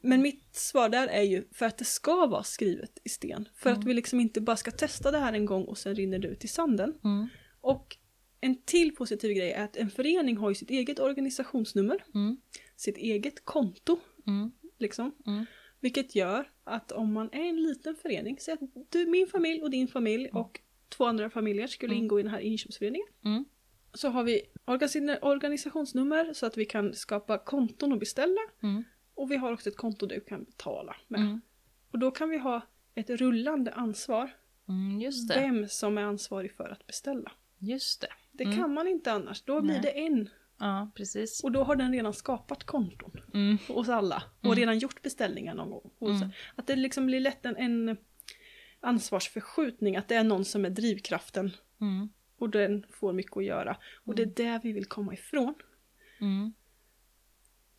men 0.01 0.23
mitt 0.23 0.57
svar 0.57 0.89
där 0.89 1.09
är 1.09 1.23
ju 1.23 1.45
för 1.53 1.67
att 1.67 1.79
det 1.79 1.85
ska 1.85 2.27
vara 2.27 2.43
skrivet 2.43 2.99
i 3.05 3.09
sten. 3.09 3.49
För 3.55 3.71
Mm. 3.71 3.81
att 3.81 3.87
vi 3.87 3.95
liksom 3.95 4.21
inte 4.21 4.41
bara 4.41 4.57
ska 4.57 4.71
testa 4.71 5.11
det 5.11 5.19
här 5.19 5.33
en 5.33 5.47
gång 5.47 5.65
och 5.65 5.79
sen 5.79 5.95
rinner 5.95 6.19
det 6.19 6.29
ut 6.29 6.45
i 6.45 6.49
sanden. 6.49 6.95
Mm. 7.05 7.27
Och 7.61 7.97
en 8.41 8.63
till 8.63 8.95
positiv 8.97 9.33
grej 9.37 9.53
är 9.53 9.65
att 9.65 9.77
en 9.77 9.91
förening 9.91 10.37
har 10.37 10.49
ju 10.49 10.55
sitt 10.55 10.71
eget 10.71 10.99
organisationsnummer, 10.99 12.05
Mm. 12.15 12.37
sitt 12.77 12.97
eget 12.97 13.45
konto. 13.45 13.99
Mm. 14.27 14.51
Liksom. 14.79 15.15
Mm. 15.27 15.45
Vilket 15.81 16.15
gör 16.15 16.51
att 16.65 16.93
om 16.93 17.13
man 17.13 17.29
är 17.33 17.45
en 17.49 17.63
liten 17.63 17.97
förening, 17.97 18.37
säg 18.41 18.55
att 18.55 18.61
du, 18.91 19.07
min 19.07 19.27
familj 19.27 19.63
och 19.63 19.71
din 19.71 19.89
familj 19.89 20.29
och 20.33 20.61
två 20.89 21.05
andra 21.05 21.31
familjer 21.31 21.67
skulle 21.67 21.93
Mm. 21.93 22.05
ingå 22.05 22.21
i 22.21 22.23
den 22.23 22.33
här 22.33 22.41
inköpsföreningen. 22.41 23.07
Mm. 23.25 23.45
Så 23.95 24.09
har 24.09 24.25
vi 24.25 24.43
organis- 24.67 25.19
organisationsnummer 25.23 26.33
så 26.33 26.47
att 26.47 26.57
vi 26.59 26.65
kan 26.65 26.95
skapa 26.95 27.39
konton 27.39 27.93
och 27.93 27.99
beställa. 27.99 28.41
Och 29.19 29.31
vi 29.31 29.37
har 29.37 29.53
också 29.53 29.69
ett 29.69 29.77
konto 29.77 30.07
du 30.07 30.21
kan 30.21 30.45
betala 30.45 30.97
med. 31.09 31.21
Mm. 31.21 31.41
Och 31.91 31.99
då 31.99 32.11
kan 32.11 32.31
vi 32.31 32.39
ha 32.39 32.61
ett 32.95 33.11
rullande 33.11 33.73
ansvar. 33.73 34.31
Mm. 34.69 35.01
Just 35.01 35.29
det. 35.29 35.41
Vem 35.41 35.69
som 35.69 35.99
är 35.99 36.03
ansvarig 36.03 36.53
för 36.53 36.69
att 36.69 36.87
beställa. 36.87 37.33
Just 37.59 38.01
det. 38.01 38.09
Det 38.33 38.45
Mm. 38.45 38.57
kan 38.57 38.75
man 38.75 38.89
inte 38.89 39.13
annars. 39.13 39.43
Då 39.43 39.61
blir 39.61 39.73
Nej. 39.73 39.83
det 39.83 39.91
en. 39.91 40.29
Ja, 40.59 40.91
precis. 40.95 41.45
Och 41.45 41.53
då 41.53 41.63
har 41.63 41.77
den 41.77 41.93
redan 41.93 42.13
skapat 42.15 42.65
konton 42.65 43.13
Mm. 43.35 43.59
hos 43.69 43.89
alla. 43.89 44.23
Och 44.39 44.45
Mm. 44.45 44.57
redan 44.59 44.79
gjort 44.79 45.03
beställningar 45.03 45.55
någon 45.55 45.71
gång. 45.71 45.91
Mm. 46.01 46.29
Att 46.55 46.67
det 46.67 46.77
liksom 46.77 47.07
blir 47.07 47.21
lätt 47.21 47.47
en, 47.47 47.57
en 47.57 47.97
ansvarsförskjutning. 48.81 49.97
Att 49.97 50.09
det 50.09 50.15
är 50.15 50.25
någon 50.25 50.45
som 50.45 50.65
är 50.65 50.71
drivkraften. 50.71 51.51
Mm. 51.81 52.09
Och 52.39 52.51
den 52.51 52.87
får 52.91 53.13
mycket 53.13 53.37
att 53.37 53.45
göra. 53.45 53.77
Och 54.05 54.15
det 54.15 54.23
är 54.23 54.27
det 54.37 54.61
vi 54.63 54.73
vill 54.73 54.87
komma 54.87 55.15
ifrån. 55.15 55.55
Mm. 56.21 56.53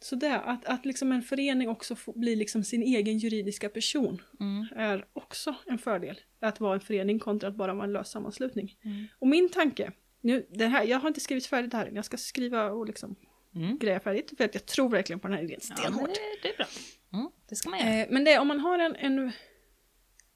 Så 0.02 0.16
det, 0.16 0.39
att, 0.39 0.66
att 0.66 0.86
liksom 0.86 1.12
en 1.12 1.22
förening 1.22 1.70
också 1.70 1.95
får, 1.95 2.14
blir 2.14 2.36
liksom 2.36 2.64
sin 2.64 2.82
egen 2.84 3.18
juridiska 3.18 3.70
person 3.70 4.22
Mm. 4.39 4.68
är 4.76 5.06
också 5.14 5.56
en 5.66 5.78
fördel. 5.78 6.20
Att 6.39 6.60
vara 6.60 6.74
en 6.74 6.80
förening 6.82 7.20
kontra 7.20 7.50
att 7.50 7.56
bara 7.56 7.74
vara 7.74 7.84
en 7.84 7.93
lös 7.93 8.12
sammanslutning. 8.12 8.78
Mm. 8.84 9.06
Och 9.20 9.28
min 9.28 9.50
tanke, 9.50 9.91
nu, 10.22 10.47
det 10.50 10.66
här, 10.66 10.84
jag 10.84 11.00
har 11.00 11.08
inte 11.08 11.20
skrivit 11.20 11.45
färdigt 11.45 11.72
det 11.72 11.78
här 11.78 11.91
jag 11.95 12.06
ska 12.06 12.18
skriva 12.18 12.72
och 12.72 12.86
liksom 12.88 13.16
Mm. 13.56 13.78
greja 13.78 14.00
färdigt. 14.00 14.34
För 14.38 14.43
att 14.45 14.54
jag 14.56 14.66
tror 14.66 14.89
verkligen 14.89 15.20
på 15.20 15.28
den 15.28 15.38
här 15.38 15.43
idén 15.43 15.60
Ja, 15.70 15.76
stenhårt. 15.76 16.08
det, 16.10 16.20
det 16.43 16.54
är 16.54 16.58
bra. 16.58 16.66
Mm. 17.14 17.32
Det 17.50 17.56
ska 17.56 17.70
man 17.70 17.80
göra. 17.80 17.89
eh, 18.02 18.08
men 18.10 18.24
det 18.24 18.32
är 18.34 18.39
om 18.39 18.47
man 18.47 18.60
har 18.60 18.80
en, 18.80 18.95
en, 18.95 19.32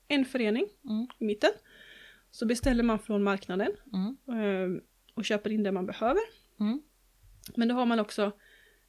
en 0.07 0.26
förening 0.26 0.68
Mm. 0.89 1.07
i 1.20 1.26
mitten. 1.26 1.49
Så 2.32 2.45
beställer 2.45 2.84
man 2.84 2.99
från 2.99 3.24
marknaden 3.24 3.72
Mm. 3.93 4.78
eh, 4.78 4.82
och 5.14 5.26
köper 5.26 5.49
in 5.49 5.64
det 5.64 5.72
man 5.72 5.86
behöver. 5.86 6.22
Mm. 6.59 6.82
Men 7.55 7.68
då 7.68 7.76
har 7.76 7.86
man 7.86 7.99
också 7.99 8.32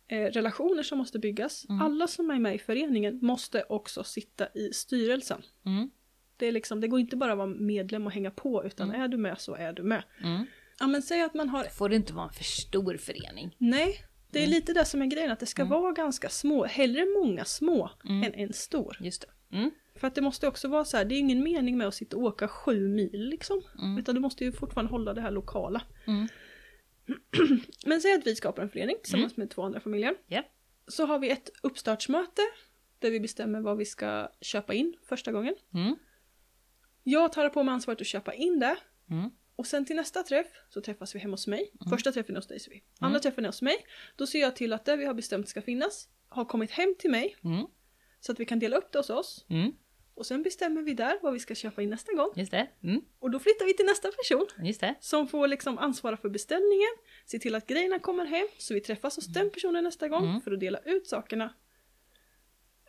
eh, 0.09 0.17
relationer 0.25 0.83
som 0.83 0.99
måste 0.99 1.19
byggas. 1.19 1.67
Mm. 1.69 1.83
Alla 1.83 2.07
som 2.07 2.31
är 2.31 2.39
med 2.39 2.55
i 2.55 2.59
föreningen 2.59 3.19
måste 3.23 3.63
också 3.69 4.05
sitta 4.05 4.47
i 4.55 4.73
styrelsen. 4.73 5.43
Mm. 5.67 5.91
Det, 6.37 6.47
är 6.47 6.53
liksom, 6.53 6.81
det 6.81 6.89
går 6.89 7.01
inte 7.01 7.17
bara 7.17 7.33
att 7.33 7.39
vara 7.39 7.47
medlem 7.47 8.07
och 8.07 8.13
hänga 8.13 8.31
på 8.31 8.65
utan 8.65 8.89
Mm. 8.91 9.01
är 9.03 9.09
du 9.09 9.17
med 9.17 9.41
så 9.41 9.55
är 9.55 9.73
du 9.73 9.83
med. 9.83 10.03
Mm. 10.25 10.47
Ja 10.81 10.87
men 10.87 11.03
säg 11.03 11.23
att 11.23 11.35
man 11.35 11.49
har, 11.49 11.65
Får 11.65 11.89
det 11.89 11.97
inte 11.97 12.13
vara 12.13 12.27
en 12.27 12.33
för 12.33 12.45
stor 12.45 12.97
förening? 12.97 13.57
nej, 13.59 13.99
det 14.31 14.39
är 14.39 14.43
Mm. 14.43 14.55
lite 14.55 14.73
det 14.73 14.85
som 14.85 15.03
är 15.03 15.07
grejen 15.07 15.31
att 15.31 15.41
det 15.41 15.47
ska 15.47 15.63
Mm. 15.63 15.71
vara 15.81 15.93
ganska 15.93 16.29
små, 16.29 16.65
hellre 16.65 17.07
många 17.23 17.45
små 17.45 17.91
än 18.25 18.35
en 18.35 18.53
stor. 18.53 18.97
Just 19.01 19.21
det. 19.23 19.71
För 20.01 20.07
att 20.07 20.15
det 20.15 20.21
måste 20.21 20.47
också 20.49 20.69
vara 20.69 20.85
så 20.85 20.97
här, 20.97 21.05
det 21.05 21.15
är 21.15 21.19
ingen 21.19 21.43
mening 21.45 21.79
med 21.79 21.87
att 21.87 21.95
sitta 21.95 22.17
och 22.17 22.23
åka 22.23 22.49
sju 22.49 22.89
mil 22.89 23.29
liksom. 23.29 23.63
Utan 23.99 24.15
du 24.15 24.21
måste 24.21 24.45
ju 24.45 24.53
fortfarande 24.53 24.91
hålla 24.93 25.15
det 25.15 25.21
här 25.21 25.31
lokala. 25.31 25.83
Mm. 27.09 27.61
Men 27.87 28.01
säg 28.01 28.15
att 28.15 28.27
vi 28.27 28.35
skapar 28.37 28.63
en 28.63 28.71
förening 28.71 28.97
tillsammans 29.03 29.37
med 29.37 29.51
två 29.51 29.63
andra 29.63 29.81
familjer. 29.81 30.17
Ja. 30.27 30.43
Så 30.87 31.07
har 31.07 31.19
vi 31.19 31.31
ett 31.31 31.51
uppstartsmöte 31.63 32.43
där 32.99 33.11
vi 33.11 33.21
bestämmer 33.21 33.61
vad 33.61 33.77
vi 33.77 33.85
ska 33.85 34.29
köpa 34.41 34.75
in 34.75 34.97
första 35.09 35.33
gången. 35.33 35.55
Mm. 35.75 35.97
Jag 37.03 37.33
tar 37.33 37.49
på 37.49 37.63
mig 37.63 37.73
ansvaret 37.73 38.01
att 38.01 38.07
köpa 38.07 38.35
in 38.35 38.59
det. 38.59 38.77
Mm. 39.11 39.31
Och 39.57 39.67
sen 39.67 39.85
till 39.85 39.97
nästa 39.97 40.23
träff 40.23 40.47
så 40.69 40.81
träffas 40.81 41.15
vi 41.15 41.19
hemma 41.19 41.33
hos 41.33 41.47
mig. 41.47 41.71
Första 41.91 42.13
träffen 42.13 42.35
är 42.35 42.39
hos 42.39 42.47
dig 42.47 42.61
Sofie. 42.61 42.83
Andra 42.99 43.21
träffen 43.21 43.45
är 43.45 43.49
hos 43.49 43.63
mig. 43.63 43.77
Då 44.17 44.27
ser 44.27 44.41
jag 44.41 44.57
till 44.57 44.73
att 44.73 44.85
det 44.85 44.97
vi 44.97 45.05
har 45.05 45.15
bestämt 45.15 45.49
ska 45.49 45.63
finnas 45.63 46.09
har 46.29 46.45
kommit 46.45 46.71
hem 46.71 46.95
till 46.99 47.11
mig. 47.11 47.37
Mm. 47.45 47.67
Så 48.21 48.33
att 48.33 48.41
vi 48.41 48.45
kan 48.45 48.59
dela 48.59 48.77
upp 48.77 48.93
det 48.93 48.99
hos 48.99 49.11
oss. 49.11 49.47
Mm. 50.15 50.19
Och 50.19 50.27
sen 50.27 50.43
bestämmer 50.43 50.83
vi 50.83 50.95
där 50.95 51.19
vad 51.23 51.33
vi 51.33 51.39
ska 51.39 51.55
köpa 51.55 51.83
in 51.83 51.91
nästa 51.91 52.13
gång. 52.13 52.33
Just 52.37 52.51
det. 52.51 52.67
Mm. 52.83 53.01
Och 53.19 53.31
då 53.31 53.39
flyttar 53.39 53.65
vi 53.67 53.75
till 53.77 53.87
nästa 53.87 54.09
person. 54.09 54.47
Just 54.67 54.81
det. 54.81 54.95
Som 55.01 55.29
får 55.29 55.49
liksom 55.49 55.79
ansvara 55.79 56.17
för 56.17 56.29
beställningen. 56.29 56.91
Se 57.27 57.39
till 57.39 57.55
att 57.55 57.67
grejerna 57.67 57.99
kommer 57.99 58.25
hem. 58.27 58.47
Så 58.59 58.75
vi 58.75 58.81
träffas 58.81 59.17
hos 59.17 59.27
den 59.27 59.51
personen 59.51 59.85
nästa 59.85 60.09
gång. 60.09 60.29
Mm. 60.29 60.41
För 60.41 60.53
att 60.53 60.61
dela 60.61 60.79
ut 60.85 61.07
sakerna. 61.07 61.55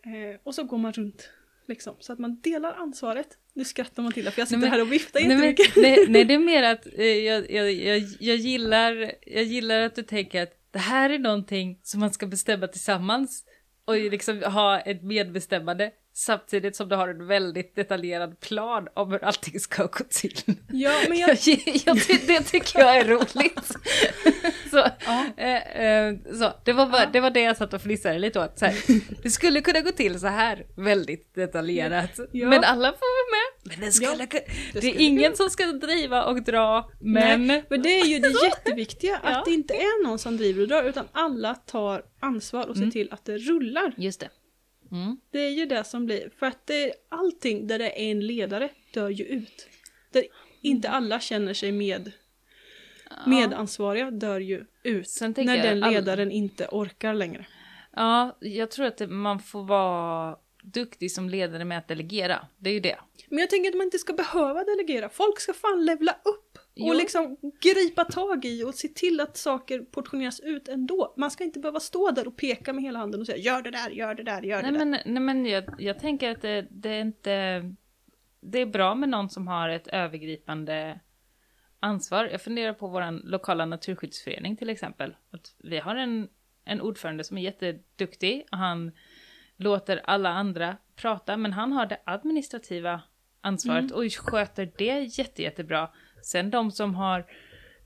Eh, 0.03 0.39
och 0.43 0.55
så 0.55 0.63
går 0.63 0.77
man 0.77 0.93
runt. 0.93 1.29
Liksom, 1.67 1.95
så 1.99 2.13
att 2.13 2.19
man 2.19 2.39
delar 2.41 2.73
ansvaret. 2.73 3.27
Nu 3.53 3.65
skrattar 3.65 4.03
man 4.03 4.11
till 4.11 4.25
det 4.25 4.31
för 4.31 4.41
jag 4.41 4.47
sitter 4.47 4.59
Nej, 4.59 4.69
men- 4.69 4.79
här 4.79 4.85
och 4.85 4.91
viftar 4.93 5.19
Nej, 5.19 5.29
jättemycket. 5.29 5.75
nej, 5.75 6.05
nej, 6.09 6.25
det 6.25 6.33
är 6.33 6.39
mer 6.53 6.63
att 6.63 6.85
eh, 6.97 7.05
jag, 7.05 7.51
jag, 7.51 7.71
jag, 7.73 8.03
jag, 8.19 8.35
gillar, 8.35 9.11
jag 9.21 9.43
gillar 9.43 9.81
att 9.81 9.95
du 9.95 10.03
tänker 10.03 10.43
att 10.43 10.53
det 10.71 10.79
här 10.79 11.09
är 11.09 11.19
någonting 11.19 11.79
som 11.83 11.99
man 11.99 12.13
ska 12.13 12.27
bestämma 12.27 12.67
tillsammans 12.67 13.45
och 13.85 13.95
liksom 13.95 14.43
ha 14.43 14.79
ett 14.79 15.03
medbestämmande 15.03 15.91
samtidigt 16.17 16.75
som 16.75 16.89
du 16.89 16.95
har 16.95 17.07
en 17.07 17.27
väldigt 17.27 17.75
detaljerad 17.75 18.39
plan 18.39 18.87
om 18.93 19.11
hur 19.11 19.23
allting 19.23 19.59
ska 19.59 19.83
gå 19.85 20.03
till. 20.09 20.39
Ja, 20.71 20.91
men 21.09 21.17
Jag, 21.17 21.29
jag, 21.85 21.97
det 22.27 22.41
tycker 22.41 22.79
jag 22.79 22.97
är 22.97 23.05
roligt. 23.05 23.65
så, 24.71 24.85
Ja. 25.05 25.25
eh, 25.37 25.81
eh, 25.85 26.15
så, 26.39 26.51
det, 26.65 26.73
var 26.73 26.85
bara, 26.85 27.05
det 27.05 27.19
var 27.19 27.29
det 27.29 27.41
jag 27.41 27.57
satt 27.57 27.73
och 27.73 27.81
fnissade 27.81 28.19
lite 28.19 28.39
åt. 28.39 28.59
Så 28.59 28.65
här, 28.65 28.75
det 29.23 29.29
skulle 29.29 29.61
kunna 29.61 29.81
gå 29.81 29.91
till 29.91 30.19
så 30.19 30.27
här 30.27 30.65
väldigt 30.75 31.35
detaljerat. 31.35 32.19
Ja. 32.31 32.47
Men 32.49 32.63
alla 32.63 32.91
får 32.91 32.99
vara 32.99 33.37
med. 33.37 33.77
Men 33.77 33.85
det, 33.85 33.91
skulle, 33.91 34.27
Ja, 34.31 34.39
det, 34.73 34.79
skulle 34.81 34.93
är 34.93 34.99
ingen 34.99 35.35
som 35.35 35.49
ska 35.49 35.65
driva 35.65 36.23
och 36.23 36.43
dra, 36.43 36.89
men... 36.99 37.47
Nej, 37.47 37.63
men 37.69 37.81
det 37.81 37.99
är 37.99 38.05
ju 38.05 38.19
det 38.19 38.33
jätteviktiga, 38.45 39.19
Ja. 39.23 39.29
att 39.29 39.45
det 39.45 39.51
inte 39.51 39.73
är 39.73 40.03
någon 40.07 40.19
som 40.19 40.37
driver 40.37 40.61
och 40.61 40.67
drar, 40.67 40.83
utan 40.83 41.05
alla 41.11 41.55
tar 41.55 42.01
ansvar 42.19 42.67
och 42.67 42.75
ser 42.75 42.81
Mm. 42.81 42.91
till 42.91 43.07
att 43.11 43.25
det 43.25 43.37
rullar. 43.37 43.93
Just 43.97 44.19
det. 44.19 44.29
Mm. 44.95 45.17
Det 45.31 45.39
är 45.39 45.49
ju 45.49 45.65
det 45.65 45.83
som 45.83 46.05
blir, 46.05 46.29
för 46.39 46.45
att 46.45 46.67
det, 46.67 46.93
allting 47.09 47.67
där 47.67 47.79
det 47.79 48.01
är 48.01 48.11
en 48.11 48.27
ledare 48.27 48.69
dör 48.93 49.09
ju 49.09 49.23
ut. 49.25 49.67
Där 50.11 50.23
inte 50.61 50.89
alla 50.89 51.19
känner 51.19 51.53
sig 51.53 51.71
med, 51.71 52.11
medansvariga 53.27 54.11
dör 54.11 54.39
ju 54.39 54.65
ut. 54.83 55.19
När 55.21 55.63
den 55.63 55.83
all- 55.83 55.93
ledaren 55.93 56.31
inte 56.31 56.67
orkar 56.71 57.13
längre. 57.13 57.45
Ja, 57.95 58.37
jag 58.41 58.71
tror 58.71 58.85
att 58.85 59.09
man 59.09 59.39
får 59.39 59.63
vara 59.63 60.37
duktig 60.63 61.11
som 61.11 61.29
ledare 61.29 61.65
med 61.65 61.77
att 61.77 61.87
delegera. 61.87 62.47
Det 62.57 62.69
är 62.69 62.73
ju 62.73 62.79
det. 62.79 62.97
Men 63.29 63.39
jag 63.39 63.49
tänker 63.49 63.69
att 63.69 63.75
man 63.77 63.85
inte 63.85 63.99
ska 63.99 64.13
behöva 64.13 64.63
delegera. 64.63 65.09
Folk 65.09 65.39
ska 65.39 65.53
fan 65.53 65.85
levla 65.85 66.11
upp 66.11 66.54
Jo. 66.75 66.87
och 66.87 66.95
liksom 66.95 67.37
gripa 67.61 68.05
tag 68.05 68.45
i 68.45 68.63
och 68.63 68.75
se 68.75 68.87
till 68.87 69.19
att 69.19 69.37
saker 69.37 69.79
portioneras 69.79 70.39
ut 70.39 70.67
ändå. 70.67 71.13
Man 71.17 71.31
ska 71.31 71.43
inte 71.43 71.59
behöva 71.59 71.79
stå 71.79 72.11
där 72.11 72.27
och 72.27 72.37
peka 72.37 72.73
med 72.73 72.83
hela 72.83 72.99
handen 72.99 73.19
och 73.21 73.25
säga 73.25 73.37
gör 73.37 73.61
det 73.61 73.71
där, 73.71 73.89
gör 73.89 74.15
det 74.15 74.23
där, 74.23 74.41
gör 74.41 74.61
Nej 74.61 74.71
det 74.71 74.77
där. 74.77 74.85
men, 74.85 74.99
nej, 75.05 75.23
men 75.23 75.45
jag, 75.45 75.63
jag 75.77 75.99
tänker 75.99 76.31
att 76.31 76.41
det, 76.41 76.67
det 76.69 76.89
är 76.89 77.01
inte... 77.01 77.61
Det 78.41 78.59
är 78.59 78.65
bra 78.65 78.95
med 78.95 79.09
någon 79.09 79.29
som 79.29 79.47
har 79.47 79.69
ett 79.69 79.87
övergripande 79.87 80.99
ansvar. 81.79 82.29
Jag 82.31 82.41
funderar 82.41 82.73
på 82.73 82.87
vår 82.87 83.27
lokala 83.29 83.65
naturskyddsförening 83.65 84.57
till 84.57 84.69
exempel. 84.69 85.15
Att 85.31 85.55
vi 85.57 85.79
har 85.79 85.95
en, 85.95 86.29
en 86.65 86.81
ordförande 86.81 87.23
som 87.23 87.37
är 87.37 87.41
jätteduktig 87.41 88.45
och 88.51 88.57
han 88.57 88.91
låter 89.57 90.01
alla 90.03 90.29
andra 90.29 90.77
prata, 90.95 91.37
men 91.37 91.53
han 91.53 91.71
har 91.71 91.85
det 91.85 92.01
administrativa 92.05 93.01
ansvaret 93.41 93.91
och 93.91 94.03
sköter 94.13 94.71
det 94.77 94.99
jätte, 94.99 95.41
jättebra. 95.41 95.89
Sen 96.25 96.49
de 96.49 96.71
som 96.71 96.95
har 96.95 97.25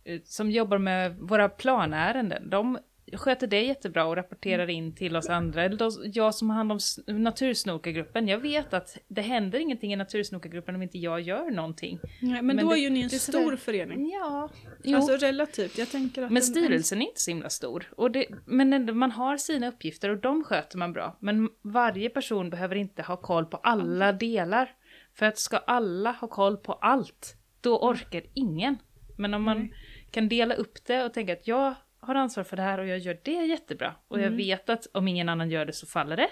eh, 0.04 0.22
som 0.24 0.52
jobbar 0.52 0.78
med 0.78 1.16
våra 1.20 1.50
planärenden, 1.50 2.50
de 2.50 2.78
sköter 3.14 3.48
det 3.48 3.62
jättebra 3.62 4.06
och 4.06 4.16
rapporterar 4.16 4.70
in 4.70 4.96
till 4.96 5.16
oss 5.16 5.30
andra. 5.30 5.64
Eller 5.64 5.78
jag 6.18 6.36
som 6.36 6.50
har 6.50 6.58
hand 6.58 6.72
om 6.72 6.80
natursnokargruppen, 7.08 8.28
jag 8.28 8.38
vet 8.38 8.74
att 8.74 8.98
det 9.08 9.22
händer 9.22 9.60
ingenting 9.60 9.94
i 9.94 9.96
natursnokargruppen 9.96 10.76
om 10.76 10.82
inte 10.82 10.98
jag 10.98 11.22
gör 11.22 11.52
någonting. 11.52 12.00
Nej, 12.22 12.32
men, 12.42 12.46
men 12.46 12.58
då 12.66 12.70
det- 12.72 12.80
är 12.80 12.82
ju 12.82 12.90
ni 12.90 13.02
en 13.02 13.10
stor 13.10 13.42
sådär- 13.42 13.56
förening. 13.56 14.10
Ja, 14.14 14.50
jo. 14.84 14.96
Alltså 14.96 15.18
relativt. 15.18 15.78
Jag 15.78 15.90
tänker 15.90 16.22
att 16.24 16.32
Men 16.32 16.38
en- 16.38 16.44
styrelsen 16.44 17.02
är 17.02 17.06
inte 17.06 17.22
så 17.22 17.32
himla 17.32 17.50
stor. 17.50 17.86
Och 17.98 18.12
det, 18.12 18.26
men 18.46 18.98
man 18.98 19.12
har 19.12 19.38
sina 19.38 19.68
uppgifter 19.68 20.10
och 20.10 20.18
de 20.18 20.44
sköter 20.44 20.78
man 20.78 20.94
bra. 20.94 21.18
Men 21.20 21.50
varje 21.62 22.10
person 22.10 22.50
behöver 22.50 22.76
inte 22.76 23.02
ha 23.02 23.18
koll 23.18 23.46
på 23.46 23.58
alla 23.58 24.12
delar. 24.14 24.72
För 25.16 25.26
att 25.26 25.38
ska 25.38 25.58
alla 25.58 26.12
ha 26.12 26.28
koll 26.28 26.58
på 26.58 26.74
allt, 26.74 27.36
då 27.62 27.80
orkar 27.80 28.24
ingen. 28.34 28.78
Men 29.18 29.34
om 29.34 29.44
man 29.44 29.74
kan 30.12 30.30
dela 30.30 30.56
upp 30.56 30.86
det 30.86 31.04
och 31.04 31.14
tänka 31.14 31.34
att 31.34 31.48
jag 31.48 31.76
har 32.00 32.16
ansvar 32.16 32.44
för 32.44 32.58
det 32.58 32.64
här 32.64 32.78
och 32.78 32.88
jag 32.88 33.00
gör 33.00 33.20
det 33.24 33.46
jättebra. 33.46 33.96
Och 34.08 34.22
jag 34.22 34.32
vet 34.32 34.70
att 34.70 34.88
om 34.94 35.08
ingen 35.08 35.30
annan 35.30 35.50
gör 35.50 35.66
det 35.66 35.74
så 35.74 35.88
faller 35.88 36.18
det. 36.18 36.30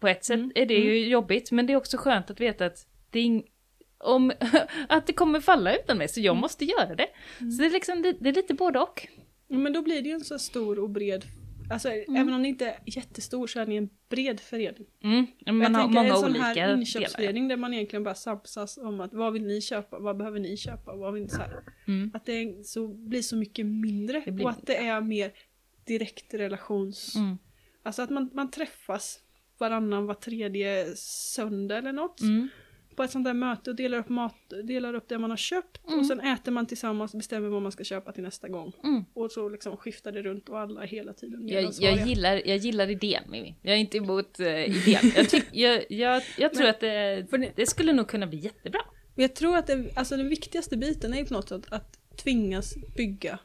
På 0.00 0.08
ett 0.08 0.24
sätt 0.24 0.40
är 0.54 0.66
det 0.66 0.74
ju 0.74 1.08
jobbigt, 1.08 1.50
men 1.52 1.66
det 1.66 1.72
är 1.72 1.76
också 1.76 1.96
skönt 1.96 2.30
att 2.30 2.40
veta 2.40 2.66
att 2.66 2.86
det 3.10 3.18
är 3.18 3.42
om, 3.98 4.32
att 4.88 5.06
det 5.06 5.12
kommer 5.12 5.40
falla 5.40 5.76
utan 5.76 5.98
mig, 5.98 6.08
så 6.08 6.20
jag 6.20 6.36
måste 6.36 6.64
göra 6.64 6.94
det. 6.94 7.06
Så 7.38 7.62
det 7.62 7.66
är, 7.66 7.70
liksom, 7.70 8.02
det, 8.02 8.12
det 8.12 8.28
är 8.28 8.34
lite 8.34 8.54
både 8.54 8.78
och. 8.78 9.08
Men 9.48 9.72
då 9.72 9.82
blir 9.82 10.02
det 10.02 10.08
ju 10.08 10.14
en 10.14 10.24
så 10.24 10.38
stor 10.38 10.78
och 10.78 10.90
bred... 10.90 11.24
Alltså 11.70 11.88
Mm. 11.88 12.16
även 12.16 12.34
om 12.34 12.42
ni 12.42 12.48
inte 12.48 12.66
är 12.66 12.78
jättestor 12.84 13.46
så 13.46 13.60
är 13.60 13.66
ni 13.66 13.76
en 13.76 13.88
bred 14.08 14.40
förening. 14.40 14.86
Mm, 15.02 15.26
man 15.46 15.60
jag 15.60 15.70
har 15.70 15.82
tänker 15.82 15.94
många 15.94 16.08
en 16.08 16.16
sån 16.16 16.34
här 16.34 16.74
inköpsförening 16.76 17.48
där 17.48 17.56
man 17.56 17.74
egentligen 17.74 18.04
bara 18.04 18.14
samsas 18.14 18.78
om 18.78 19.00
att 19.00 19.12
vad 19.12 19.32
vill 19.32 19.46
ni 19.46 19.60
köpa, 19.60 19.98
vad 19.98 20.16
behöver 20.16 20.40
ni 20.40 20.56
köpa, 20.56 20.96
vad 20.96 21.14
vill 21.14 21.22
ni 21.22 21.28
så. 21.28 21.42
Mm. 21.86 22.10
Att 22.14 22.26
det 22.26 22.66
så, 22.66 22.88
blir 22.88 23.22
så 23.22 23.36
mycket 23.36 23.66
mindre 23.66 24.24
och 24.42 24.50
att 24.50 24.66
det 24.66 24.76
är 24.76 25.00
mer 25.00 25.32
direkt 25.86 26.34
relations... 26.34 27.16
Mm. 27.16 27.38
Alltså 27.82 28.02
att 28.02 28.10
man, 28.10 28.30
man 28.34 28.50
träffas 28.50 29.20
varannan, 29.58 30.06
var 30.06 30.14
tredje 30.14 30.86
söndag 30.96 31.78
eller 31.78 31.92
något. 31.92 32.20
På 32.98 33.04
ett 33.04 33.10
sånt 33.10 33.24
där 33.24 33.34
möte 33.34 33.70
och 33.70 33.76
delar 33.76 33.98
upp 33.98 34.08
mat, 34.08 34.34
delar 34.64 34.94
upp 34.94 35.08
det 35.08 35.18
man 35.18 35.30
har 35.30 35.36
köpt 35.36 35.80
Mm. 35.88 36.00
och 36.00 36.06
sen 36.06 36.20
äter 36.20 36.52
man 36.52 36.66
tillsammans 36.66 37.14
och 37.14 37.18
bestämmer 37.18 37.48
vad 37.48 37.62
man 37.62 37.72
ska 37.72 37.84
köpa 37.84 38.12
till 38.12 38.22
nästa 38.22 38.48
gång. 38.48 38.72
Mm. 38.84 39.04
Och 39.14 39.30
så 39.32 39.48
liksom 39.48 39.76
skiftar 39.76 40.12
det 40.12 40.22
runt 40.22 40.48
och 40.48 40.58
alla 40.60 40.80
hela 40.82 41.12
tiden 41.12 41.48
Jag, 41.48 41.72
jag, 41.80 42.06
gillar, 42.08 42.42
jag 42.48 42.56
gillar 42.56 42.90
idén 42.90 43.22
Mimmi. 43.30 43.54
Jag 43.62 43.74
är 43.74 43.78
inte 43.78 43.96
emot 43.96 44.40
uh, 44.40 44.46
idén. 44.48 45.12
Jag, 45.16 45.28
tyck, 45.28 45.44
jag, 45.52 45.84
jag, 45.88 46.22
jag 46.38 46.52
tror 46.54 46.62
Men- 46.62 46.70
att 46.70 46.80
det, 46.80 47.52
det- 47.56 47.66
skulle 47.66 47.92
nog 47.92 48.08
kunna 48.08 48.26
bli 48.26 48.38
jättebra. 48.38 48.80
Jag 49.14 49.34
tror 49.34 49.56
att 49.56 49.66
det, 49.66 49.90
alltså 49.96 50.16
den 50.16 50.28
viktigaste 50.28 50.76
biten 50.76 51.12
är 51.14 51.18
ju 51.18 51.24
på 51.24 51.34
något 51.34 51.48
sätt 51.48 51.62
att 51.70 51.98
tvingas 52.22 52.74
bygga, 52.96 53.38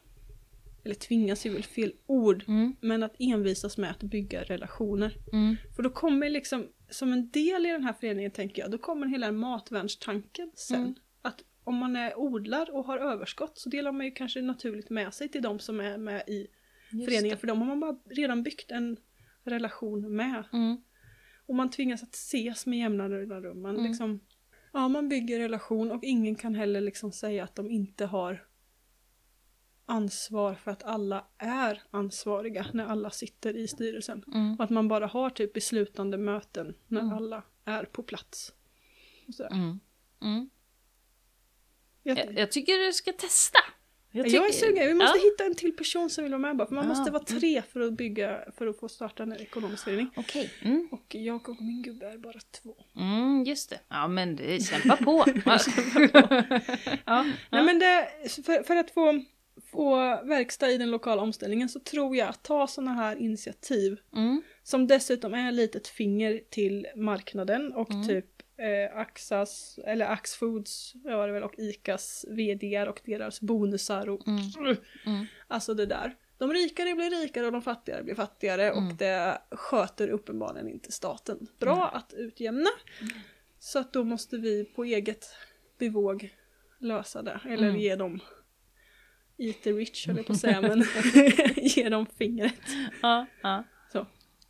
eller 0.84 0.96
tvingas 0.96 1.46
är 1.46 1.50
väl 1.50 1.64
fel 1.64 1.94
ord, 2.06 2.44
Mm. 2.48 2.76
men 2.82 3.04
att 3.04 3.16
envisas 3.20 3.78
med 3.78 3.92
att 3.92 4.04
bygga 4.04 4.44
relationer. 4.44 5.18
Mm. 5.34 5.56
För 5.76 5.84
då 5.84 5.90
kommer 5.90 6.30
liksom, 6.30 6.68
som 6.90 7.14
en 7.14 7.30
del 7.30 7.66
i 7.66 7.70
den 7.70 7.84
här 7.84 7.94
föreningen 7.94 8.32
tänker 8.32 8.62
jag, 8.62 8.72
då 8.72 8.78
kommer 8.78 9.08
hela 9.08 9.32
matvärnstanken 9.32 10.52
sen. 10.56 10.82
Mm. 10.82 10.96
Att 11.22 11.44
om 11.64 11.76
man 11.76 11.96
är 11.96 12.20
odlar 12.20 12.76
och 12.76 12.86
har 12.86 12.98
överskott 12.98 13.58
så 13.58 13.70
delar 13.70 13.92
man 13.92 14.06
ju 14.06 14.12
kanske 14.12 14.42
naturligt 14.42 14.90
med 14.90 15.14
sig 15.14 15.30
till 15.30 15.42
de 15.42 15.60
som 15.60 15.80
är 15.80 15.98
med 15.98 16.24
i 16.28 16.48
Just 16.92 17.06
föreningen. 17.06 17.36
det. 17.36 17.40
För 17.40 17.48
de 17.48 17.60
har 17.62 17.68
man 17.68 17.80
bara 17.80 18.00
redan 18.10 18.44
byggt 18.44 18.72
en 18.72 18.98
relation 19.44 20.16
med. 20.16 20.44
Mm. 20.54 20.78
Och 21.46 21.56
man 21.56 21.70
tvingas 21.70 22.04
att 22.04 22.14
ses 22.16 22.66
med 22.66 22.80
jämna 22.80 23.08
mellanrum. 23.08 23.62
Man, 23.62 23.76
Mm. 23.76 23.88
liksom, 23.88 24.20
ja, 24.74 24.88
man 24.88 25.10
bygger 25.10 25.40
relation 25.40 25.92
och 25.92 26.04
ingen 26.04 26.36
kan 26.36 26.56
heller 26.56 26.82
liksom 26.82 27.12
säga 27.12 27.44
att 27.44 27.56
de 27.56 27.72
inte 27.72 28.06
har 28.06 28.44
ansvar 29.86 30.54
för 30.56 30.72
att 30.72 30.84
alla 30.84 31.26
är 31.38 31.82
ansvariga 31.92 32.66
när 32.74 32.86
alla 32.86 33.10
sitter 33.10 33.58
i 33.58 33.68
styrelsen. 33.68 34.24
Mm. 34.34 34.56
Och 34.56 34.64
att 34.64 34.70
man 34.70 34.88
bara 34.88 35.08
har 35.08 35.30
typ 35.30 35.54
beslutande 35.54 36.18
möten 36.18 36.76
när 36.88 37.02
Mm. 37.02 37.14
alla 37.14 37.44
är 37.66 37.84
på 37.86 38.04
plats. 38.04 38.54
Mm. 39.52 39.80
Mm. 40.22 40.50
Jag, 42.04 42.18
Jag, 42.18 42.40
jag 42.40 42.52
tycker 42.52 42.86
du 42.86 42.94
ska 42.94 43.12
testa. 43.14 43.60
jag, 44.12 44.26
tycker- 44.26 44.48
är 44.48 44.52
sugen, 44.52 44.88
vi 44.88 44.94
måste 44.94 45.18
Ja. 45.18 45.24
hitta 45.32 45.46
en 45.46 45.56
till 45.56 45.76
person 45.76 46.10
som 46.10 46.24
vill 46.24 46.32
vara 46.34 46.40
med 46.42 46.58
bara. 46.58 46.68
För 46.68 46.76
man 46.76 46.84
Ja. 46.84 46.90
måste 46.90 47.12
vara 47.12 47.24
tre 47.24 47.62
för 47.62 47.80
att 47.80 47.94
bygga, 47.94 48.52
för 48.58 48.68
att 48.68 48.80
få 48.80 48.90
starta 48.90 49.24
en 49.24 49.34
ekonomisk 49.34 49.84
förening. 49.84 50.10
Okej. 50.16 50.52
Mm. 50.62 50.88
Och 50.92 51.16
jag 51.16 51.50
och 51.50 51.62
min 51.62 51.82
gubbe 51.82 52.06
är 52.12 52.18
bara 52.18 52.40
två. 52.40 52.76
Mm, 52.96 53.44
just 53.44 53.70
det. 53.70 53.80
Ja, 53.88 54.08
men 54.08 54.36
det, 54.36 54.60
kämpa 54.66 54.98
på. 54.98 55.26
Ja, 57.06 57.26
nej 57.52 57.64
men 57.64 57.80
det, 57.80 58.08
för, 58.46 58.64
för 58.64 58.76
att 58.76 58.92
få, 58.92 59.24
få 59.74 59.96
verkstad 60.26 60.72
i 60.72 60.78
den 60.78 60.92
lokala 60.92 61.22
omställningen 61.22 61.70
så 61.70 61.80
tror 61.80 62.16
jag 62.16 62.28
att 62.30 62.44
ta 62.44 62.68
sådana 62.68 62.94
här 62.94 63.16
initiativ 63.16 64.00
mm. 64.16 64.42
som 64.64 64.88
dessutom 64.88 65.34
är 65.34 65.50
ett 65.50 65.54
litet 65.56 65.88
finger 65.88 66.42
till 66.50 66.88
marknaden 66.96 67.74
och 67.74 67.92
Mm. 67.92 68.08
typ 68.08 68.26
eh, 68.58 68.98
Axas, 68.98 69.80
eller 69.86 70.06
Axfoods, 70.06 70.94
var 71.04 71.28
det 71.28 71.34
väl, 71.34 71.44
och 71.44 71.54
Icas 71.58 72.26
VDR 72.30 72.88
och 72.88 73.02
deras 73.06 73.42
bonusar 73.42 74.10
och 74.10 74.28
Mm. 74.28 74.76
Mm. 75.06 75.26
alltså 75.48 75.74
det 75.74 75.86
där. 75.86 76.16
De 76.38 76.54
rikare 76.54 76.96
blir 76.96 77.10
rikare 77.10 77.46
och 77.46 77.52
de 77.52 77.62
fattigare 77.62 78.04
blir 78.04 78.16
fattigare 78.16 78.70
Mm. 78.72 78.88
och 78.88 78.94
det 78.94 79.38
sköter 79.52 80.08
uppenbarligen 80.10 80.70
inte 80.70 80.92
staten 80.92 81.48
bra 81.60 81.88
att 81.94 82.14
utjämna. 82.14 82.70
Mm. 83.02 83.14
Så 83.60 83.80
att 83.80 83.94
då 83.94 84.04
måste 84.04 84.38
vi 84.38 84.66
på 84.66 84.84
eget 84.84 85.26
bevåg 85.78 86.30
lösa 86.80 87.22
det. 87.22 87.40
Eller 87.46 87.68
Mm. 87.70 87.80
ge 87.82 87.96
dem 87.96 88.20
eat 89.38 89.62
the 89.64 89.72
rich 89.72 90.08
höll 90.08 90.18
jag 90.18 90.26
på 90.26 90.34
att 90.34 90.40
säga 90.40 90.62
men 90.62 90.84
ge 91.56 91.90
dem 91.90 92.06
fingret. 92.06 92.54
Ja, 93.02 93.26
ja. 93.42 93.64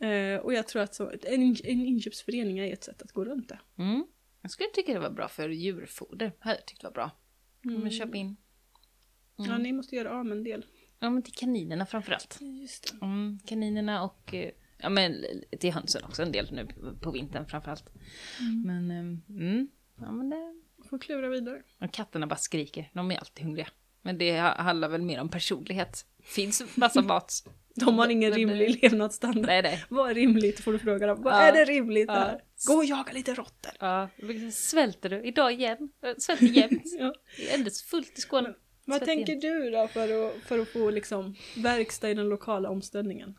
Eh, 0.04 0.40
och 0.40 0.54
jag 0.54 0.68
tror 0.68 0.82
att 0.82 0.96
så, 0.96 1.10
en, 1.10 1.56
en 1.64 1.86
inköpsförening 1.86 2.60
är 2.60 2.74
ett 2.74 2.84
sätt 2.84 3.02
att 3.02 3.12
gå 3.12 3.26
runt 3.26 3.50
det. 3.50 3.60
Mm. 3.78 4.06
Jag 4.42 4.52
skulle 4.52 4.70
tycka 4.70 4.94
det 4.94 5.00
var 5.00 5.10
bra 5.10 5.28
för 5.28 5.50
djurfoder. 5.50 6.32
Hade 6.40 6.56
jag 6.56 6.66
tyckt 6.66 6.84
var 6.84 6.92
bra. 6.92 7.12
Mm. 7.66 7.82
Men 7.82 7.92
köp 7.92 8.16
in. 8.16 8.36
Ja, 9.36 9.58
ni 9.58 9.74
måste 9.74 9.96
göra 9.96 10.12
av 10.12 10.26
med 10.26 10.38
en 10.38 10.44
del. 10.44 10.66
Ja, 11.00 11.10
men 11.10 11.24
till 11.24 11.34
kaninerna 11.34 11.86
framförallt. 11.86 12.38
Just 12.42 12.92
det. 12.92 13.06
Mm, 13.06 13.40
kaninerna 13.46 14.04
och 14.04 14.34
eh, 14.34 14.52
ja, 14.78 14.90
men 14.90 15.26
till 15.60 15.74
hönsen 15.74 16.04
också 16.04 16.24
en 16.24 16.32
del 16.32 16.52
nu 16.52 16.68
på 17.02 17.12
vintern 17.12 17.46
framförallt. 17.46 17.90
Men, 18.66 18.92
ehm, 18.92 19.22
mm, 19.30 19.68
ja, 20.00 20.12
men 20.12 20.30
det, 20.30 20.62
Får 20.90 21.00
klura 21.00 21.30
vidare. 21.30 21.64
och 21.80 21.94
katterna 21.94 22.28
bara 22.28 22.36
skriker. 22.36 22.90
De 22.94 23.12
är 23.12 23.18
alltid 23.18 23.46
hungriga. 23.46 23.68
Men 24.06 24.18
det 24.18 24.40
ha- 24.42 24.62
handlar 24.62 24.90
väl 24.90 25.02
mer 25.02 25.20
om 25.22 25.30
personlighet. 25.30 26.06
Finns 26.24 26.64
massa 26.78 27.02
mat. 27.12 27.34
De 27.76 27.98
har 28.00 28.08
ingen 28.10 28.34
rimlig 28.34 28.80
levnadsstandard. 28.84 29.46
Nej, 29.46 29.62
nej. 29.62 29.84
Vad 29.90 30.10
är 30.10 30.14
rimligt 30.14 30.60
får 30.60 30.74
du 30.74 30.80
fråga 30.80 31.08
dem. 31.08 31.22
Vad 31.22 31.34
Ja. 31.34 31.40
är 31.42 31.52
det 31.54 31.66
rimligt 31.66 32.08
Ja. 32.08 32.14
här? 32.14 32.42
Gå 32.68 32.74
och 32.74 32.86
jaga 32.86 33.12
lite 33.14 33.34
råttor. 33.34 33.72
Ja, 33.80 34.10
svälter 34.54 35.10
du 35.10 35.22
idag 35.24 35.54
igen? 35.54 35.90
Svälter 36.18 36.46
jämt. 36.46 36.84
Ja. 37.00 37.14
Det 37.38 37.50
är 37.52 37.58
ändå 37.58 37.72
fullt 37.90 38.18
i 38.18 38.22
Skåne. 38.22 38.54
Vad 38.86 38.98
Svält 38.98 39.06
tänker 39.10 39.32
jämt. 39.34 39.42
du 39.42 39.70
då 39.72 39.88
för 39.88 40.28
att, 40.28 40.44
för 40.44 40.60
att 40.60 40.68
få 40.70 40.90
liksom 40.90 41.36
verkstad 41.58 42.10
i 42.10 42.14
den 42.14 42.30
lokala 42.30 42.70
omställningen? 42.70 43.36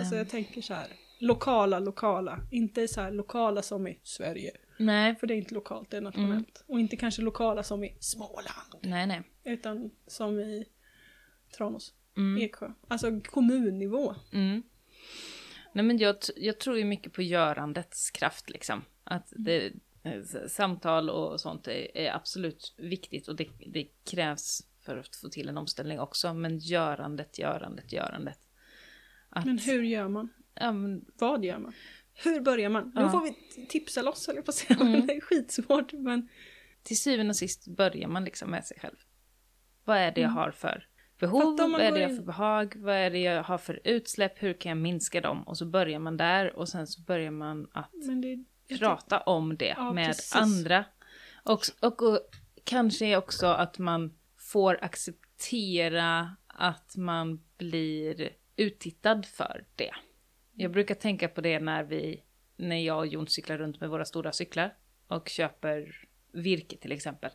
Alltså 0.00 0.14
Ehm, 0.14 0.18
jag 0.18 0.28
tänker 0.28 0.62
så 0.62 0.74
här. 0.74 0.86
Lokala, 1.20 1.78
lokala. 1.78 2.38
Inte 2.50 2.88
så 2.88 3.00
här 3.00 3.10
lokala 3.10 3.62
som 3.62 3.86
i 3.86 3.98
Sverige. 4.02 4.50
nej, 4.78 5.16
För 5.16 5.26
det 5.26 5.34
är 5.34 5.36
inte 5.38 5.54
lokalt, 5.54 5.90
det 5.90 5.96
är 5.96 6.00
nationellt. 6.00 6.64
Och 6.68 6.80
inte 6.80 6.96
kanske 6.96 7.22
lokala 7.22 7.62
som 7.62 7.84
i 7.84 7.96
Småland. 8.00 8.74
nej, 8.80 9.06
nej. 9.06 9.22
Utan 9.44 9.90
som 10.06 10.40
i 10.40 10.64
Tranås, 11.56 11.94
Mm. 12.16 12.42
Eksjö. 12.42 12.72
Alltså 12.88 13.20
kommunnivå. 13.20 14.14
Mm. 14.32 14.62
Nej 15.72 15.84
men 15.84 15.98
jag, 15.98 16.16
jag 16.36 16.60
tror 16.60 16.78
ju 16.78 16.84
mycket 16.84 17.12
på 17.12 17.22
görandets 17.22 18.10
kraft 18.10 18.50
liksom. 18.50 18.84
Att 19.04 19.32
det, 19.36 19.72
eh, 20.02 20.22
samtal 20.48 21.10
och 21.10 21.40
sånt 21.40 21.68
är, 21.68 21.96
är 21.96 22.12
absolut 22.14 22.74
viktigt 22.78 23.28
och 23.28 23.36
det, 23.36 23.48
det 23.66 23.84
krävs 24.10 24.62
för 24.84 24.96
att 24.96 25.16
få 25.16 25.28
till 25.28 25.48
en 25.48 25.58
omställning 25.58 26.00
också. 26.00 26.34
Men 26.34 26.58
görandet, 26.58 27.38
görandet, 27.38 27.92
görandet. 27.92 28.38
Att, 29.28 29.44
Men 29.46 29.58
hur 29.58 29.82
gör 29.82 30.08
man? 30.08 30.28
Ja, 30.54 30.72
men, 30.72 31.04
Vad 31.18 31.44
gör 31.44 31.58
man? 31.58 31.72
Hur 32.24 32.40
börjar 32.40 32.68
man? 32.68 32.92
Nu 32.94 33.00
Ja. 33.00 33.10
får 33.10 33.22
vi 33.24 33.66
tipsa 33.66 34.02
loss 34.02 34.26
höll 34.26 34.36
jag 34.36 34.44
på 34.44 34.50
att 34.50 34.54
säga. 34.54 34.80
Mm. 34.80 35.06
Det 35.06 35.12
är 35.16 35.20
skitsvårt 35.20 35.92
men 35.92 36.28
till 36.82 37.00
syvende 37.00 37.30
och 37.30 37.36
sist 37.36 37.66
börjar 37.68 38.08
man 38.08 38.24
liksom 38.24 38.50
med 38.50 38.64
sig 38.64 38.78
själv. 38.80 38.96
Vad 39.84 39.96
är 39.96 40.12
det 40.12 40.20
jag 40.20 40.28
Mm. 40.30 40.36
har 40.36 40.50
för 40.50 40.86
behov? 41.18 41.56
Vad 41.58 41.80
är 41.80 41.92
det 41.92 42.00
jag 42.00 42.08
har 42.08 42.16
för 42.16 42.22
behag? 42.22 42.74
Vad 42.76 42.94
är 42.94 43.10
det 43.10 43.18
jag 43.18 43.42
har 43.42 43.58
för 43.58 43.80
utsläpp? 43.84 44.42
Hur 44.42 44.52
kan 44.52 44.70
jag 44.70 44.78
minska 44.78 45.20
dem? 45.20 45.42
Och 45.42 45.58
så 45.58 45.66
börjar 45.66 45.98
man 45.98 46.16
där 46.16 46.56
och 46.56 46.68
sen 46.68 46.86
så 46.86 47.00
börjar 47.02 47.30
man 47.30 47.68
att 47.72 47.90
det, 48.68 48.78
prata 48.78 49.20
om 49.20 49.56
det 49.56 49.74
Ja, 49.76 49.92
med 49.92 50.06
precis. 50.06 50.34
andra. 50.36 50.84
Och, 51.44 51.60
och, 51.82 52.02
och 52.02 52.18
kanske 52.64 53.16
också 53.16 53.46
att 53.46 53.78
man 53.78 54.14
får 54.38 54.78
acceptera 54.84 56.36
att 56.46 56.96
man 56.96 57.44
blir 57.58 58.30
uttittad 58.56 59.22
för 59.26 59.64
det. 59.76 59.90
Jag 60.52 60.70
brukar 60.70 60.94
tänka 60.94 61.28
på 61.28 61.40
det 61.40 61.60
när 61.60 61.84
vi, 61.84 62.22
när 62.56 62.76
jag 62.76 62.98
och 62.98 63.06
Jon 63.06 63.26
cyklar 63.28 63.58
runt 63.58 63.80
med 63.80 63.90
våra 63.90 64.04
stora 64.04 64.32
cyklar 64.32 64.74
och 65.08 65.28
köper 65.28 65.96
virke 66.32 66.76
till 66.76 66.92
exempel. 66.92 67.30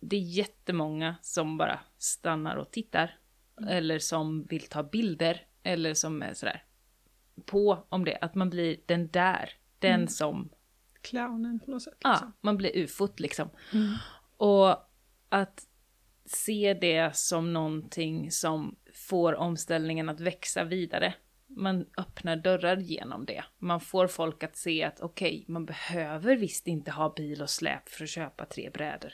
Det 0.00 0.16
är 0.16 0.20
jättemånga 0.20 1.16
som 1.22 1.56
bara 1.58 1.80
stannar 1.98 2.56
och 2.56 2.70
tittar. 2.70 3.18
Eller 3.68 3.98
som 3.98 4.44
vill 4.44 4.66
ta 4.66 4.82
bilder. 4.82 5.46
Eller 5.62 5.94
som 5.94 6.22
är 6.22 6.34
sådär 6.34 6.64
på 7.46 7.86
om 7.88 8.04
det. 8.04 8.18
Att 8.20 8.34
man 8.34 8.50
blir 8.50 8.76
den 8.86 9.08
där. 9.10 9.50
Den 9.78 9.94
Mm. 9.94 10.08
som 10.08 10.50
clownen 11.02 11.60
på 11.60 11.70
något 11.70 11.82
sätt. 11.82 11.94
Ja, 12.00 12.10
Liksom. 12.12 12.32
man 12.40 12.56
blir 12.56 12.76
ufot 12.76 13.20
liksom. 13.20 13.50
Mm. 13.72 13.94
Och 14.36 14.76
att 15.28 15.66
se 16.24 16.74
det 16.80 17.16
som 17.16 17.52
någonting 17.52 18.30
som 18.30 18.76
får 18.94 19.34
omställningen 19.34 20.08
att 20.08 20.20
växa 20.20 20.64
vidare. 20.64 21.14
Man 21.46 21.86
öppnar 21.98 22.36
dörrar 22.36 22.76
genom 22.76 23.24
det. 23.24 23.44
Man 23.58 23.80
får 23.80 24.06
folk 24.06 24.42
att 24.42 24.56
se 24.56 24.84
att 24.84 25.00
okej, 25.00 25.44
man 25.48 25.66
behöver 25.66 26.36
visst 26.36 26.66
inte 26.66 26.90
ha 26.90 27.12
bil 27.16 27.42
och 27.42 27.50
släp 27.50 27.88
för 27.88 28.04
att 28.04 28.10
köpa 28.10 28.44
tre 28.44 28.70
brädor. 28.70 29.12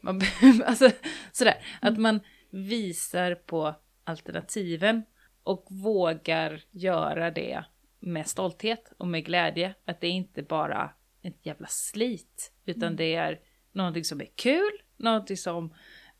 Man 0.00 0.20
alltså 0.64 0.90
sådär, 1.32 1.54
att 1.80 1.98
man 1.98 2.20
visar 2.50 3.34
på 3.34 3.74
alternativen 4.04 5.02
och 5.42 5.66
vågar 5.70 6.62
göra 6.70 7.30
det 7.30 7.64
med 8.00 8.26
stolthet 8.26 8.92
och 8.98 9.08
med 9.08 9.24
glädje. 9.24 9.74
Att 9.84 10.00
det 10.00 10.06
är 10.06 10.12
inte 10.12 10.42
bara 10.42 10.90
ett 11.22 11.46
jävla 11.46 11.66
slit, 11.66 12.52
utan 12.64 12.82
Mm. 12.82 12.96
det 12.96 13.14
är 13.14 13.40
någonting 13.72 14.04
som 14.04 14.20
är 14.20 14.28
kul, 14.34 14.70
någonting 14.96 15.36
som, 15.36 15.74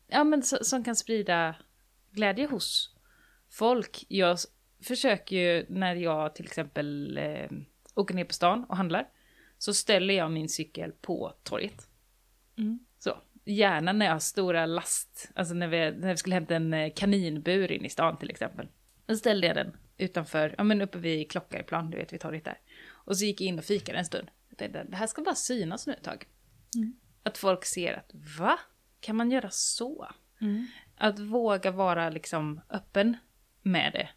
ja, 0.07 0.23
men 0.23 0.43
som 0.43 0.83
kan 0.83 0.95
sprida 0.95 1.55
glädje 2.11 2.47
hos 2.47 2.95
folk. 3.49 4.05
Jag 4.07 4.37
försöker 4.83 5.35
ju 5.35 5.65
när 5.69 5.95
jag 5.95 6.35
till 6.35 6.45
exempel 6.45 7.17
eh, 7.17 7.49
åker 7.95 8.15
ner 8.15 8.25
på 8.25 8.33
stan 8.33 8.63
och 8.63 8.77
handlar, 8.77 9.09
så 9.57 9.73
ställer 9.73 10.13
jag 10.13 10.31
min 10.31 10.49
cykel 10.49 10.91
på 10.91 11.33
torget. 11.43 11.87
Mm. 12.57 12.79
Gärna 13.45 13.93
när 13.93 14.05
jag 14.05 14.13
har 14.13 14.19
stora 14.19 14.65
last, 14.65 15.31
alltså 15.35 15.53
när 15.53 15.67
vi, 15.67 15.77
när 15.91 16.11
vi 16.11 16.17
skulle 16.17 16.35
hämta 16.35 16.55
en 16.55 16.73
eh, 16.73 16.93
kaninbur 16.93 17.71
in 17.71 17.85
i 17.85 17.89
stan 17.89 18.17
till 18.17 18.29
exempel. 18.29 18.67
Då 19.05 19.15
ställde 19.15 19.47
jag 19.47 19.55
den 19.55 19.77
utanför, 19.97 20.55
ja 20.57 20.63
men 20.63 20.81
uppe 20.81 20.97
vid 20.97 21.31
Klockareplan, 21.31 21.89
du 21.89 21.97
vet 21.97 22.13
vid 22.13 22.19
torget 22.19 22.45
där. 22.45 22.59
Och 22.89 23.17
så 23.17 23.25
gick 23.25 23.41
jag 23.41 23.47
in 23.47 23.59
och 23.59 23.65
fikade 23.65 23.97
en 23.97 24.05
stund. 24.05 24.27
Jag 24.49 24.57
tänkte, 24.57 24.83
det 24.83 24.95
här 24.95 25.07
ska 25.07 25.21
bara 25.21 25.35
synas 25.35 25.87
nu 25.87 25.93
ett 25.93 26.03
tag. 26.03 26.25
Mm. 26.75 26.95
Att 27.23 27.37
folk 27.37 27.65
ser 27.65 27.93
att, 27.93 28.11
va? 28.39 28.59
Kan 28.99 29.15
man 29.15 29.31
göra 29.31 29.49
så? 29.51 30.07
Mm. 30.41 30.67
Att 30.95 31.19
våga 31.19 31.71
vara 31.71 32.09
liksom 32.09 32.61
öppen 32.69 33.17
med 33.61 33.93
det. 33.93 34.09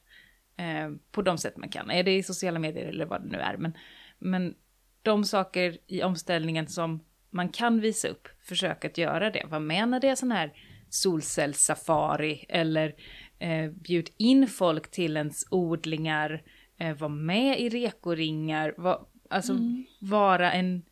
Eh, 0.62 0.91
på 1.11 1.22
de 1.22 1.39
sätt 1.39 1.57
man 1.57 1.68
kan. 1.68 1.91
Är 1.91 2.03
det 2.03 2.16
i 2.16 2.22
sociala 2.22 2.59
medier 2.59 2.87
eller 2.87 3.07
vad 3.07 3.22
det 3.22 3.29
nu 3.29 3.39
är. 3.39 3.57
Men, 3.57 3.79
men 4.18 4.55
de 5.03 5.25
saker 5.25 5.79
i 5.87 6.03
omställningen 6.03 6.68
som 6.68 7.05
man 7.35 7.49
kan 7.49 7.80
visa 7.80 8.09
upp, 8.09 8.28
försök 8.41 8.85
att 8.85 8.99
göra 8.99 9.30
det. 9.30 9.47
Vad 9.51 9.62
med 9.62 9.89
när 9.89 10.01
det 10.01 10.09
är 10.09 10.14
sån 10.14 10.32
här 10.32 10.53
solcellssafari 10.89 12.45
eller 12.49 12.95
eh, 13.39 13.70
bjud 13.70 14.11
in 14.16 14.49
folk 14.49 14.91
till 14.91 15.16
ens 15.16 15.45
odlingar, 15.51 16.43
eh, 16.78 16.97
var 16.97 17.09
med 17.09 17.61
i 17.61 17.68
rekoringar, 17.68 18.74
var, 18.76 19.07
alltså 19.30 19.53
Mm. 19.53 19.85
vara 20.01 20.53
en, 20.53 20.82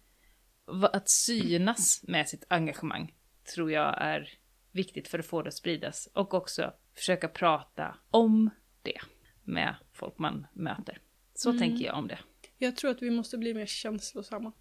att 0.92 1.10
synas 1.10 2.04
med 2.08 2.28
sitt 2.28 2.44
engagemang 2.48 3.14
tror 3.54 3.72
jag 3.72 3.94
är 4.02 4.28
viktigt 4.72 5.08
för 5.08 5.18
att 5.18 5.26
få 5.26 5.42
det 5.42 5.48
att 5.48 5.54
spridas 5.54 6.08
och 6.14 6.34
också 6.34 6.72
försöka 6.94 7.28
prata 7.28 7.96
om 8.10 8.50
det 8.82 9.00
med 9.44 9.74
folk 9.92 10.18
man 10.18 10.46
möter. 10.52 10.98
Så 11.34 11.50
Mm. 11.50 11.60
tänker 11.60 11.84
jag 11.84 11.98
om 11.98 12.08
det. 12.08 12.18
Jag 12.58 12.76
tror 12.76 12.90
att 12.90 13.02
vi 13.02 13.10
måste 13.10 13.38
bli 13.38 13.54
mer 13.54 13.66
känslosamma. 13.66 14.52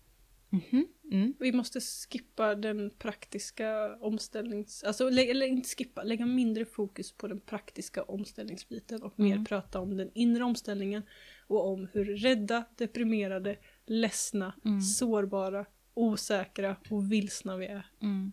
Mhm. 0.52 0.88
Mm. 1.12 1.34
Vi 1.40 1.52
måste 1.52 1.80
skippa 1.82 2.56
den 2.56 2.90
praktiska 3.00 3.96
omställnings... 3.96 4.84
Alltså, 4.84 5.10
lä- 5.10 5.32
eller 5.32 5.46
inte 5.46 5.70
skippa, 5.70 6.04
lägga 6.04 6.26
mindre 6.26 6.66
fokus 6.66 7.12
på 7.12 7.28
den 7.28 7.40
praktiska 7.42 8.04
omställningsbiten 8.04 9.04
och 9.04 9.20
mer 9.20 9.32
Mm. 9.34 9.46
prata 9.46 9.80
om 9.80 9.98
den 9.98 10.12
inre 10.14 10.44
omställningen 10.44 11.04
och 11.48 11.68
om 11.68 11.88
hur 11.94 12.06
rädda, 12.06 12.64
deprimerade, 12.78 13.58
ledsna, 13.86 14.54
Mm. 14.66 14.82
sårbara, 14.82 15.66
osäkra 15.94 16.76
och 16.90 17.12
vilsna 17.12 17.58
vi 17.58 17.66
är. 17.66 17.86
Mm. 18.02 18.32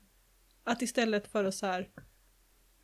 Att 0.64 0.82
istället 0.82 1.28
för 1.28 1.44
att 1.44 1.54
så 1.54 1.66
här... 1.66 1.88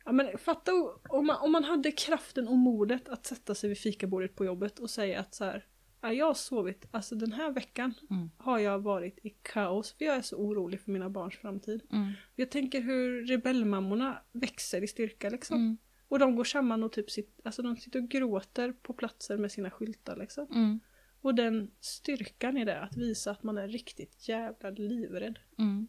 Ja 0.05 0.11
men 0.11 0.37
fatta 0.37 0.71
om 1.09 1.27
man, 1.27 1.37
om 1.41 1.51
man 1.51 1.63
hade 1.63 1.91
kraften 1.91 2.47
och 2.47 2.57
modet 2.57 3.09
att 3.09 3.25
sätta 3.25 3.55
sig 3.55 3.69
vid 3.69 3.77
fikabordet 3.77 4.35
på 4.35 4.45
jobbet 4.45 4.79
och 4.79 4.89
säga 4.89 5.19
att 5.19 5.35
så 5.35 5.45
här... 5.45 5.65
Ja, 6.05 6.13
jag 6.13 6.25
har 6.25 6.33
sovit, 6.33 6.85
alltså 6.91 7.15
den 7.15 7.31
här 7.31 7.51
veckan 7.51 7.93
Mm. 8.09 8.29
har 8.37 8.59
jag 8.59 8.79
varit 8.79 9.19
i 9.25 9.29
kaos 9.29 9.93
för 9.97 10.05
jag 10.05 10.15
är 10.15 10.21
så 10.21 10.35
orolig 10.37 10.81
för 10.81 10.91
mina 10.91 11.09
barns 11.09 11.35
framtid. 11.35 11.81
Mm. 11.91 12.11
Jag 12.35 12.51
tänker 12.51 12.81
hur 12.81 13.25
rebellmammorna 13.25 14.21
växer 14.31 14.83
i 14.83 14.87
styrka 14.87 15.29
liksom. 15.29 15.57
Mm. 15.57 15.77
Och 16.07 16.19
de 16.19 16.35
går 16.35 16.43
samman 16.43 16.83
och 16.83 16.91
typ 16.91 17.11
sitter, 17.11 17.45
alltså 17.47 17.61
de 17.61 17.77
sitter 17.77 18.01
och 18.03 18.09
gråter 18.09 18.71
på 18.81 18.93
platser 18.93 19.37
med 19.37 19.51
sina 19.51 19.69
skyltar 19.71 20.15
liksom. 20.17 20.47
Mm. 20.51 20.79
Och 21.21 21.35
den 21.35 21.71
styrkan 21.79 22.57
i 22.57 22.65
det, 22.65 22.79
att 22.81 22.97
visa 22.97 23.31
att 23.31 23.43
man 23.43 23.57
är 23.57 23.67
riktigt 23.67 24.27
jävla 24.27 24.69
livrädd. 24.69 25.39
Mm. 25.57 25.87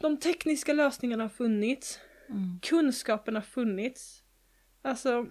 De 0.00 0.16
tekniska 0.16 0.72
lösningarna 0.72 1.24
har 1.24 1.28
funnits, 1.28 1.98
Mm. 2.28 2.60
kunskapen 2.62 3.34
har 3.34 3.42
funnits. 3.42 4.22
Alltså, 4.82 5.26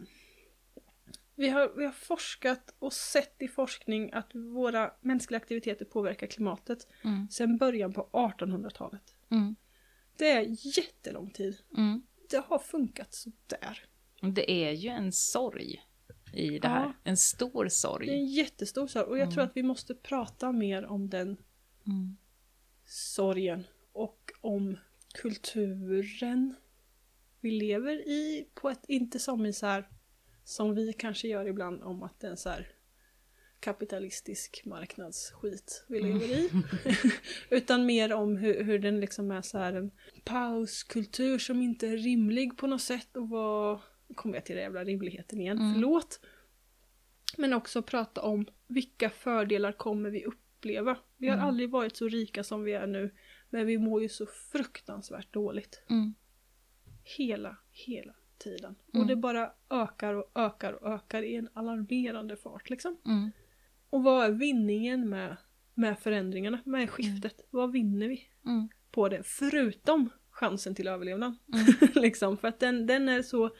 vi 1.35 1.49
har, 1.49 1.73
vi 1.77 1.85
har 1.85 1.91
forskat 1.91 2.75
och 2.79 2.93
sett 2.93 3.41
i 3.41 3.47
forskning 3.47 4.11
att 4.13 4.35
våra 4.35 4.93
mänskliga 5.01 5.37
aktiviteter 5.37 5.85
påverkar 5.85 6.27
klimatet 6.27 6.87
Mm. 7.03 7.29
sedan 7.29 7.57
början 7.57 7.93
på 7.93 8.09
1800-talet. 8.13 9.15
Mm. 9.31 9.55
Det 10.17 10.31
är 10.31 10.45
jättelång 10.77 11.29
tid. 11.29 11.57
Mm. 11.77 12.03
Det 12.29 12.37
har 12.47 12.59
funkat 12.59 13.13
sådär. 13.13 13.85
Det 14.35 14.51
är 14.51 14.71
ju 14.71 14.89
en 14.89 15.11
sorg 15.11 15.81
i 16.33 16.49
det 16.49 16.67
Ja. 16.67 16.69
här. 16.69 16.93
En 17.03 17.17
stor 17.17 17.63
Det 17.63 17.67
är 17.67 17.69
sorg. 17.69 18.09
en 18.09 18.25
jättestor 18.25 18.87
sorg 18.87 19.05
och 19.05 19.17
jag 19.17 19.31
tror 19.33 19.43
att 19.43 19.51
vi 19.57 19.63
måste 19.63 19.95
prata 19.95 20.51
mer 20.51 20.85
om 20.85 21.09
den 21.09 21.37
Mm. 21.87 22.17
sorgen 22.85 23.63
och 23.93 24.31
om 24.41 24.77
kulturen 25.13 26.55
vi 27.41 27.51
lever 27.51 28.07
i 28.07 28.47
på 28.53 28.69
ett, 28.69 28.85
inte 28.87 29.19
som 29.19 29.45
i 29.45 29.53
så 29.53 29.65
här 29.65 29.89
som 30.45 30.75
vi 30.75 30.93
kanske 30.93 31.27
gör 31.27 31.47
ibland 31.47 31.83
om 31.83 32.03
att 32.03 32.19
det 32.19 32.27
är 32.27 32.31
en 32.31 32.37
så 32.37 32.49
här 32.49 32.67
kapitalistisk 33.59 34.61
marknadsskit 34.65 35.85
vi 35.87 35.99
lever 36.01 36.25
i. 36.31 36.49
Utan 37.49 37.85
mer 37.85 38.13
om 38.13 38.37
hur, 38.37 38.63
hur 38.63 38.79
den 38.79 38.99
liksom 38.99 39.31
är 39.31 39.41
så 39.41 39.57
här 39.57 39.73
en 39.73 39.91
pauskultur 40.23 41.37
som 41.39 41.61
inte 41.61 41.87
är 41.87 41.97
rimlig 41.97 42.57
på 42.57 42.67
något 42.67 42.81
sätt 42.81 43.17
och 43.17 43.29
vad... 43.29 43.79
Nu 44.07 44.15
kommer 44.15 44.35
jag 44.35 44.45
till 44.45 44.55
den 44.55 44.63
jävla 44.63 44.83
rimligheten 44.83 45.41
igen, 45.41 45.57
Mm. 45.57 45.73
förlåt. 45.73 46.19
Men 47.37 47.53
också 47.53 47.81
prata 47.81 48.21
om 48.21 48.47
vilka 48.67 49.09
fördelar 49.09 49.71
kommer 49.71 50.09
vi 50.09 50.25
uppleva. 50.25 50.97
Vi 51.17 51.27
har 51.27 51.35
Mm. 51.35 51.47
aldrig 51.47 51.69
varit 51.69 51.95
så 51.97 52.07
rika 52.07 52.43
som 52.43 52.63
vi 52.63 52.73
är 52.73 52.87
nu, 52.87 53.13
men 53.49 53.65
vi 53.65 53.77
mår 53.77 54.01
ju 54.01 54.09
så 54.09 54.25
fruktansvärt 54.25 55.33
dåligt. 55.33 55.81
Mm. 55.89 56.13
Hela, 57.03 57.57
hela 57.71 58.15
tiden. 58.37 58.75
Mm. 58.93 59.01
Och 59.01 59.07
det 59.07 59.15
bara 59.15 59.51
ökar 59.69 60.13
och 60.13 60.31
ökar 60.35 60.73
och 60.73 60.93
ökar 60.93 61.21
i 61.21 61.35
en 61.35 61.49
alarmerande 61.53 62.35
fart 62.35 62.69
liksom. 62.69 62.97
Mm. 63.05 63.31
Och 63.89 64.03
vad 64.03 64.25
är 64.25 64.31
vinningen 64.31 65.09
med, 65.09 65.37
med 65.73 65.99
förändringarna, 65.99 66.59
med 66.65 66.89
skiftet? 66.89 67.47
Vad 67.49 67.71
vinner 67.71 68.07
vi 68.07 68.21
Mm. 68.45 68.69
på 68.91 69.09
det? 69.09 69.23
Förutom 69.23 70.09
chansen 70.29 70.75
till 70.75 70.87
överlevnad. 70.87 71.35
Mm. 71.53 71.91
liksom, 72.03 72.37
för 72.37 72.47
att 72.47 72.59
den, 72.59 72.87
den 72.87 73.09
är 73.09 73.21
så 73.21 73.51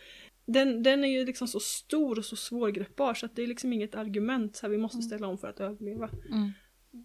den, 0.45 0.83
den 0.83 1.03
är 1.03 1.07
ju 1.07 1.25
liksom 1.25 1.47
så 1.47 1.59
stor 1.59 2.17
och 2.17 2.25
så 2.25 2.35
svårgreppbar 2.35 3.13
så 3.13 3.25
att 3.25 3.35
det 3.35 3.43
är 3.43 3.47
liksom 3.47 3.73
inget 3.73 3.95
argument 3.95 4.55
så 4.55 4.65
här, 4.65 4.71
vi 4.71 4.77
måste 4.77 5.01
ställa 5.01 5.27
om 5.27 5.37
för 5.37 5.47
att 5.47 5.59
överleva. 5.59 6.09
Mm. 6.31 6.51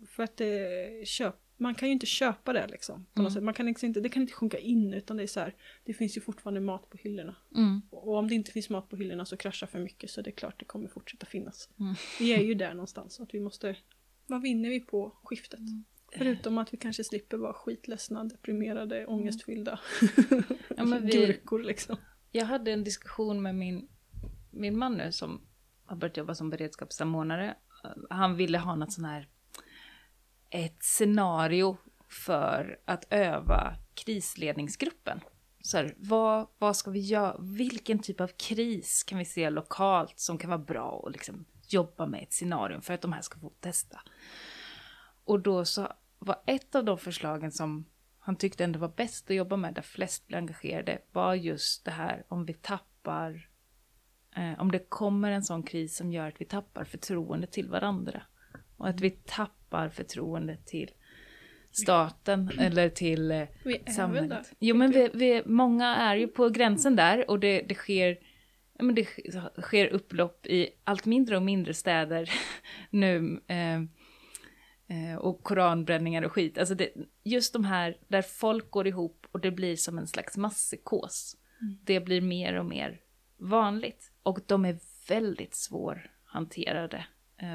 För 0.06 0.22
att 0.22 0.36
det, 0.36 1.08
köp, 1.08 1.36
man 1.60 1.74
kan 1.74 1.88
ju 1.88 1.92
inte 1.92 2.06
köpa 2.06 2.52
det 2.52 2.66
liksom. 2.66 3.06
På 3.14 3.22
något 3.22 3.30
Mm. 3.30 3.34
sätt. 3.34 3.42
Man 3.44 3.54
kan 3.54 3.66
liksom 3.66 3.86
inte, 3.86 4.00
det 4.00 4.08
kan 4.08 4.22
inte 4.22 4.34
sjunka 4.34 4.58
in 4.58 4.94
utan 4.94 5.16
det 5.16 5.22
är 5.22 5.26
så 5.26 5.40
här, 5.40 5.54
det 5.84 5.94
finns 5.94 6.16
ju 6.16 6.20
fortfarande 6.20 6.60
mat 6.60 6.90
på 6.90 6.96
hyllorna. 6.98 7.36
Mm. 7.56 7.82
Och 7.90 8.14
om 8.16 8.28
det 8.28 8.34
inte 8.34 8.52
finns 8.52 8.70
mat 8.70 8.88
på 8.88 8.96
hyllorna 8.96 9.24
så 9.24 9.36
kraschar 9.36 9.66
för 9.66 9.78
mycket 9.78 10.10
så 10.10 10.22
det 10.22 10.30
är 10.30 10.34
klart 10.34 10.58
det 10.58 10.64
kommer 10.64 10.88
fortsätta 10.88 11.26
finnas. 11.26 11.68
Mm. 11.80 11.94
Vi 12.18 12.32
är 12.32 12.40
ju 12.42 12.54
där 12.54 12.74
någonstans 12.74 13.20
att 13.20 13.34
vi 13.34 13.40
måste, 13.40 13.76
vad 14.26 14.42
vinner 14.42 14.68
vi 14.70 14.80
på 14.80 15.18
skiftet? 15.24 15.60
Mm. 15.60 15.84
Förutom 16.16 16.58
att 16.58 16.72
vi 16.74 16.78
kanske 16.78 17.04
slipper 17.04 17.36
vara 17.36 17.52
skitledsna, 17.52 18.24
deprimerade, 18.24 19.06
ångestfyllda 19.06 19.80
Ja, 20.76 20.84
vi- 21.02 21.10
gurkor 21.12 21.62
liksom. 21.62 21.96
Jag 22.32 22.44
hade 22.46 22.72
en 22.72 22.84
diskussion 22.84 23.42
med 23.42 23.54
min, 23.54 23.88
min 24.50 24.78
man 24.78 24.94
nu 24.94 25.12
som 25.12 25.40
har 25.84 25.96
börjat 25.96 26.16
jobba 26.16 26.34
som 26.34 26.50
beredskapssamordnare. 26.50 27.54
Han 28.10 28.36
ville 28.36 28.58
ha 28.58 28.74
något 28.76 28.92
sån 28.92 29.04
här, 29.04 29.28
ett 30.50 30.82
scenario 30.82 31.76
för 32.08 32.80
att 32.84 33.04
öva 33.10 33.76
krisledningsgruppen. 33.94 35.20
Så 35.62 35.76
här, 35.76 35.94
vad, 35.98 36.46
vad 36.58 36.76
ska 36.76 36.90
vi 36.90 37.00
göra? 37.00 37.36
Vilken 37.40 37.98
typ 37.98 38.20
av 38.20 38.30
kris 38.36 39.02
kan 39.02 39.18
vi 39.18 39.24
se 39.24 39.50
lokalt 39.50 40.18
som 40.18 40.38
kan 40.38 40.50
vara 40.50 40.58
bra 40.58 41.04
att 41.06 41.12
liksom 41.12 41.44
jobba 41.68 42.06
med 42.06 42.22
ett 42.22 42.32
scenario 42.32 42.80
för 42.80 42.94
att 42.94 43.00
de 43.00 43.12
här 43.12 43.22
ska 43.22 43.38
få 43.38 43.52
testa. 43.60 44.00
Och 45.24 45.40
då 45.40 45.64
så 45.64 45.92
var 46.18 46.42
ett 46.46 46.74
av 46.74 46.84
de 46.84 46.98
förslagen 46.98 47.52
som 47.52 47.84
han 48.18 48.36
tyckte 48.36 48.64
ändå 48.64 48.78
var 48.78 48.92
bäst 48.96 49.30
att 49.30 49.36
jobba 49.36 49.56
med, 49.56 49.74
där 49.74 49.82
flest 49.82 50.26
blev 50.26 50.38
engagerade, 50.38 50.98
var 51.12 51.34
just 51.34 51.84
det 51.84 51.90
här 51.90 52.24
om 52.28 52.44
vi 52.44 52.54
tappar, 52.54 53.48
eh, 54.36 54.60
om 54.60 54.72
det 54.72 54.90
kommer 54.90 55.30
en 55.30 55.42
sån 55.42 55.62
kris 55.62 55.96
som 55.96 56.12
gör 56.12 56.28
att 56.28 56.40
vi 56.40 56.44
tappar 56.44 56.84
förtroende 56.84 57.46
till 57.46 57.68
varandra. 57.68 58.22
Och 58.80 58.88
att 58.88 59.00
vi 59.00 59.10
tappar 59.10 59.88
förtroende 59.88 60.56
till 60.56 60.90
staten 61.70 62.50
eller 62.58 62.88
till 62.88 63.30
eh, 63.30 63.36
Vi 63.64 63.74
är 63.74 63.78
väl 63.78 63.84
där. 63.84 63.92
samhället. 63.92 64.52
Jo 64.58 64.76
men 64.76 64.90
vi, 64.90 65.10
vi, 65.14 65.42
många 65.46 65.96
är 65.96 66.16
ju 66.16 66.28
på 66.28 66.48
gränsen 66.48 66.96
där 66.96 67.30
och 67.30 67.40
det, 67.40 67.62
det 67.62 67.74
sker 67.74 68.18
ja, 68.78 68.84
men 68.84 68.94
det 68.94 69.08
sker 69.62 69.86
upplopp 69.86 70.46
i 70.46 70.68
allt 70.84 71.06
mindre 71.06 71.36
och 71.36 71.42
mindre 71.42 71.74
städer 71.74 72.30
nu. 72.90 73.40
Eh, 73.46 73.80
eh, 74.90 75.16
och 75.18 75.42
koranbränningar 75.42 76.22
och 76.22 76.32
skit. 76.32 76.58
Alltså 76.58 76.74
det, 76.74 76.90
just 77.24 77.52
de 77.52 77.64
här 77.64 77.96
där 78.08 78.22
folk 78.22 78.70
går 78.70 78.86
ihop 78.86 79.26
och 79.32 79.40
det 79.40 79.50
blir 79.50 79.76
som 79.76 79.98
en 79.98 80.06
slags 80.06 80.36
masspsykos. 80.36 81.36
Mm. 81.60 81.78
Det 81.84 82.00
blir 82.00 82.20
mer 82.20 82.54
och 82.58 82.66
mer 82.66 83.00
vanligt. 83.36 84.12
Och 84.22 84.38
de 84.46 84.64
är 84.64 84.78
väldigt 85.08 85.54
svårhanterade 85.54 87.04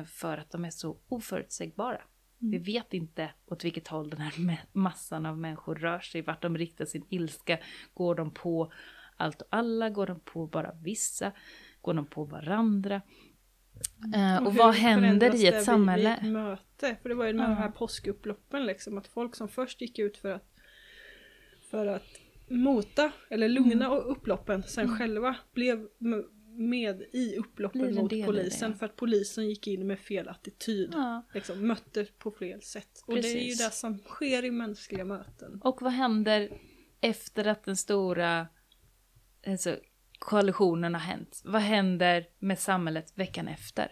för 0.05 0.37
att 0.37 0.51
de 0.51 0.65
är 0.65 0.69
så 0.69 0.97
oförutsägbara. 1.07 2.01
Mm. 2.41 2.51
Vi 2.51 2.57
vet 2.73 2.93
inte 2.93 3.29
åt 3.45 3.63
vilket 3.65 3.87
håll 3.87 4.09
den 4.09 4.21
här 4.21 4.31
ma- 4.31 4.57
massan 4.73 5.25
av 5.25 5.37
människor 5.37 5.75
rör 5.75 5.99
sig, 5.99 6.21
vart 6.21 6.41
de 6.41 6.57
riktar 6.57 6.85
sin 6.85 7.05
ilska. 7.09 7.57
Går 7.93 8.15
de 8.15 8.31
på 8.31 8.71
allt 9.17 9.41
och 9.41 9.47
alla? 9.51 9.89
Går 9.89 10.07
de 10.07 10.19
på 10.19 10.47
bara 10.47 10.71
vissa? 10.83 11.31
Går 11.81 11.93
de 11.93 12.05
på 12.05 12.23
varandra? 12.23 13.01
Eh, 14.15 14.43
och, 14.43 14.51
hur 14.51 14.57
vad 14.59 14.73
händer 14.75 15.27
i 15.35 15.37
det 15.41 15.47
ett 15.47 15.55
vid- 15.55 15.63
samhälle? 15.63 16.09
Vid 16.21 16.27
ett 16.27 16.33
möte? 16.33 16.95
För 17.01 17.09
det 17.09 17.15
var 17.15 17.25
ju 17.25 17.33
med 17.33 17.43
Ja. 17.43 17.47
de 17.49 17.55
här 17.55 17.69
påskupploppen 17.71 18.65
liksom, 18.65 18.97
att 18.97 19.07
folk 19.07 19.35
som 19.35 19.47
först 19.47 19.81
gick 19.81 19.99
ut 19.99 20.17
för 20.17 20.31
att 20.31 20.51
för 21.71 21.85
att 21.87 22.07
mota 22.49 23.11
eller 23.29 23.49
lugna 23.49 23.85
Mm. 23.85 23.97
upploppen 23.97 24.63
sen 24.63 24.97
själva 24.97 25.35
blev 25.53 25.87
med 26.57 27.01
i 27.13 27.35
upploppen 27.37 27.95
mot 27.95 28.09
det, 28.09 28.25
polisen 28.25 28.71
ja. 28.71 28.77
för 28.77 28.85
att 28.85 28.95
polisen 28.95 29.49
gick 29.49 29.67
in 29.67 29.87
med 29.87 29.99
fel 29.99 30.27
attityd. 30.29 30.89
Ja. 30.93 31.25
Liksom, 31.33 31.67
mötte 31.67 32.05
på 32.17 32.31
fel 32.31 32.61
sätt. 32.61 33.03
Och 33.05 33.15
det 33.15 33.27
är 33.27 33.43
ju 33.43 33.55
det 33.55 33.73
som 33.73 33.97
sker 33.97 34.45
i 34.45 34.51
mänskliga 34.51 35.05
möten. 35.05 35.61
Och 35.63 35.81
vad 35.81 35.91
händer 35.91 36.49
efter 37.01 37.47
att 37.47 37.63
den 37.63 37.77
stora 37.77 38.47
alltså, 39.47 39.77
koalitionen 40.19 40.93
har 40.93 41.01
hänt? 41.01 41.41
Vad 41.45 41.61
händer 41.61 42.27
med 42.39 42.59
samhället 42.59 43.13
veckan 43.15 43.47
efter? 43.47 43.91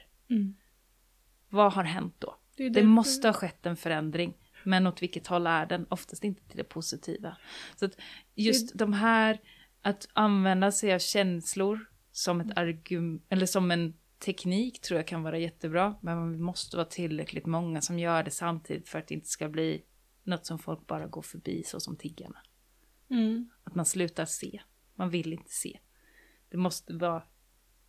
Vad 1.50 1.74
har 1.74 1.84
hänt 1.84 2.16
då? 2.20 2.40
Det, 2.58 2.70
Det 2.70 2.84
måste 2.84 3.28
ha 3.28 3.34
skett 3.34 3.66
en 3.66 3.78
förändring. 3.78 4.38
Men 4.64 4.88
åt 4.88 5.02
vilket 5.02 5.28
håll 5.28 5.48
är 5.48 5.66
den? 5.66 5.86
Oftast 5.90 6.24
inte 6.24 6.48
till 6.48 6.58
det 6.58 6.64
positiva. 6.64 7.38
Så 7.76 7.86
att 7.86 7.98
just 8.36 8.78
de 8.78 8.94
här, 8.94 9.40
att 9.82 10.08
använda 10.14 10.72
sig 10.72 10.94
av 10.94 11.00
känslor 11.00 11.80
som 12.14 12.42
ett 12.42 12.58
argument, 12.58 13.24
eller 13.30 13.46
som 13.46 13.72
en 13.72 13.94
teknik 14.20 14.82
tror 14.82 15.00
jag 15.00 15.08
kan 15.08 15.24
vara 15.24 15.38
jättebra. 15.38 15.96
Men 16.02 16.32
vi 16.32 16.40
måste 16.40 16.78
vara 16.78 16.86
tillräckligt 16.86 17.46
många 17.46 17.82
som 17.82 18.00
gör 18.00 18.24
det 18.24 18.32
samtidigt 18.32 18.90
för 18.90 19.00
att 19.00 19.08
det 19.08 19.14
inte 19.16 19.28
ska 19.28 19.50
bli 19.50 19.84
något 20.24 20.46
som 20.46 20.60
folk 20.60 20.88
bara 20.88 21.08
går 21.08 21.22
förbi 21.22 21.64
så 21.66 21.80
som 21.80 21.96
tiggarna. 21.96 22.38
Mm. 23.10 23.50
Att 23.64 23.76
man 23.76 23.86
slutar 23.86 24.26
se. 24.26 24.62
Man 24.96 25.10
vill 25.10 25.34
inte 25.34 25.52
se. 25.52 25.80
Det 26.50 26.58
måste 26.58 26.94
vara 26.94 27.24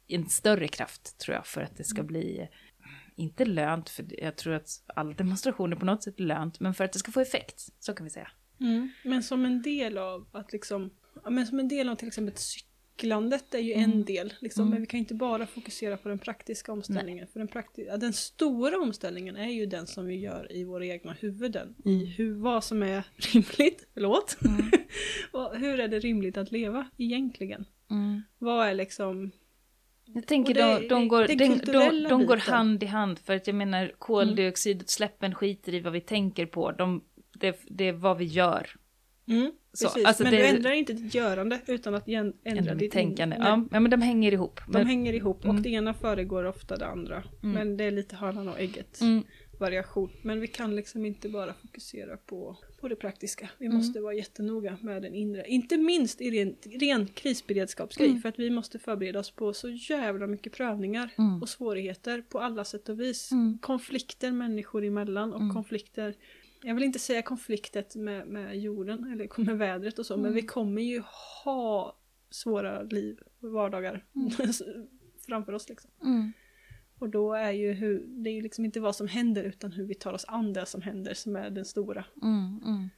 en 0.06 0.28
större 0.28 0.68
kraft 0.68 1.18
tror 1.18 1.34
jag 1.34 1.46
för 1.46 1.60
att 1.60 1.76
det 1.76 1.84
ska 1.84 2.02
bli, 2.02 2.40
eh, 2.40 2.48
inte 3.16 3.44
lönt, 3.44 3.88
för 3.88 4.22
jag 4.22 4.36
tror 4.36 4.54
att 4.54 4.68
alla 4.86 5.14
demonstrationer 5.14 5.76
på 5.76 5.84
något 5.84 6.02
sätt 6.02 6.20
är 6.20 6.24
lönt, 6.24 6.60
men 6.60 6.74
för 6.74 6.84
att 6.84 6.92
det 6.92 6.98
ska 6.98 7.12
få 7.12 7.20
effekt, 7.20 7.68
så 7.78 7.94
kan 7.94 8.04
vi 8.04 8.10
säga. 8.10 8.30
Mm. 8.60 8.90
Men 9.04 9.22
som 9.22 9.44
en 9.44 9.62
del 9.62 9.98
av 9.98 10.28
att 10.32 10.52
liksom, 10.52 10.90
men 11.30 11.46
som 11.46 11.58
en 11.58 11.68
del 11.68 11.88
av 11.88 11.96
till 11.96 12.08
exempel 12.08 12.34
cyklandet 12.96 13.54
är 13.54 13.58
ju 13.58 13.72
Mm. 13.72 13.90
en 13.92 14.04
del. 14.04 14.34
Liksom, 14.40 14.62
Mm. 14.62 14.70
Men 14.72 14.80
vi 14.80 14.86
kan 14.86 14.98
inte 15.00 15.14
bara 15.14 15.46
fokusera 15.46 15.96
på 15.96 16.08
den 16.08 16.18
praktiska 16.18 16.72
omställningen. 16.72 17.26
För 17.32 17.38
den, 17.38 17.48
prakti- 17.48 17.86
ja, 17.88 17.96
den 17.96 18.12
stora 18.12 18.78
omställningen 18.78 19.36
är 19.36 19.48
ju 19.48 19.66
den 19.66 19.86
som 19.86 20.06
vi 20.06 20.14
gör 20.16 20.52
i 20.52 20.64
våra 20.64 20.86
egna 20.86 21.12
huvuden. 21.12 21.74
I 21.84 22.04
hur, 22.04 22.34
vad 22.34 22.64
som 22.64 22.82
är 22.82 23.04
rimligt, 23.16 23.86
förlåt. 23.94 24.36
Mm. 24.44 24.70
Och 25.32 25.56
hur 25.56 25.80
är 25.80 25.88
det 25.88 25.98
rimligt 25.98 26.36
att 26.36 26.52
leva 26.52 26.86
egentligen? 26.98 27.64
Vad 28.38 28.66
är 28.68 28.74
liksom 28.74 29.30
Jag 30.06 30.26
tänker 30.26 30.54
det- 30.54 30.78
de, 30.80 30.88
de, 30.88 31.08
går, 31.08 31.26
de, 31.26 31.36
de, 31.72 32.08
de 32.08 32.26
går 32.26 32.36
hand 32.36 32.82
i 32.82 32.86
hand, 32.86 33.18
för 33.18 33.34
att 33.36 33.46
jag 33.46 33.56
menar 33.56 33.92
koldioxidutsläppen 33.98 35.34
skiter 35.34 35.74
i 35.74 35.80
vad 35.80 35.92
vi 35.92 36.00
tänker 36.00 36.46
på, 36.46 36.72
de, 36.72 37.04
det, 37.34 37.60
det 37.68 37.84
är 37.88 37.92
vad 37.92 38.18
vi 38.18 38.24
gör. 38.24 38.70
Mm, 39.28 39.52
Så, 39.72 39.86
precis. 39.88 40.04
alltså 40.06 40.22
men 40.22 40.32
det- 40.32 40.38
du 40.38 40.44
ändrar 40.46 40.72
inte 40.72 40.92
ditt 40.92 41.14
görande 41.14 41.60
utan 41.66 41.94
att 41.94 42.08
ändra 42.08 42.32
Ändra 42.44 42.74
ditt 42.74 42.92
tänkande. 42.92 43.36
Ja, 43.38 43.56
men 43.70 43.90
de 43.90 44.02
hänger 44.02 44.32
ihop. 44.32 44.60
De 44.66 44.72
Men, 44.72 44.86
hänger 44.86 45.12
ihop 45.12 45.38
och 45.38 45.44
Mm. 45.50 45.62
det 45.62 45.68
ena 45.68 45.94
föregår 45.94 46.44
ofta 46.44 46.76
det 46.76 46.86
andra. 46.86 47.22
Mm. 47.42 47.54
Men 47.54 47.76
det 47.76 47.84
är 47.84 47.90
lite 47.90 48.16
hönan 48.16 48.48
och 48.48 48.60
ägget. 48.60 49.00
mm, 49.00 49.22
variation. 49.60 50.10
Men 50.22 50.40
vi 50.40 50.46
kan 50.46 50.76
liksom 50.76 51.06
inte 51.06 51.28
bara 51.28 51.52
fokusera 51.54 52.16
på, 52.16 52.56
på 52.80 52.88
det 52.88 52.96
praktiska. 52.96 53.50
Vi 53.58 53.66
Mm. 53.66 53.78
måste 53.78 54.00
vara 54.00 54.14
jättenoga 54.14 54.76
med 54.80 55.02
den 55.02 55.14
inre. 55.14 55.44
Inte 55.48 55.76
minst 55.76 56.20
i 56.20 56.30
ren, 56.30 56.56
ren 56.80 57.06
krisberedskapsgrej. 57.06 58.08
Mm. 58.08 58.20
För 58.22 58.28
att 58.28 58.38
vi 58.38 58.50
måste 58.50 58.78
förbereda 58.78 59.18
oss 59.18 59.30
på 59.30 59.52
så 59.52 59.70
jävla 59.70 60.26
mycket 60.26 60.52
prövningar 60.52 61.10
och 61.42 61.48
svårigheter 61.48 62.22
på 62.28 62.38
alla 62.40 62.64
sätt 62.64 62.88
och 62.88 63.00
vis. 63.00 63.30
Konflikter 63.60 64.32
människor 64.32 64.84
emellan 64.84 65.32
och 65.32 65.54
konflikter 65.54 66.14
jag 66.64 66.74
vill 66.74 66.84
inte 66.84 66.98
säga 66.98 67.22
konfliktet 67.22 67.94
med, 67.94 68.26
med 68.26 68.60
jorden 68.60 69.12
eller 69.12 69.40
med 69.44 69.58
vädret 69.58 69.98
och 69.98 70.06
så 70.06 70.16
men 70.16 70.24
Mm. 70.24 70.34
vi 70.34 70.42
kommer 70.42 70.82
ju 70.82 71.02
ha 71.44 71.98
svåra 72.30 72.82
liv 72.82 73.18
och 73.40 73.50
vardagar 73.52 74.04
framför 75.26 75.52
oss 75.52 75.68
liksom. 75.68 75.90
Mm. 76.02 76.32
Och 76.98 77.08
då 77.08 77.32
är 77.34 77.52
ju 77.52 77.72
hur, 77.72 78.04
det 78.06 78.30
är 78.30 78.34
ju 78.34 78.42
liksom 78.42 78.64
inte 78.64 78.80
vad 78.80 78.96
som 78.96 79.08
händer 79.08 79.44
utan 79.44 79.72
hur 79.72 79.84
vi 79.84 79.94
tar 79.94 80.12
oss 80.12 80.24
an 80.28 80.52
det 80.52 80.66
som 80.66 80.82
händer 80.82 81.14
som 81.14 81.36
är 81.36 81.50
den 81.50 81.64
stora. 81.64 82.04
Mm. 82.22 82.60
Mm. 82.64 82.88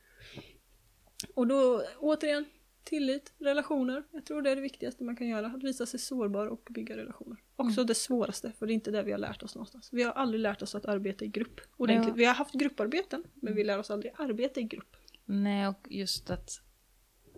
Och 1.35 1.47
då 1.47 1.83
återigen, 1.99 2.45
tillit, 2.87 3.35
relationer. 3.39 4.05
Jag 4.13 4.27
tror 4.27 4.43
det 4.43 4.51
är 4.51 4.57
det 4.57 4.63
viktigaste 4.63 5.05
man 5.05 5.17
kan 5.17 5.29
göra. 5.29 5.47
Att 5.47 5.63
visa 5.63 5.87
sig 5.87 6.01
sårbar 6.01 6.47
och 6.47 6.69
bygga 6.71 6.97
relationer. 6.97 7.39
Också 7.57 7.85
det 7.85 7.95
svåraste, 7.95 8.53
för 8.59 8.67
det 8.67 8.73
är 8.73 8.75
inte 8.75 8.91
det 8.91 9.03
vi 9.03 9.13
har 9.13 9.19
lärt 9.19 9.43
oss 9.43 9.55
någonstans. 9.55 9.89
Vi 9.93 10.03
har 10.03 10.13
aldrig 10.13 10.41
lärt 10.41 10.63
oss 10.63 10.75
att 10.75 10.85
arbeta 10.85 11.25
i 11.25 11.29
grupp. 11.29 11.61
Ordentligt. 11.77 12.09
Ja. 12.09 12.15
Vi 12.15 12.25
har 12.25 12.35
haft 12.35 12.55
grupparbeten, 12.55 13.25
men 13.35 13.55
vi 13.55 13.65
lär 13.65 13.79
oss 13.79 13.91
aldrig 13.91 14.13
arbeta 14.19 14.61
i 14.61 14.63
grupp. 14.63 14.97
Nej, 15.25 15.69
och 15.69 15.87
just 15.91 16.31
att 16.31 16.51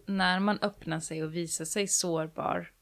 när 0.07 0.41
man 0.41 0.59
öppnar 0.59 1.01
sig 1.01 1.25
och 1.25 1.35
visar 1.35 1.65
sig 1.65 1.89
sårbar, 1.89 2.73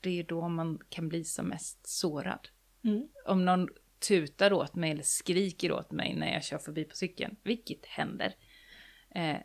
det 0.00 0.10
är 0.10 0.14
ju 0.14 0.22
då 0.22 0.48
man 0.48 0.78
kan 0.88 1.08
bli 1.08 1.24
som 1.24 1.46
mest 1.46 1.86
sårad. 1.86 2.48
Mm. 2.84 3.08
Om 3.26 3.44
någon 3.44 3.68
tutar 4.08 4.52
åt 4.52 4.74
mig 4.74 4.90
eller 4.90 5.02
skriker 5.02 5.72
åt 5.72 5.92
mig 5.92 6.14
när 6.16 6.32
jag 6.32 6.44
kör 6.44 6.58
förbi 6.58 6.84
på 6.84 6.96
cykeln, 6.96 7.36
vilket 7.42 7.86
händer. 7.86 8.34
Eh, 9.14 9.36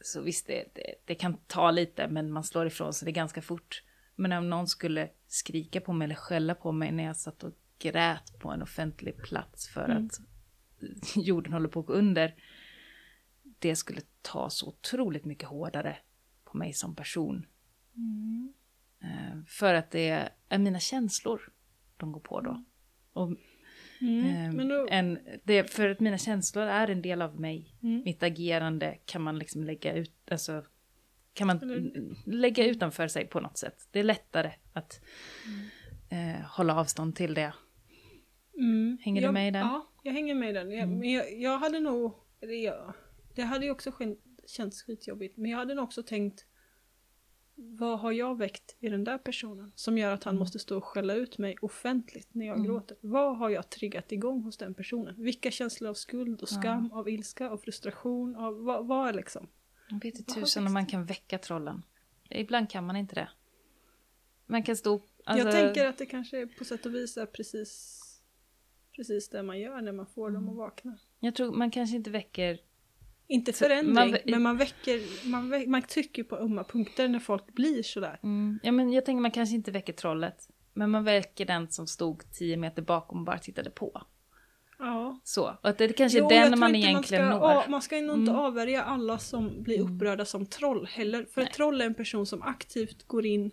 så 0.00 0.20
visst, 0.20 0.46
det, 0.46 0.64
det, 0.74 0.94
det 1.04 1.14
kan 1.14 1.36
ta 1.46 1.70
lite, 1.70 2.08
men 2.08 2.32
man 2.32 2.44
slår 2.44 2.66
ifrån 2.66 2.92
sig 2.92 3.06
det 3.06 3.12
ganska 3.12 3.42
fort. 3.42 3.82
Men 4.16 4.32
om 4.32 4.50
någon 4.50 4.66
skulle 4.66 5.10
skrika 5.26 5.80
på 5.80 5.92
mig 5.92 6.04
eller 6.04 6.14
skälla 6.14 6.54
på 6.54 6.72
mig 6.72 6.92
när 6.92 7.04
jag 7.04 7.16
satt 7.16 7.44
och 7.44 7.52
grät 7.78 8.38
på 8.38 8.50
en 8.50 8.62
offentlig 8.62 9.16
plats 9.16 9.68
för 9.68 9.84
Mm. 9.84 10.06
att 10.06 10.20
jorden 11.16 11.52
håller 11.52 11.68
på 11.68 11.80
att 11.80 11.86
gå 11.86 11.92
under, 11.92 12.34
det 13.58 13.76
skulle 13.76 14.00
ta 14.22 14.50
så 14.50 14.68
otroligt 14.68 15.24
mycket 15.24 15.48
hårdare 15.48 15.96
på 16.44 16.58
mig 16.58 16.72
som 16.72 16.94
person. 16.94 17.46
Eh, 19.02 19.42
för 19.46 19.74
att 19.74 19.90
det 19.90 20.30
är 20.48 20.58
mina 20.58 20.80
känslor 20.80 21.52
de 21.96 22.12
går 22.12 22.20
på 22.20 22.40
då. 22.40 22.64
Och, 23.12 23.36
Mm. 24.00 24.24
eh, 24.26 24.52
Men 24.52 24.68
då, 24.68 24.86
en, 24.90 25.18
det, 25.44 25.70
för 25.70 25.88
att 25.88 26.00
mina 26.00 26.18
känslor 26.18 26.64
är 26.64 26.90
en 26.90 27.02
del 27.02 27.22
av 27.22 27.40
mig. 27.40 27.74
Mm. 27.82 28.02
Mitt 28.04 28.22
agerande 28.22 28.98
kan 29.04 29.22
man 29.22 29.38
liksom 29.38 29.64
lägga 29.64 29.92
ut, 29.94 30.12
alltså 30.30 30.64
kan 31.32 31.46
man 31.46 31.62
Eller- 31.62 32.14
lägga 32.26 32.66
utanför 32.66 33.08
sig 33.08 33.26
på 33.26 33.40
något 33.40 33.58
sätt. 33.58 33.88
Det 33.90 33.98
är 33.98 34.04
lättare 34.04 34.52
att 34.72 35.00
eh, 36.10 36.46
hålla 36.56 36.80
avstånd 36.80 37.16
till 37.16 37.34
det. 37.34 37.52
mm, 38.58 38.98
Hänger 39.00 39.20
du 39.20 39.26
jag, 39.26 39.34
med 39.34 39.48
i 39.48 39.50
den? 39.50 39.60
Ja, 39.66 39.88
jag 40.02 40.12
hänger 40.12 40.34
med 40.34 40.50
i 40.50 40.52
den. 40.52 40.70
Jag, 40.70 40.82
Mm. 40.82 40.98
men 40.98 41.12
jag, 41.12 41.40
jag 41.40 41.58
hade 41.58 41.80
nog, 41.80 42.14
jag, 42.40 42.94
det 43.34 43.42
hade 43.42 43.64
ju 43.64 43.70
också 43.70 43.92
känts 44.46 44.82
skitjobbigt, 44.82 45.36
men 45.36 45.50
jag 45.50 45.58
hade 45.58 45.74
nog 45.74 45.84
också 45.84 46.02
tänkt 46.02 46.44
vad 47.60 47.98
har 48.00 48.12
jag 48.12 48.38
väckt 48.38 48.76
i 48.80 48.88
den 48.88 49.04
där 49.04 49.18
personen 49.18 49.72
som 49.74 49.98
gör 49.98 50.12
att 50.12 50.24
han 50.24 50.38
måste 50.38 50.58
stå 50.58 50.76
och 50.76 50.84
skälla 50.84 51.14
ut 51.14 51.38
mig 51.38 51.56
offentligt 51.62 52.28
när 52.32 52.46
jag 52.46 52.56
Mm. 52.56 52.66
gråter? 52.66 52.96
Vad 53.00 53.38
har 53.38 53.50
jag 53.50 53.70
triggat 53.70 54.12
igång 54.12 54.42
hos 54.42 54.56
den 54.56 54.74
personen? 54.74 55.14
Vilka 55.18 55.50
känslor 55.50 55.90
av 55.90 55.94
skuld 55.94 56.42
och 56.42 56.48
skam, 56.48 56.92
av 56.92 57.08
ilska, 57.08 57.50
av 57.50 57.58
frustration, 57.58 58.36
av 58.36 58.62
vad, 58.64 58.86
vad 58.86 59.08
är 59.08 59.12
liksom? 59.12 59.48
Jag 59.88 60.02
vet 60.02 60.18
inte 60.18 60.34
tusan 60.34 60.66
om 60.66 60.72
man 60.72 60.86
kan 60.86 61.04
väcka 61.04 61.38
trollen. 61.38 61.82
Ibland 62.30 62.70
kan 62.70 62.86
man 62.86 62.96
inte 62.96 63.14
det. 63.14 63.28
Man 64.46 64.62
kan 64.62 64.76
stå... 64.76 65.00
Alltså, 65.24 65.48
Jag 65.48 65.54
tänker 65.54 65.86
att 65.86 65.98
det 65.98 66.06
kanske 66.06 66.46
på 66.46 66.64
sätt 66.64 66.86
och 66.86 66.94
vis 66.94 67.16
är 67.16 67.26
precis, 67.26 68.02
precis 68.96 69.28
det 69.28 69.42
man 69.42 69.60
gör 69.60 69.80
när 69.80 69.92
man 69.92 70.06
får 70.06 70.30
dem 70.30 70.48
att 70.48 70.56
vakna. 70.56 70.98
jag 71.20 71.34
tror 71.34 71.52
man 71.52 71.70
kanske 71.70 71.96
inte 71.96 72.10
väcker... 72.10 72.60
Inte 73.30 73.52
förändring, 73.52 73.94
man 73.94 74.16
men 74.24 74.42
man 74.42 74.56
väcker, 74.56 75.28
man, 75.30 75.54
vä- 75.54 75.66
man 75.66 75.82
trycker 75.82 76.24
på 76.24 76.36
ömma 76.36 76.64
punkter 76.64 77.08
när 77.08 77.18
folk 77.18 77.46
blir 77.54 77.82
sådär. 77.82 78.18
Mm, 78.22 78.60
ja, 78.62 78.72
men 78.72 78.92
jag 78.92 79.04
tänker 79.04 79.20
man 79.22 79.30
kanske 79.30 79.54
inte 79.54 79.70
väcker 79.70 79.92
trollet. 79.92 80.48
Men 80.74 80.90
man 80.90 81.04
väcker 81.04 81.44
den 81.46 81.70
som 81.70 81.86
stod 81.86 82.32
tio 82.32 82.56
meter 82.56 82.82
bakom 82.82 83.18
och 83.18 83.24
bara 83.24 83.38
tittade 83.38 83.70
på. 83.70 84.02
Ja. 84.78 85.20
Så. 85.24 85.44
Och 85.62 85.68
att 85.68 85.78
det 85.78 85.92
kanske 85.92 86.18
är 86.18 86.22
Jo, 86.22 86.28
den 86.28 86.58
man 86.58 86.74
egentligen 86.74 87.24
man 87.24 87.32
ska, 87.38 87.46
når. 87.46 87.52
ja, 87.52 87.64
man 87.68 87.82
ska 87.82 87.96
nog 88.00 88.16
inte 88.18 88.30
Mm. 88.30 88.42
avvärja 88.42 88.82
alla 88.82 89.18
som 89.18 89.62
blir 89.62 89.80
upprörda 89.80 90.24
som 90.24 90.46
troll 90.46 90.86
heller. 90.86 91.26
För 91.34 91.40
ett 91.40 91.52
troll 91.52 91.80
är 91.80 91.86
en 91.86 91.94
person 91.94 92.26
som 92.26 92.42
aktivt 92.42 93.06
går 93.08 93.26
in, 93.26 93.50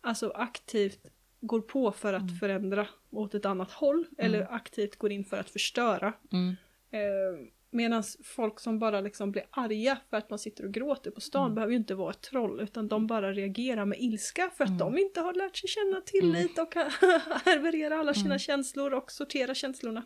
alltså 0.00 0.30
aktivt 0.34 1.06
går 1.40 1.60
på 1.60 1.92
för 1.92 2.14
Mm. 2.14 2.26
att 2.26 2.38
förändra 2.40 2.86
åt 3.10 3.34
ett 3.34 3.46
annat 3.46 3.70
håll. 3.72 4.06
Eller 4.18 4.52
aktivt 4.54 4.96
går 4.96 5.12
in 5.12 5.24
för 5.24 5.36
att 5.40 5.50
förstöra. 5.50 6.12
Mm. 6.32 6.48
Eh, 6.90 7.46
Medan 7.74 8.02
folk 8.24 8.60
som 8.60 8.78
bara 8.78 9.00
liksom 9.00 9.32
blir 9.32 9.44
arga 9.50 9.98
för 10.10 10.16
att 10.16 10.30
man 10.30 10.38
sitter 10.38 10.64
och 10.64 10.72
gråter 10.72 11.10
på 11.10 11.20
stan 11.20 11.42
Mm. 11.44 11.54
behöver 11.54 11.70
ju 11.72 11.78
inte 11.78 11.94
vara 11.94 12.10
ett 12.10 12.20
troll 12.20 12.60
utan 12.60 12.88
de 12.88 13.06
bara 13.06 13.32
reagerar 13.32 13.84
med 13.84 13.98
ilska 14.00 14.50
för 14.56 14.64
att 14.64 14.78
de 14.78 14.98
inte 14.98 15.20
har 15.20 15.34
lärt 15.34 15.56
sig 15.56 15.68
känna 15.68 16.00
tillit 16.00 16.58
och 16.58 16.74
herberera 17.44 17.96
alla 17.98 18.14
sina 18.14 18.38
känslor 18.38 18.94
och 18.94 19.10
sortera 19.12 19.54
känslorna. 19.54 20.02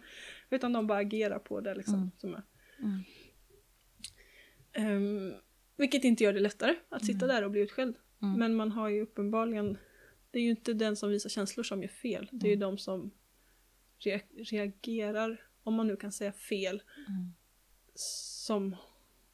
Utan 0.50 0.72
de 0.72 0.86
bara 0.86 0.98
agerar 0.98 1.38
på 1.38 1.60
det 1.60 1.74
liksom. 1.74 1.94
Mm. 1.94 2.10
Som 2.18 2.34
är. 2.34 2.42
Mm. 2.82 3.00
Ehm, 4.72 5.34
vilket 5.76 6.04
inte 6.04 6.24
gör 6.24 6.32
det 6.32 6.40
lättare 6.40 6.74
att 6.88 7.04
sitta 7.06 7.26
där 7.26 7.42
och 7.44 7.50
bli 7.50 7.60
utskälld. 7.60 7.96
Mm. 8.22 8.38
Men 8.38 8.54
man 8.54 8.72
har 8.72 8.88
ju 8.88 9.02
uppenbarligen, 9.02 9.78
det 10.30 10.38
är 10.38 10.42
ju 10.42 10.50
inte 10.50 10.72
den 10.72 10.96
som 10.96 11.10
visar 11.10 11.30
känslor 11.30 11.64
som 11.64 11.82
gör 11.82 11.88
fel. 11.88 12.28
Det 12.32 12.36
är 12.46 12.48
Mm. 12.48 12.50
ju 12.50 12.56
de 12.56 12.78
som 12.78 13.10
re- 14.04 14.44
reagerar, 14.50 15.40
om 15.62 15.74
man 15.74 15.86
nu 15.86 15.96
kan 15.96 16.12
säga 16.12 16.32
fel, 16.32 16.82
Mm. 17.08 17.32
Som 18.01 18.76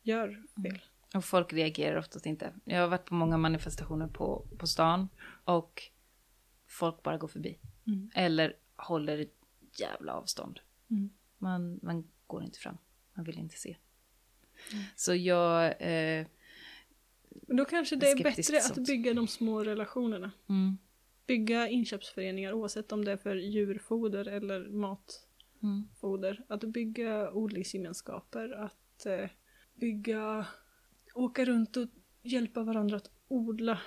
gör 0.03 0.43
fel. 0.63 0.81
Och 1.15 1.25
folk 1.25 1.53
reagerar 1.53 1.97
oftast 1.99 2.27
inte. 2.27 2.53
Jag 2.65 2.81
har 2.81 2.89
varit 2.89 3.05
på 3.05 3.15
många 3.15 3.37
manifestationer 3.37 4.07
på, 4.07 4.47
på 4.59 4.67
stan 4.67 5.09
och 5.45 5.83
folk 6.67 7.03
bara 7.03 7.19
går 7.19 7.29
förbi. 7.29 7.59
Mm. 7.87 8.11
Eller 8.15 8.57
håller 8.77 9.19
ett 9.19 9.35
jävla 9.81 10.15
avstånd. 10.15 10.61
Mm. 10.91 11.11
Man, 11.39 11.81
man 11.83 12.09
går 12.27 12.43
inte 12.45 12.59
fram. 12.59 12.79
Man 13.15 13.25
vill 13.25 13.39
inte 13.39 13.57
se. 13.57 13.77
Så 14.97 15.15
jag... 15.15 15.65
Eh, 15.67 16.27
Men 17.29 17.57
då 17.57 17.65
kanske 17.65 17.97
det 17.97 18.11
är 18.11 18.23
bättre 18.23 18.43
sånt. 18.61 18.79
att 18.79 18.87
bygga 18.87 19.15
de 19.15 19.29
små 19.29 19.65
relationerna. 19.65 20.31
mm, 20.49 20.79
Bygga 21.27 21.69
inköpsföreningar 21.69 22.53
oavsett 22.53 22.93
om 22.93 23.05
det 23.05 23.13
är 23.13 23.17
för 23.17 23.37
djurfoder 23.37 24.29
eller 24.29 24.61
matfoder. 24.69 25.32
Mm, 25.63 25.89
Att 26.49 26.65
bygga 26.65 27.31
odlingsgemenskaper, 27.31 28.51
att 28.65 29.07
eh, 29.07 29.31
bygga, 29.75 30.47
åka 31.15 31.45
runt 31.45 31.77
och 31.77 31.89
hjälpa 32.23 32.63
varandra 32.63 32.97
att 32.97 33.11
odla. 33.29 33.79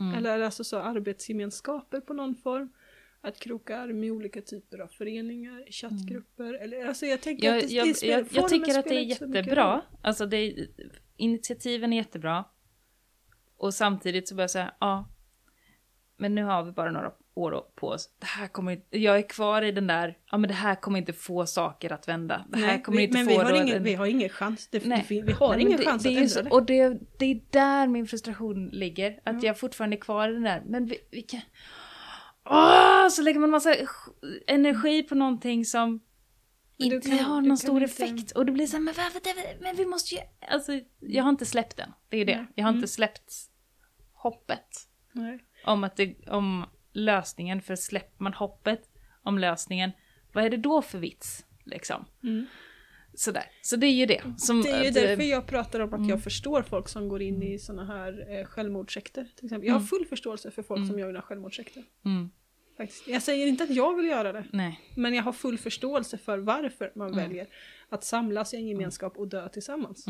mm. 0.00 0.14
Eller 0.14 0.40
alltså 0.40 0.64
så 0.64 0.78
arbetsgemenskaper 0.78 2.00
på 2.00 2.12
någon 2.14 2.34
form. 2.34 2.72
Att 3.22 3.38
kroka 3.40 3.78
arm 3.78 4.04
i 4.04 4.10
olika 4.10 4.42
typer 4.42 4.78
av 4.78 4.88
föreningar, 4.88 5.64
chattgrupper. 5.70 6.54
Eller, 6.54 6.84
alltså 6.86 7.06
jag 7.06 7.20
tänker 7.20 7.46
jag, 7.46 7.58
att 7.58 7.68
det, 7.68 7.74
jag, 7.74 7.86
det 7.88 7.94
spelar- 7.94 8.16
jag, 8.18 8.26
jag 8.32 8.48
tycker 8.48 8.78
att 8.78 8.84
det 8.84 8.94
är 8.94 9.00
jättebra. 9.00 9.82
Alltså 10.02 10.26
det, 10.26 10.68
initiativen 11.16 11.92
är 11.92 11.96
jättebra. 11.96 12.44
Och 13.56 13.74
samtidigt 13.74 14.28
så 14.28 14.34
börjar 14.34 14.44
jag 14.44 14.50
säga, 14.50 14.74
ja. 14.80 15.08
Men 16.16 16.34
nu 16.34 16.42
har 16.42 16.64
vi 16.64 16.72
bara 16.72 16.90
några 16.90 17.12
år 17.34 17.64
på 17.74 17.88
oss. 17.88 18.10
Det 18.18 18.26
här 18.26 18.46
kommer 18.48 18.80
jag 18.90 19.18
är 19.18 19.28
kvar 19.28 19.62
i 19.62 19.72
den 19.72 19.86
där, 19.86 20.18
ja 20.30 20.38
men 20.38 20.48
det 20.48 20.54
här 20.54 20.74
kommer 20.74 20.98
inte 20.98 21.12
få 21.12 21.46
saker 21.46 21.92
att 21.92 22.08
vända. 22.08 22.44
Det 22.48 22.58
här 22.58 22.66
Nej, 22.66 22.82
kommer 22.82 22.98
vi, 22.98 23.04
inte 23.04 23.16
men 23.18 23.24
få 23.26 23.30
vi 23.30 23.36
har, 23.36 23.62
ingen, 23.62 23.82
vi 23.82 23.94
har 23.94 24.06
ingen 24.06 24.28
chans. 24.28 24.68
Det, 24.70 24.86
Nej. 24.86 25.06
det, 25.08 25.22
vi 25.22 25.32
har 25.32 25.52
Nej, 25.56 25.60
ingen 25.66 25.78
det, 25.78 25.84
chans 25.84 26.02
det 26.02 26.08
att 26.08 26.14
ändra 26.16 26.28
så, 26.28 26.42
det. 26.42 26.50
Och 26.50 26.64
det, 26.66 26.98
det 27.18 27.24
är 27.26 27.40
där 27.50 27.86
min 27.86 28.06
frustration 28.06 28.66
ligger. 28.68 29.20
Att 29.24 29.42
jag 29.42 29.58
fortfarande 29.58 29.96
är 29.96 30.00
kvar 30.00 30.28
i 30.28 30.32
den 30.32 30.42
där. 30.42 30.62
Men 30.66 30.86
vi, 30.86 30.98
vi 31.10 31.22
kan... 31.22 31.40
Åh, 32.44 33.08
så 33.08 33.22
lägger 33.22 33.40
man 33.40 33.50
massa 33.50 33.74
energi 34.46 35.02
på 35.02 35.14
någonting 35.14 35.64
som 35.64 36.00
inte 36.76 37.08
kan- 37.08 37.18
har 37.18 37.40
någon 37.40 37.58
stor 37.58 37.82
inte- 37.82 38.04
effekt. 38.04 38.30
Och 38.32 38.46
det 38.46 38.52
blir 38.52 38.66
så 38.66 38.76
här, 38.76 38.84
men, 38.84 38.94
varför, 38.96 39.20
det- 39.24 39.56
men 39.62 39.76
vi 39.76 39.86
måste 39.86 40.14
ju... 40.14 40.20
Alltså, 40.48 40.72
jag 41.00 41.22
har 41.24 41.30
inte 41.30 41.46
släppt 41.46 41.76
den. 41.76 41.92
Det 42.08 42.16
är 42.16 42.18
ju 42.18 42.24
det. 42.24 42.46
Jag 42.54 42.64
har 42.64 42.68
Mm. 42.70 42.78
inte 42.78 42.88
släppt 42.92 43.32
hoppet. 44.12 44.66
Nej. 45.12 45.38
Om, 45.64 45.84
att 45.84 45.96
det, 45.96 46.28
om 46.28 46.64
lösningen. 46.92 47.62
För 47.62 47.76
släpper 47.76 48.22
man 48.24 48.34
hoppet 48.34 48.90
om 49.22 49.38
lösningen, 49.38 49.90
vad 50.32 50.44
är 50.44 50.50
det 50.50 50.56
då 50.56 50.82
för 50.82 50.98
vits? 50.98 51.46
Liksom. 51.64 52.04
Mm. 52.22 52.46
Sådär. 53.14 53.44
Så 53.62 53.76
det 53.76 53.86
är 53.86 53.90
ju 53.92 54.06
det. 54.06 54.22
Som, 54.38 54.62
Det 54.62 54.70
är 54.70 54.82
ju 54.82 54.88
eh, 54.88 54.92
därför 54.94 55.22
jag 55.22 55.46
pratar 55.46 55.80
om 55.80 55.88
att 55.88 55.98
mm. 55.98 56.08
jag 56.08 56.22
förstår 56.22 56.62
folk 56.62 56.88
som 56.88 57.08
går 57.08 57.22
in 57.22 57.42
i 57.42 57.58
såna 57.58 57.84
här 57.84 58.38
eh, 58.38 58.44
självmordssekter. 58.46 59.28
Till 59.36 59.44
exempel. 59.44 59.66
Jag 59.66 59.74
har 59.74 59.78
Mm. 59.80 59.86
full 59.88 60.06
förståelse 60.06 60.50
för 60.50 60.62
folk 60.62 60.78
Mm. 60.78 60.88
som 60.90 60.98
gör 60.98 61.20
självmordssekter. 61.20 61.84
Mm. 62.04 62.30
Faktiskt. 62.76 63.08
Jag 63.08 63.22
säger 63.22 63.46
inte 63.46 63.64
att 63.64 63.70
jag 63.70 63.96
vill 63.96 64.06
göra 64.06 64.32
det. 64.32 64.44
Nej. 64.52 64.80
Men 64.96 65.14
jag 65.14 65.22
har 65.22 65.32
full 65.32 65.58
förståelse 65.58 66.18
för 66.18 66.38
varför 66.38 66.92
man 66.94 67.12
Mm. 67.12 67.24
väljer 67.28 67.46
att 67.88 68.04
samlas 68.04 68.54
i 68.54 68.56
en 68.56 68.66
gemenskap 68.66 69.16
och 69.16 69.28
dö 69.28 69.48
tillsammans. 69.48 70.06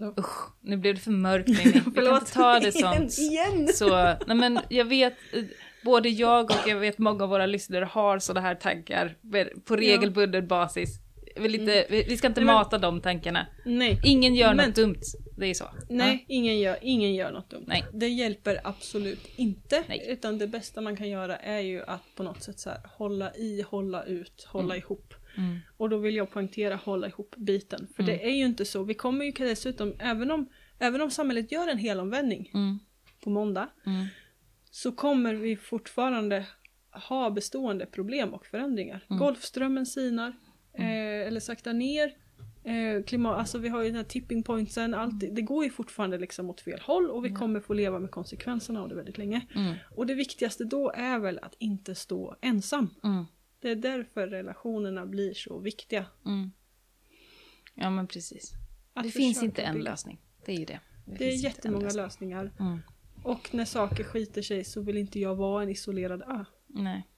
Mm. 0.00 0.14
Usch, 0.18 0.52
nu 0.60 0.76
blev 0.76 0.94
det 0.94 1.00
för 1.00 1.10
mörkt 1.10 1.48
Mimmi. 1.48 1.82
Vi 1.94 2.02
kan 2.06 2.14
inte 2.16 2.32
ta 2.32 2.58
det 2.60 2.72
sånt. 2.78 3.18
igen! 3.18 3.68
Så, 3.74 3.88
nej 4.26 4.36
men 4.36 4.60
jag 4.68 4.84
vet, 4.84 5.12
eh, 5.32 5.42
både 5.84 6.08
jag 6.08 6.44
och 6.50 6.68
jag 6.68 6.76
vet 6.76 6.98
många 6.98 7.24
av 7.24 7.30
våra 7.30 7.46
lyssnare 7.46 7.84
har 7.84 8.18
sådana 8.18 8.46
här 8.46 8.54
tankar 8.54 9.16
på 9.64 9.76
regelbunden 9.76 10.46
basis. 10.46 11.00
Jag 11.36 11.42
Vill 11.42 11.54
inte, 11.54 11.86
vi, 11.90 12.02
vi 12.08 12.16
ska 12.16 12.26
inte 12.26 12.40
Nej, 12.40 12.46
men- 12.46 12.54
mata 12.54 12.78
de 12.78 13.00
tankarna. 13.00 13.46
Nej, 13.64 14.00
Ingen 14.04 14.34
gör 14.34 14.54
Men- 14.54 14.66
något 14.68 14.76
dumt. 14.76 15.00
Det 15.36 15.46
är 15.46 15.54
så. 15.54 15.64
nej 15.88 16.24
ingen, 16.28 16.58
gör, 16.58 16.76
ingen 16.82 17.14
gör 17.14 17.32
något 17.32 17.50
dumt. 17.50 17.64
Nej. 17.66 17.84
Det 17.92 18.08
hjälper 18.08 18.60
absolut 18.64 19.26
inte. 19.36 19.82
Nej. 19.88 20.06
Utan 20.08 20.38
det 20.38 20.46
bästa 20.46 20.80
man 20.80 20.96
kan 20.96 21.08
göra 21.08 21.36
är 21.36 21.60
ju 21.60 21.82
att 21.86 22.02
på 22.16 22.22
något 22.22 22.42
sätt 22.42 22.58
så 22.60 22.70
här, 22.70 22.78
hålla 22.96 23.34
i, 23.34 23.64
hålla 23.68 24.04
ut, 24.04 24.44
hålla 24.48 24.76
ihop. 24.76 25.14
Mm. 25.36 25.58
Och 25.76 25.88
då 25.90 25.96
vill 25.98 26.16
jag 26.16 26.30
poängtera 26.30 26.76
hålla 26.76 27.06
ihop 27.08 27.34
biten. 27.36 27.86
För 27.96 28.02
Mm. 28.02 28.14
det 28.16 28.26
är 28.26 28.30
ju 28.36 28.44
inte 28.44 28.64
så. 28.64 28.82
Vi 28.82 28.94
kommer 28.94 29.24
ju 29.24 29.30
dessutom, 29.32 29.94
även 29.98 30.30
om, 30.30 30.48
även 30.78 31.00
om 31.00 31.10
samhället 31.10 31.52
gör 31.52 31.68
en 31.68 31.78
helomvändning 31.78 32.50
Mm. 32.54 32.78
på 33.24 33.30
måndag, 33.30 33.68
Mm. 33.86 34.06
så 34.70 34.92
kommer 34.92 35.34
vi 35.34 35.56
fortfarande 35.56 36.46
ha 37.08 37.30
bestående 37.30 37.86
problem 37.86 38.34
och 38.34 38.46
förändringar. 38.46 39.04
Mm. 39.10 39.18
Golfströmmen 39.20 39.86
sinar, 39.86 40.28
eh, 40.78 41.26
eller 41.26 41.40
saktar 41.40 41.72
ner. 41.72 42.12
Eh, 42.66 43.02
klimat, 43.04 43.38
alltså 43.38 43.58
vi 43.58 43.68
har 43.68 43.82
ju 43.82 43.88
den 43.88 43.96
här 43.96 44.04
tipping 44.04 44.42
pointsen, 44.42 44.94
allt, 44.94 45.20
det- 45.20 45.30
det 45.30 45.42
går 45.42 45.64
ju 45.64 45.70
fortfarande 45.70 46.18
liksom 46.18 46.50
åt 46.50 46.60
fel 46.60 46.80
håll 46.80 47.10
och 47.10 47.24
vi 47.24 47.28
kommer 47.30 47.60
få 47.60 47.74
leva 47.74 47.98
med 47.98 48.10
konsekvenserna 48.10 48.82
av 48.82 48.88
det 48.88 48.94
väldigt 48.94 49.18
länge. 49.18 49.46
Mm. 49.54 49.74
Och 49.96 50.06
det 50.06 50.14
viktigaste 50.14 50.64
då 50.64 50.92
är 50.96 51.18
väl 51.18 51.38
att 51.42 51.54
inte 51.58 51.94
stå 51.94 52.36
ensam. 52.40 52.90
Mm. 53.04 53.24
Det 53.64 53.70
är 53.70 53.76
därför 53.76 54.26
relationerna 54.26 55.06
blir 55.06 55.34
så 55.34 55.58
viktiga. 55.58 56.06
Mm. 56.26 56.50
Ja 57.74 57.90
men 57.90 58.06
precis. 58.06 58.52
Att 58.92 59.04
det 59.04 59.10
finns 59.10 59.42
inte 59.42 59.62
en 59.62 59.78
lösning. 59.80 60.20
Det 60.44 60.52
är 60.52 60.56
ju 60.58 60.64
det. 60.64 60.80
Det 61.06 61.10
är 61.10 61.12
inte 61.12 61.24
en 61.24 61.36
jättemånga 61.36 61.84
lösning. 61.84 62.04
lösningar. 62.04 62.52
Mm. 62.60 62.78
Och 63.22 63.54
när 63.54 63.64
saker 63.64 64.04
skiter 64.04 64.42
sig 64.42 64.64
så 64.64 64.80
vill 64.82 64.96
inte 64.96 65.20
jag 65.20 65.34
vara 65.34 65.62
en 65.62 65.68
isolerad 65.68 66.22
ö. 66.22 66.44
Nej, 66.66 67.08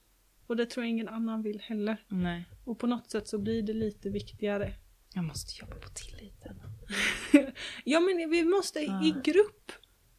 Och 0.47 0.55
det 0.57 0.65
tror 0.65 0.83
jag 0.85 0.89
ingen 0.89 1.07
annan 1.07 1.41
vill 1.43 1.59
heller. 1.59 2.05
nej. 2.07 2.45
Och 2.65 2.79
på 2.79 2.87
något 2.87 3.11
sätt 3.11 3.27
så 3.27 3.37
blir 3.37 3.61
det 3.61 3.73
lite 3.73 4.09
viktigare. 4.09 4.73
Jag 5.13 5.23
måste 5.23 5.61
jobba 5.61 5.75
på 5.75 5.89
tilliten. 5.89 6.61
Ja 7.83 7.99
men 7.99 8.29
vi 8.29 8.43
måste 8.43 8.79
i- 8.79 8.87
Ah. 8.89 9.03
i 9.03 9.11
grupp. 9.23 9.71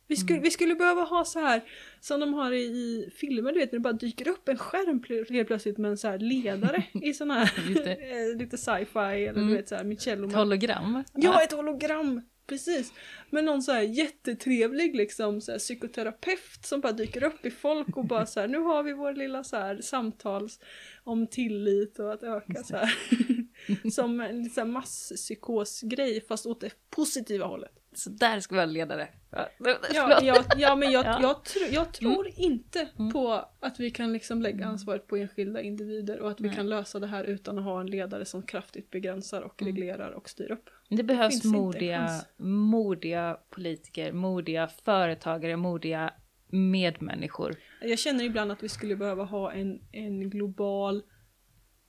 Vi 0.09 0.17
skulle, 0.17 0.35
Mm. 0.37 0.43
vi 0.45 0.51
skulle 0.51 0.75
behöva 0.75 1.03
ha 1.03 1.25
så 1.25 1.41
här 1.41 1.61
som 2.01 2.21
de 2.21 2.35
har 2.35 2.53
i, 2.53 2.63
i 2.63 3.11
filmer, 3.17 3.53
du 3.53 3.59
vet 3.59 3.73
när 3.73 3.79
det 3.79 3.83
bara 3.83 3.93
dyker 3.93 4.29
upp 4.29 4.49
en 4.49 4.59
skärm 4.59 5.01
pl- 5.01 5.33
helt 5.33 5.49
plötsligt 5.49 5.79
med 5.79 5.91
en 5.91 5.99
så 5.99 6.09
här 6.09 6.19
ledare 6.19 6.85
i 7.03 7.13
sån 7.15 7.31
här 7.31 7.53
eh, 8.33 8.39
lite 8.39 8.59
sci-fi 8.59 8.99
eller 8.99 9.29
Mm. 9.41 9.49
du 9.49 9.57
vet 9.57 9.69
så 9.69 9.75
här 9.75 9.85
Michello. 9.85 10.29
Ett 10.29 10.35
hologram? 10.35 11.05
Ja, 11.15 11.43
ett 11.43 11.53
hologram! 11.53 12.21
Precis. 12.47 12.93
Men 13.31 13.45
någon 13.45 13.63
så 13.63 13.73
här 13.73 13.83
jättetrevlig 13.83 14.97
liksom 14.97 15.41
så 15.41 15.53
här, 15.53 15.59
psykoterapeut 15.59 16.59
som 16.67 16.81
bara 16.81 16.93
dyker 16.93 17.25
upp 17.25 17.47
i 17.47 17.51
folk 17.51 17.97
och 17.97 18.05
bara 18.07 18.27
så 18.27 18.41
här, 18.41 18.49
nu 18.49 18.59
har 18.59 18.83
vi 18.83 18.93
vår 18.93 19.13
lilla 19.13 19.45
så 19.45 19.57
här 19.57 19.81
samtals 19.81 20.61
om 21.05 21.27
tillit 21.27 21.99
och 21.99 22.13
att 22.13 22.23
öka 22.23 22.63
så 22.63 22.77
här. 22.77 22.95
som 23.93 24.21
en 24.21 24.51
här 24.57 24.65
masspsykosgrej 24.65 26.21
fast 26.29 26.47
åt 26.47 26.61
det 26.61 26.71
positiva 26.91 27.47
hållet. 27.47 27.73
Så 27.95 28.11
där 28.11 28.41
ska 28.41 28.55
vi 28.55 28.59
ha 28.59 28.67
en 28.67 28.73
ledare. 28.73 29.09
Ja, 29.31 29.49
Ja, 29.95 30.21
jag, 30.23 30.45
ja 30.57 30.77
men 30.77 30.91
jag, 30.93 31.05
Ja. 31.07 31.19
jag, 31.23 31.37
tr- 31.37 31.73
jag 31.75 31.93
tror 31.93 32.29
inte 32.37 32.89
Mm. 32.99 33.13
på 33.13 33.45
att 33.61 33.81
vi 33.81 33.91
kan 33.91 34.13
liksom 34.13 34.43
lägga 34.43 34.67
ansvaret 34.67 35.07
på 35.07 35.17
enskilda 35.17 35.63
individer 35.63 36.21
och 36.21 36.31
att 36.31 36.41
vi 36.41 36.47
Nej. 36.47 36.57
kan 36.57 36.69
lösa 36.69 36.99
det 36.99 37.07
här 37.07 37.25
utan 37.25 37.59
att 37.59 37.65
ha 37.65 37.81
en 37.81 37.87
ledare 37.87 38.25
som 38.25 38.43
kraftigt 38.43 38.91
begränsar 38.91 39.43
och 39.43 39.63
Mm. 39.63 39.75
reglerar 39.77 40.11
och 40.11 40.29
styr 40.31 40.51
upp. 40.51 40.71
Det 40.89 41.03
behövs 41.03 41.45
en 41.45 41.51
modiga, 41.51 42.11
modiga 42.37 43.39
politiker, 43.51 44.13
modiga 44.13 44.69
företagare, 44.69 45.57
modiga 45.57 46.13
medmänniskor. 46.51 47.57
Jag 47.81 47.99
känner 47.99 48.25
ibland 48.25 48.53
att 48.53 48.63
vi 48.63 48.69
skulle 48.69 48.97
behöva 48.97 49.25
ha 49.25 49.53
en, 49.53 49.81
en 49.93 50.31
global 50.31 51.03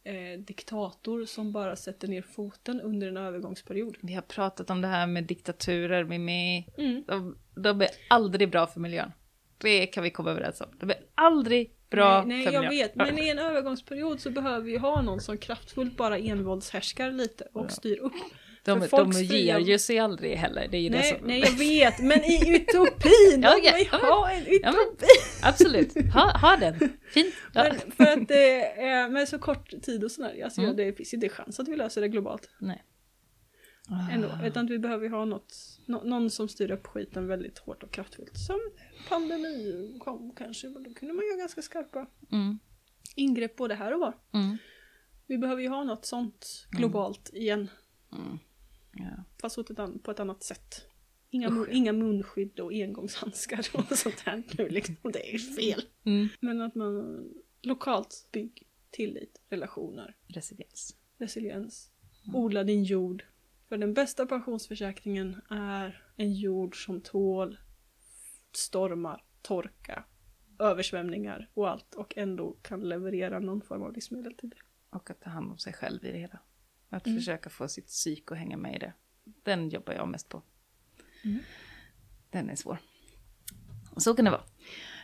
eh, 0.03 0.39
diktator 0.39 1.25
som 1.25 1.51
bara 1.51 1.75
sätter 1.75 2.07
ner 2.07 2.21
foten 2.21 2.81
under 2.81 3.07
en 3.07 3.17
övergångsperiod. 3.17 3.97
Vi 4.01 4.13
har 4.13 4.21
pratat 4.21 4.69
om 4.69 4.81
det 4.81 4.87
här 4.87 5.07
med 5.07 5.23
diktaturer, 5.23 6.03
Mimmi. 6.03 6.67
Mm. 6.77 7.03
De, 7.07 7.37
de 7.55 7.81
är 7.81 7.89
aldrig 8.09 8.51
bra 8.51 8.67
för 8.67 8.79
miljön. 8.79 9.11
Det 9.57 9.87
kan 9.87 10.03
vi 10.03 10.09
komma 10.11 10.31
överens 10.31 10.61
om. 10.61 10.67
De 10.79 10.89
är 10.89 10.97
aldrig 11.15 11.73
bra 11.89 12.23
nej, 12.25 12.37
nej 12.37 12.45
för 12.45 12.53
jag 12.53 12.69
vet, 12.69 12.95
men 12.95 13.19
i 13.19 13.29
en 13.29 13.39
övergångsperiod 13.39 14.19
så 14.19 14.29
behöver 14.29 14.65
vi 14.65 14.77
ha 14.77 15.01
någon 15.01 15.21
som 15.21 15.37
kraftfullt 15.37 15.97
bara 15.97 16.17
envåldshärskar 16.17 17.11
lite 17.11 17.47
och 17.53 17.65
Ja. 17.65 17.69
styr 17.69 17.99
upp. 17.99 18.13
De, 18.69 18.87
de 18.91 19.11
ger 19.11 19.59
ju 19.59 19.79
sig 19.79 19.99
aldrig 19.99 20.35
heller. 20.35 20.67
Det 20.71 20.77
är 20.77 20.81
ju 20.81 20.89
det 20.89 20.97
Nej, 20.97 21.17
som... 21.19 21.27
nej 21.27 21.39
jag 21.39 21.51
vet, 21.51 21.99
men 21.99 22.23
i 22.23 22.55
utopin! 22.55 23.41
Ja, 23.41 23.57
Ja, 23.63 23.73
men- 23.91 24.01
ha 24.01 24.31
en 24.31 24.41
utopi! 24.41 24.59
Ja, 24.63 24.71
men, 24.71 25.07
absolut, 25.49 25.93
ha, 26.13 26.37
ha 26.37 26.57
den. 26.57 26.79
Fint. 27.13 27.33
Ja. 27.53 27.63
Men 27.73 27.91
för 27.91 28.03
att 28.21 28.27
det 28.27 28.61
är 28.81 29.09
med 29.09 29.29
så 29.29 29.39
kort 29.39 29.81
tid 29.81 30.03
och 30.03 30.11
sådär, 30.11 30.41
alltså, 30.43 30.61
Mm. 30.61 30.75
det 30.75 30.93
finns 30.93 31.13
inte 31.13 31.29
chans 31.29 31.59
att 31.59 31.67
vi 31.67 31.75
löser 31.75 32.01
det 32.01 32.07
globalt 32.07 32.49
Nej. 32.59 32.83
ändå. 34.11 34.27
Ah. 34.27 34.45
Utan 34.47 34.67
vi 34.67 34.79
behöver 34.79 35.03
ju 35.05 35.11
ha 35.11 35.25
något, 35.25 35.53
nå- 35.85 36.03
någon 36.03 36.29
som 36.29 36.47
styr 36.49 36.71
upp 36.71 36.87
skiten 36.87 37.27
väldigt 37.27 37.57
hårt 37.59 37.83
och 37.83 37.91
kraftfullt. 37.91 38.37
Som 38.37 38.59
pandemi 39.09 39.95
kom 39.99 40.33
kanske, 40.37 40.67
men 40.69 40.83
då 40.83 40.93
kunde 40.93 41.13
man 41.13 41.25
göra 41.25 41.37
ganska 41.37 41.61
skarpa 41.61 42.07
Mm, 42.31 42.59
ingrepp 43.15 43.55
både 43.55 43.75
här 43.75 43.93
och 43.93 43.99
var. 43.99 44.13
mm, 44.33 44.57
Vi 45.27 45.37
behöver 45.37 45.61
ju 45.61 45.67
ha 45.69 45.83
något 45.83 46.05
sånt 46.05 46.67
globalt 46.71 47.29
igen, 47.33 47.69
mm. 48.13 48.39
Ja. 48.91 49.23
fast 49.41 49.55
på 50.03 50.11
ett 50.11 50.19
annat 50.19 50.43
sätt. 50.43 50.85
Inga, 51.29 51.49
Usch, 51.49 51.69
inga 51.69 51.93
munskydd 51.93 52.59
och 52.59 52.71
engångshandskar 52.71 53.67
och 53.73 53.85
sånt 53.97 54.19
här 54.19 54.43
nu 54.57 54.69
liksom. 54.69 54.95
Det 55.03 55.35
är 55.35 55.37
fel. 55.37 55.81
Mm. 56.03 56.27
Men 56.39 56.61
att 56.61 56.75
man 56.75 57.23
lokalt 57.61 58.29
bygger 58.31 58.67
tillit, 58.89 59.41
relationer, 59.49 60.15
Resiliens. 60.27 60.95
resiliens. 61.17 61.91
Odla 62.33 62.63
din 62.63 62.83
jord. 62.83 63.23
För 63.67 63.77
den 63.77 63.93
bästa 63.93 64.25
pensionsförsäkringen 64.25 65.41
är 65.49 66.03
en 66.15 66.33
jord 66.33 66.85
som 66.85 67.01
tål 67.01 67.57
stormar, 68.51 69.23
torka, 69.41 70.03
översvämningar 70.59 71.49
och 71.53 71.69
allt 71.69 71.95
och 71.95 72.17
ändå 72.17 72.57
kan 72.61 72.89
leverera 72.89 73.39
någon 73.39 73.61
form 73.61 73.83
av 73.83 73.93
livsmedel 73.93 74.33
till 74.33 74.49
det. 74.49 74.57
Och 74.89 75.09
att 75.09 75.21
ta 75.21 75.29
hand 75.29 75.51
om 75.51 75.57
sig 75.57 75.73
själv 75.73 76.05
i 76.05 76.11
det 76.11 76.17
hela. 76.17 76.39
Att 76.89 77.07
Mm. 77.07 77.19
försöka 77.19 77.49
få 77.49 77.67
sitt 77.67 77.87
psyk 77.87 78.31
att 78.31 78.37
hänga 78.37 78.57
med 78.57 78.75
i 78.75 78.79
det. 78.79 78.93
Den 79.43 79.69
jobbar 79.69 79.93
jag 79.93 80.07
mest 80.07 80.29
på. 80.29 80.41
Mm. 81.25 81.39
Den 82.31 82.49
är 82.49 82.55
svår. 82.55 82.77
Så 83.97 84.13
kan 84.15 84.25
det 84.25 84.31
vara. 84.31 84.43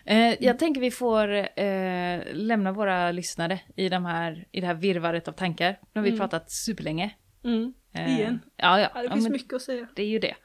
Eh, 0.06 0.36
jag 0.44 0.60
tänker 0.60 0.82
vi 0.82 0.92
får 0.92 1.34
eh, 1.60 2.22
lämna 2.34 2.72
våra 2.72 3.12
lyssnare 3.12 3.60
i, 3.76 3.90
de 3.90 4.06
här, 4.06 4.48
i 4.52 4.62
det 4.62 4.68
här 4.68 4.74
virvaret 4.74 5.28
av 5.28 5.32
tankar. 5.32 5.80
Nu 5.94 6.00
har 6.00 6.04
vi 6.04 6.10
Mm. 6.10 6.20
pratat 6.20 6.52
superlänge. 6.52 7.16
Mm. 7.44 7.74
Eh, 7.94 8.20
Igen. 8.20 8.40
Ja, 8.58 8.80
ja. 8.80 8.90
Ja, 8.96 9.00
det 9.02 9.06
ja 9.08 9.12
finns 9.14 9.24
men 9.24 9.32
mycket 9.32 9.54
att 9.54 9.62
säga. 9.62 9.88
det 9.96 10.04
är 10.04 10.08
ju 10.08 10.20
det. 10.20 10.36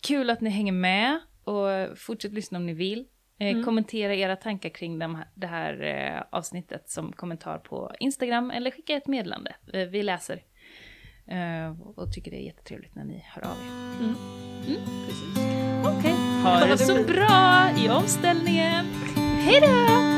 Kul 0.00 0.30
att 0.30 0.40
ni 0.40 0.50
hänger 0.50 0.72
med 0.72 1.20
och 1.44 1.98
fortsätt 1.98 2.32
lyssna 2.32 2.58
om 2.58 2.66
ni 2.66 2.72
vill. 2.74 3.06
Eh, 3.38 3.48
Mm. 3.50 3.64
Kommentera 3.64 4.14
era 4.14 4.36
tankar 4.36 4.68
kring 4.68 4.98
de 4.98 5.14
här, 5.14 5.28
det 5.34 5.46
här 5.46 5.82
eh, 5.82 6.22
avsnittet 6.30 6.90
som 6.90 7.12
kommentar 7.12 7.58
på 7.58 7.92
Instagram 8.00 8.50
eller 8.50 8.70
skicka 8.70 8.94
ett 8.96 9.06
meddelande. 9.06 9.56
Eh, 9.72 9.86
vi 9.88 10.02
läser 10.02 10.34
eh, 10.36 10.40
och 11.96 12.12
tycker 12.12 12.30
det 12.30 12.36
är 12.36 12.46
jättetrevligt 12.46 12.94
när 12.94 13.04
ni 13.04 13.24
hör 13.26 13.42
av 13.42 13.56
er. 13.56 14.04
Mm. 14.04 14.14
Mm. 14.66 14.80
Precis. 15.06 15.38
Okej, 15.98 16.14
ha 16.42 16.60
Ja, 16.60 16.66
det 16.66 16.78
så 16.78 17.02
bra 17.02 17.68
i 17.78 17.88
omställningen. 17.88 18.86
Hej 19.40 19.60
då! 19.60 20.15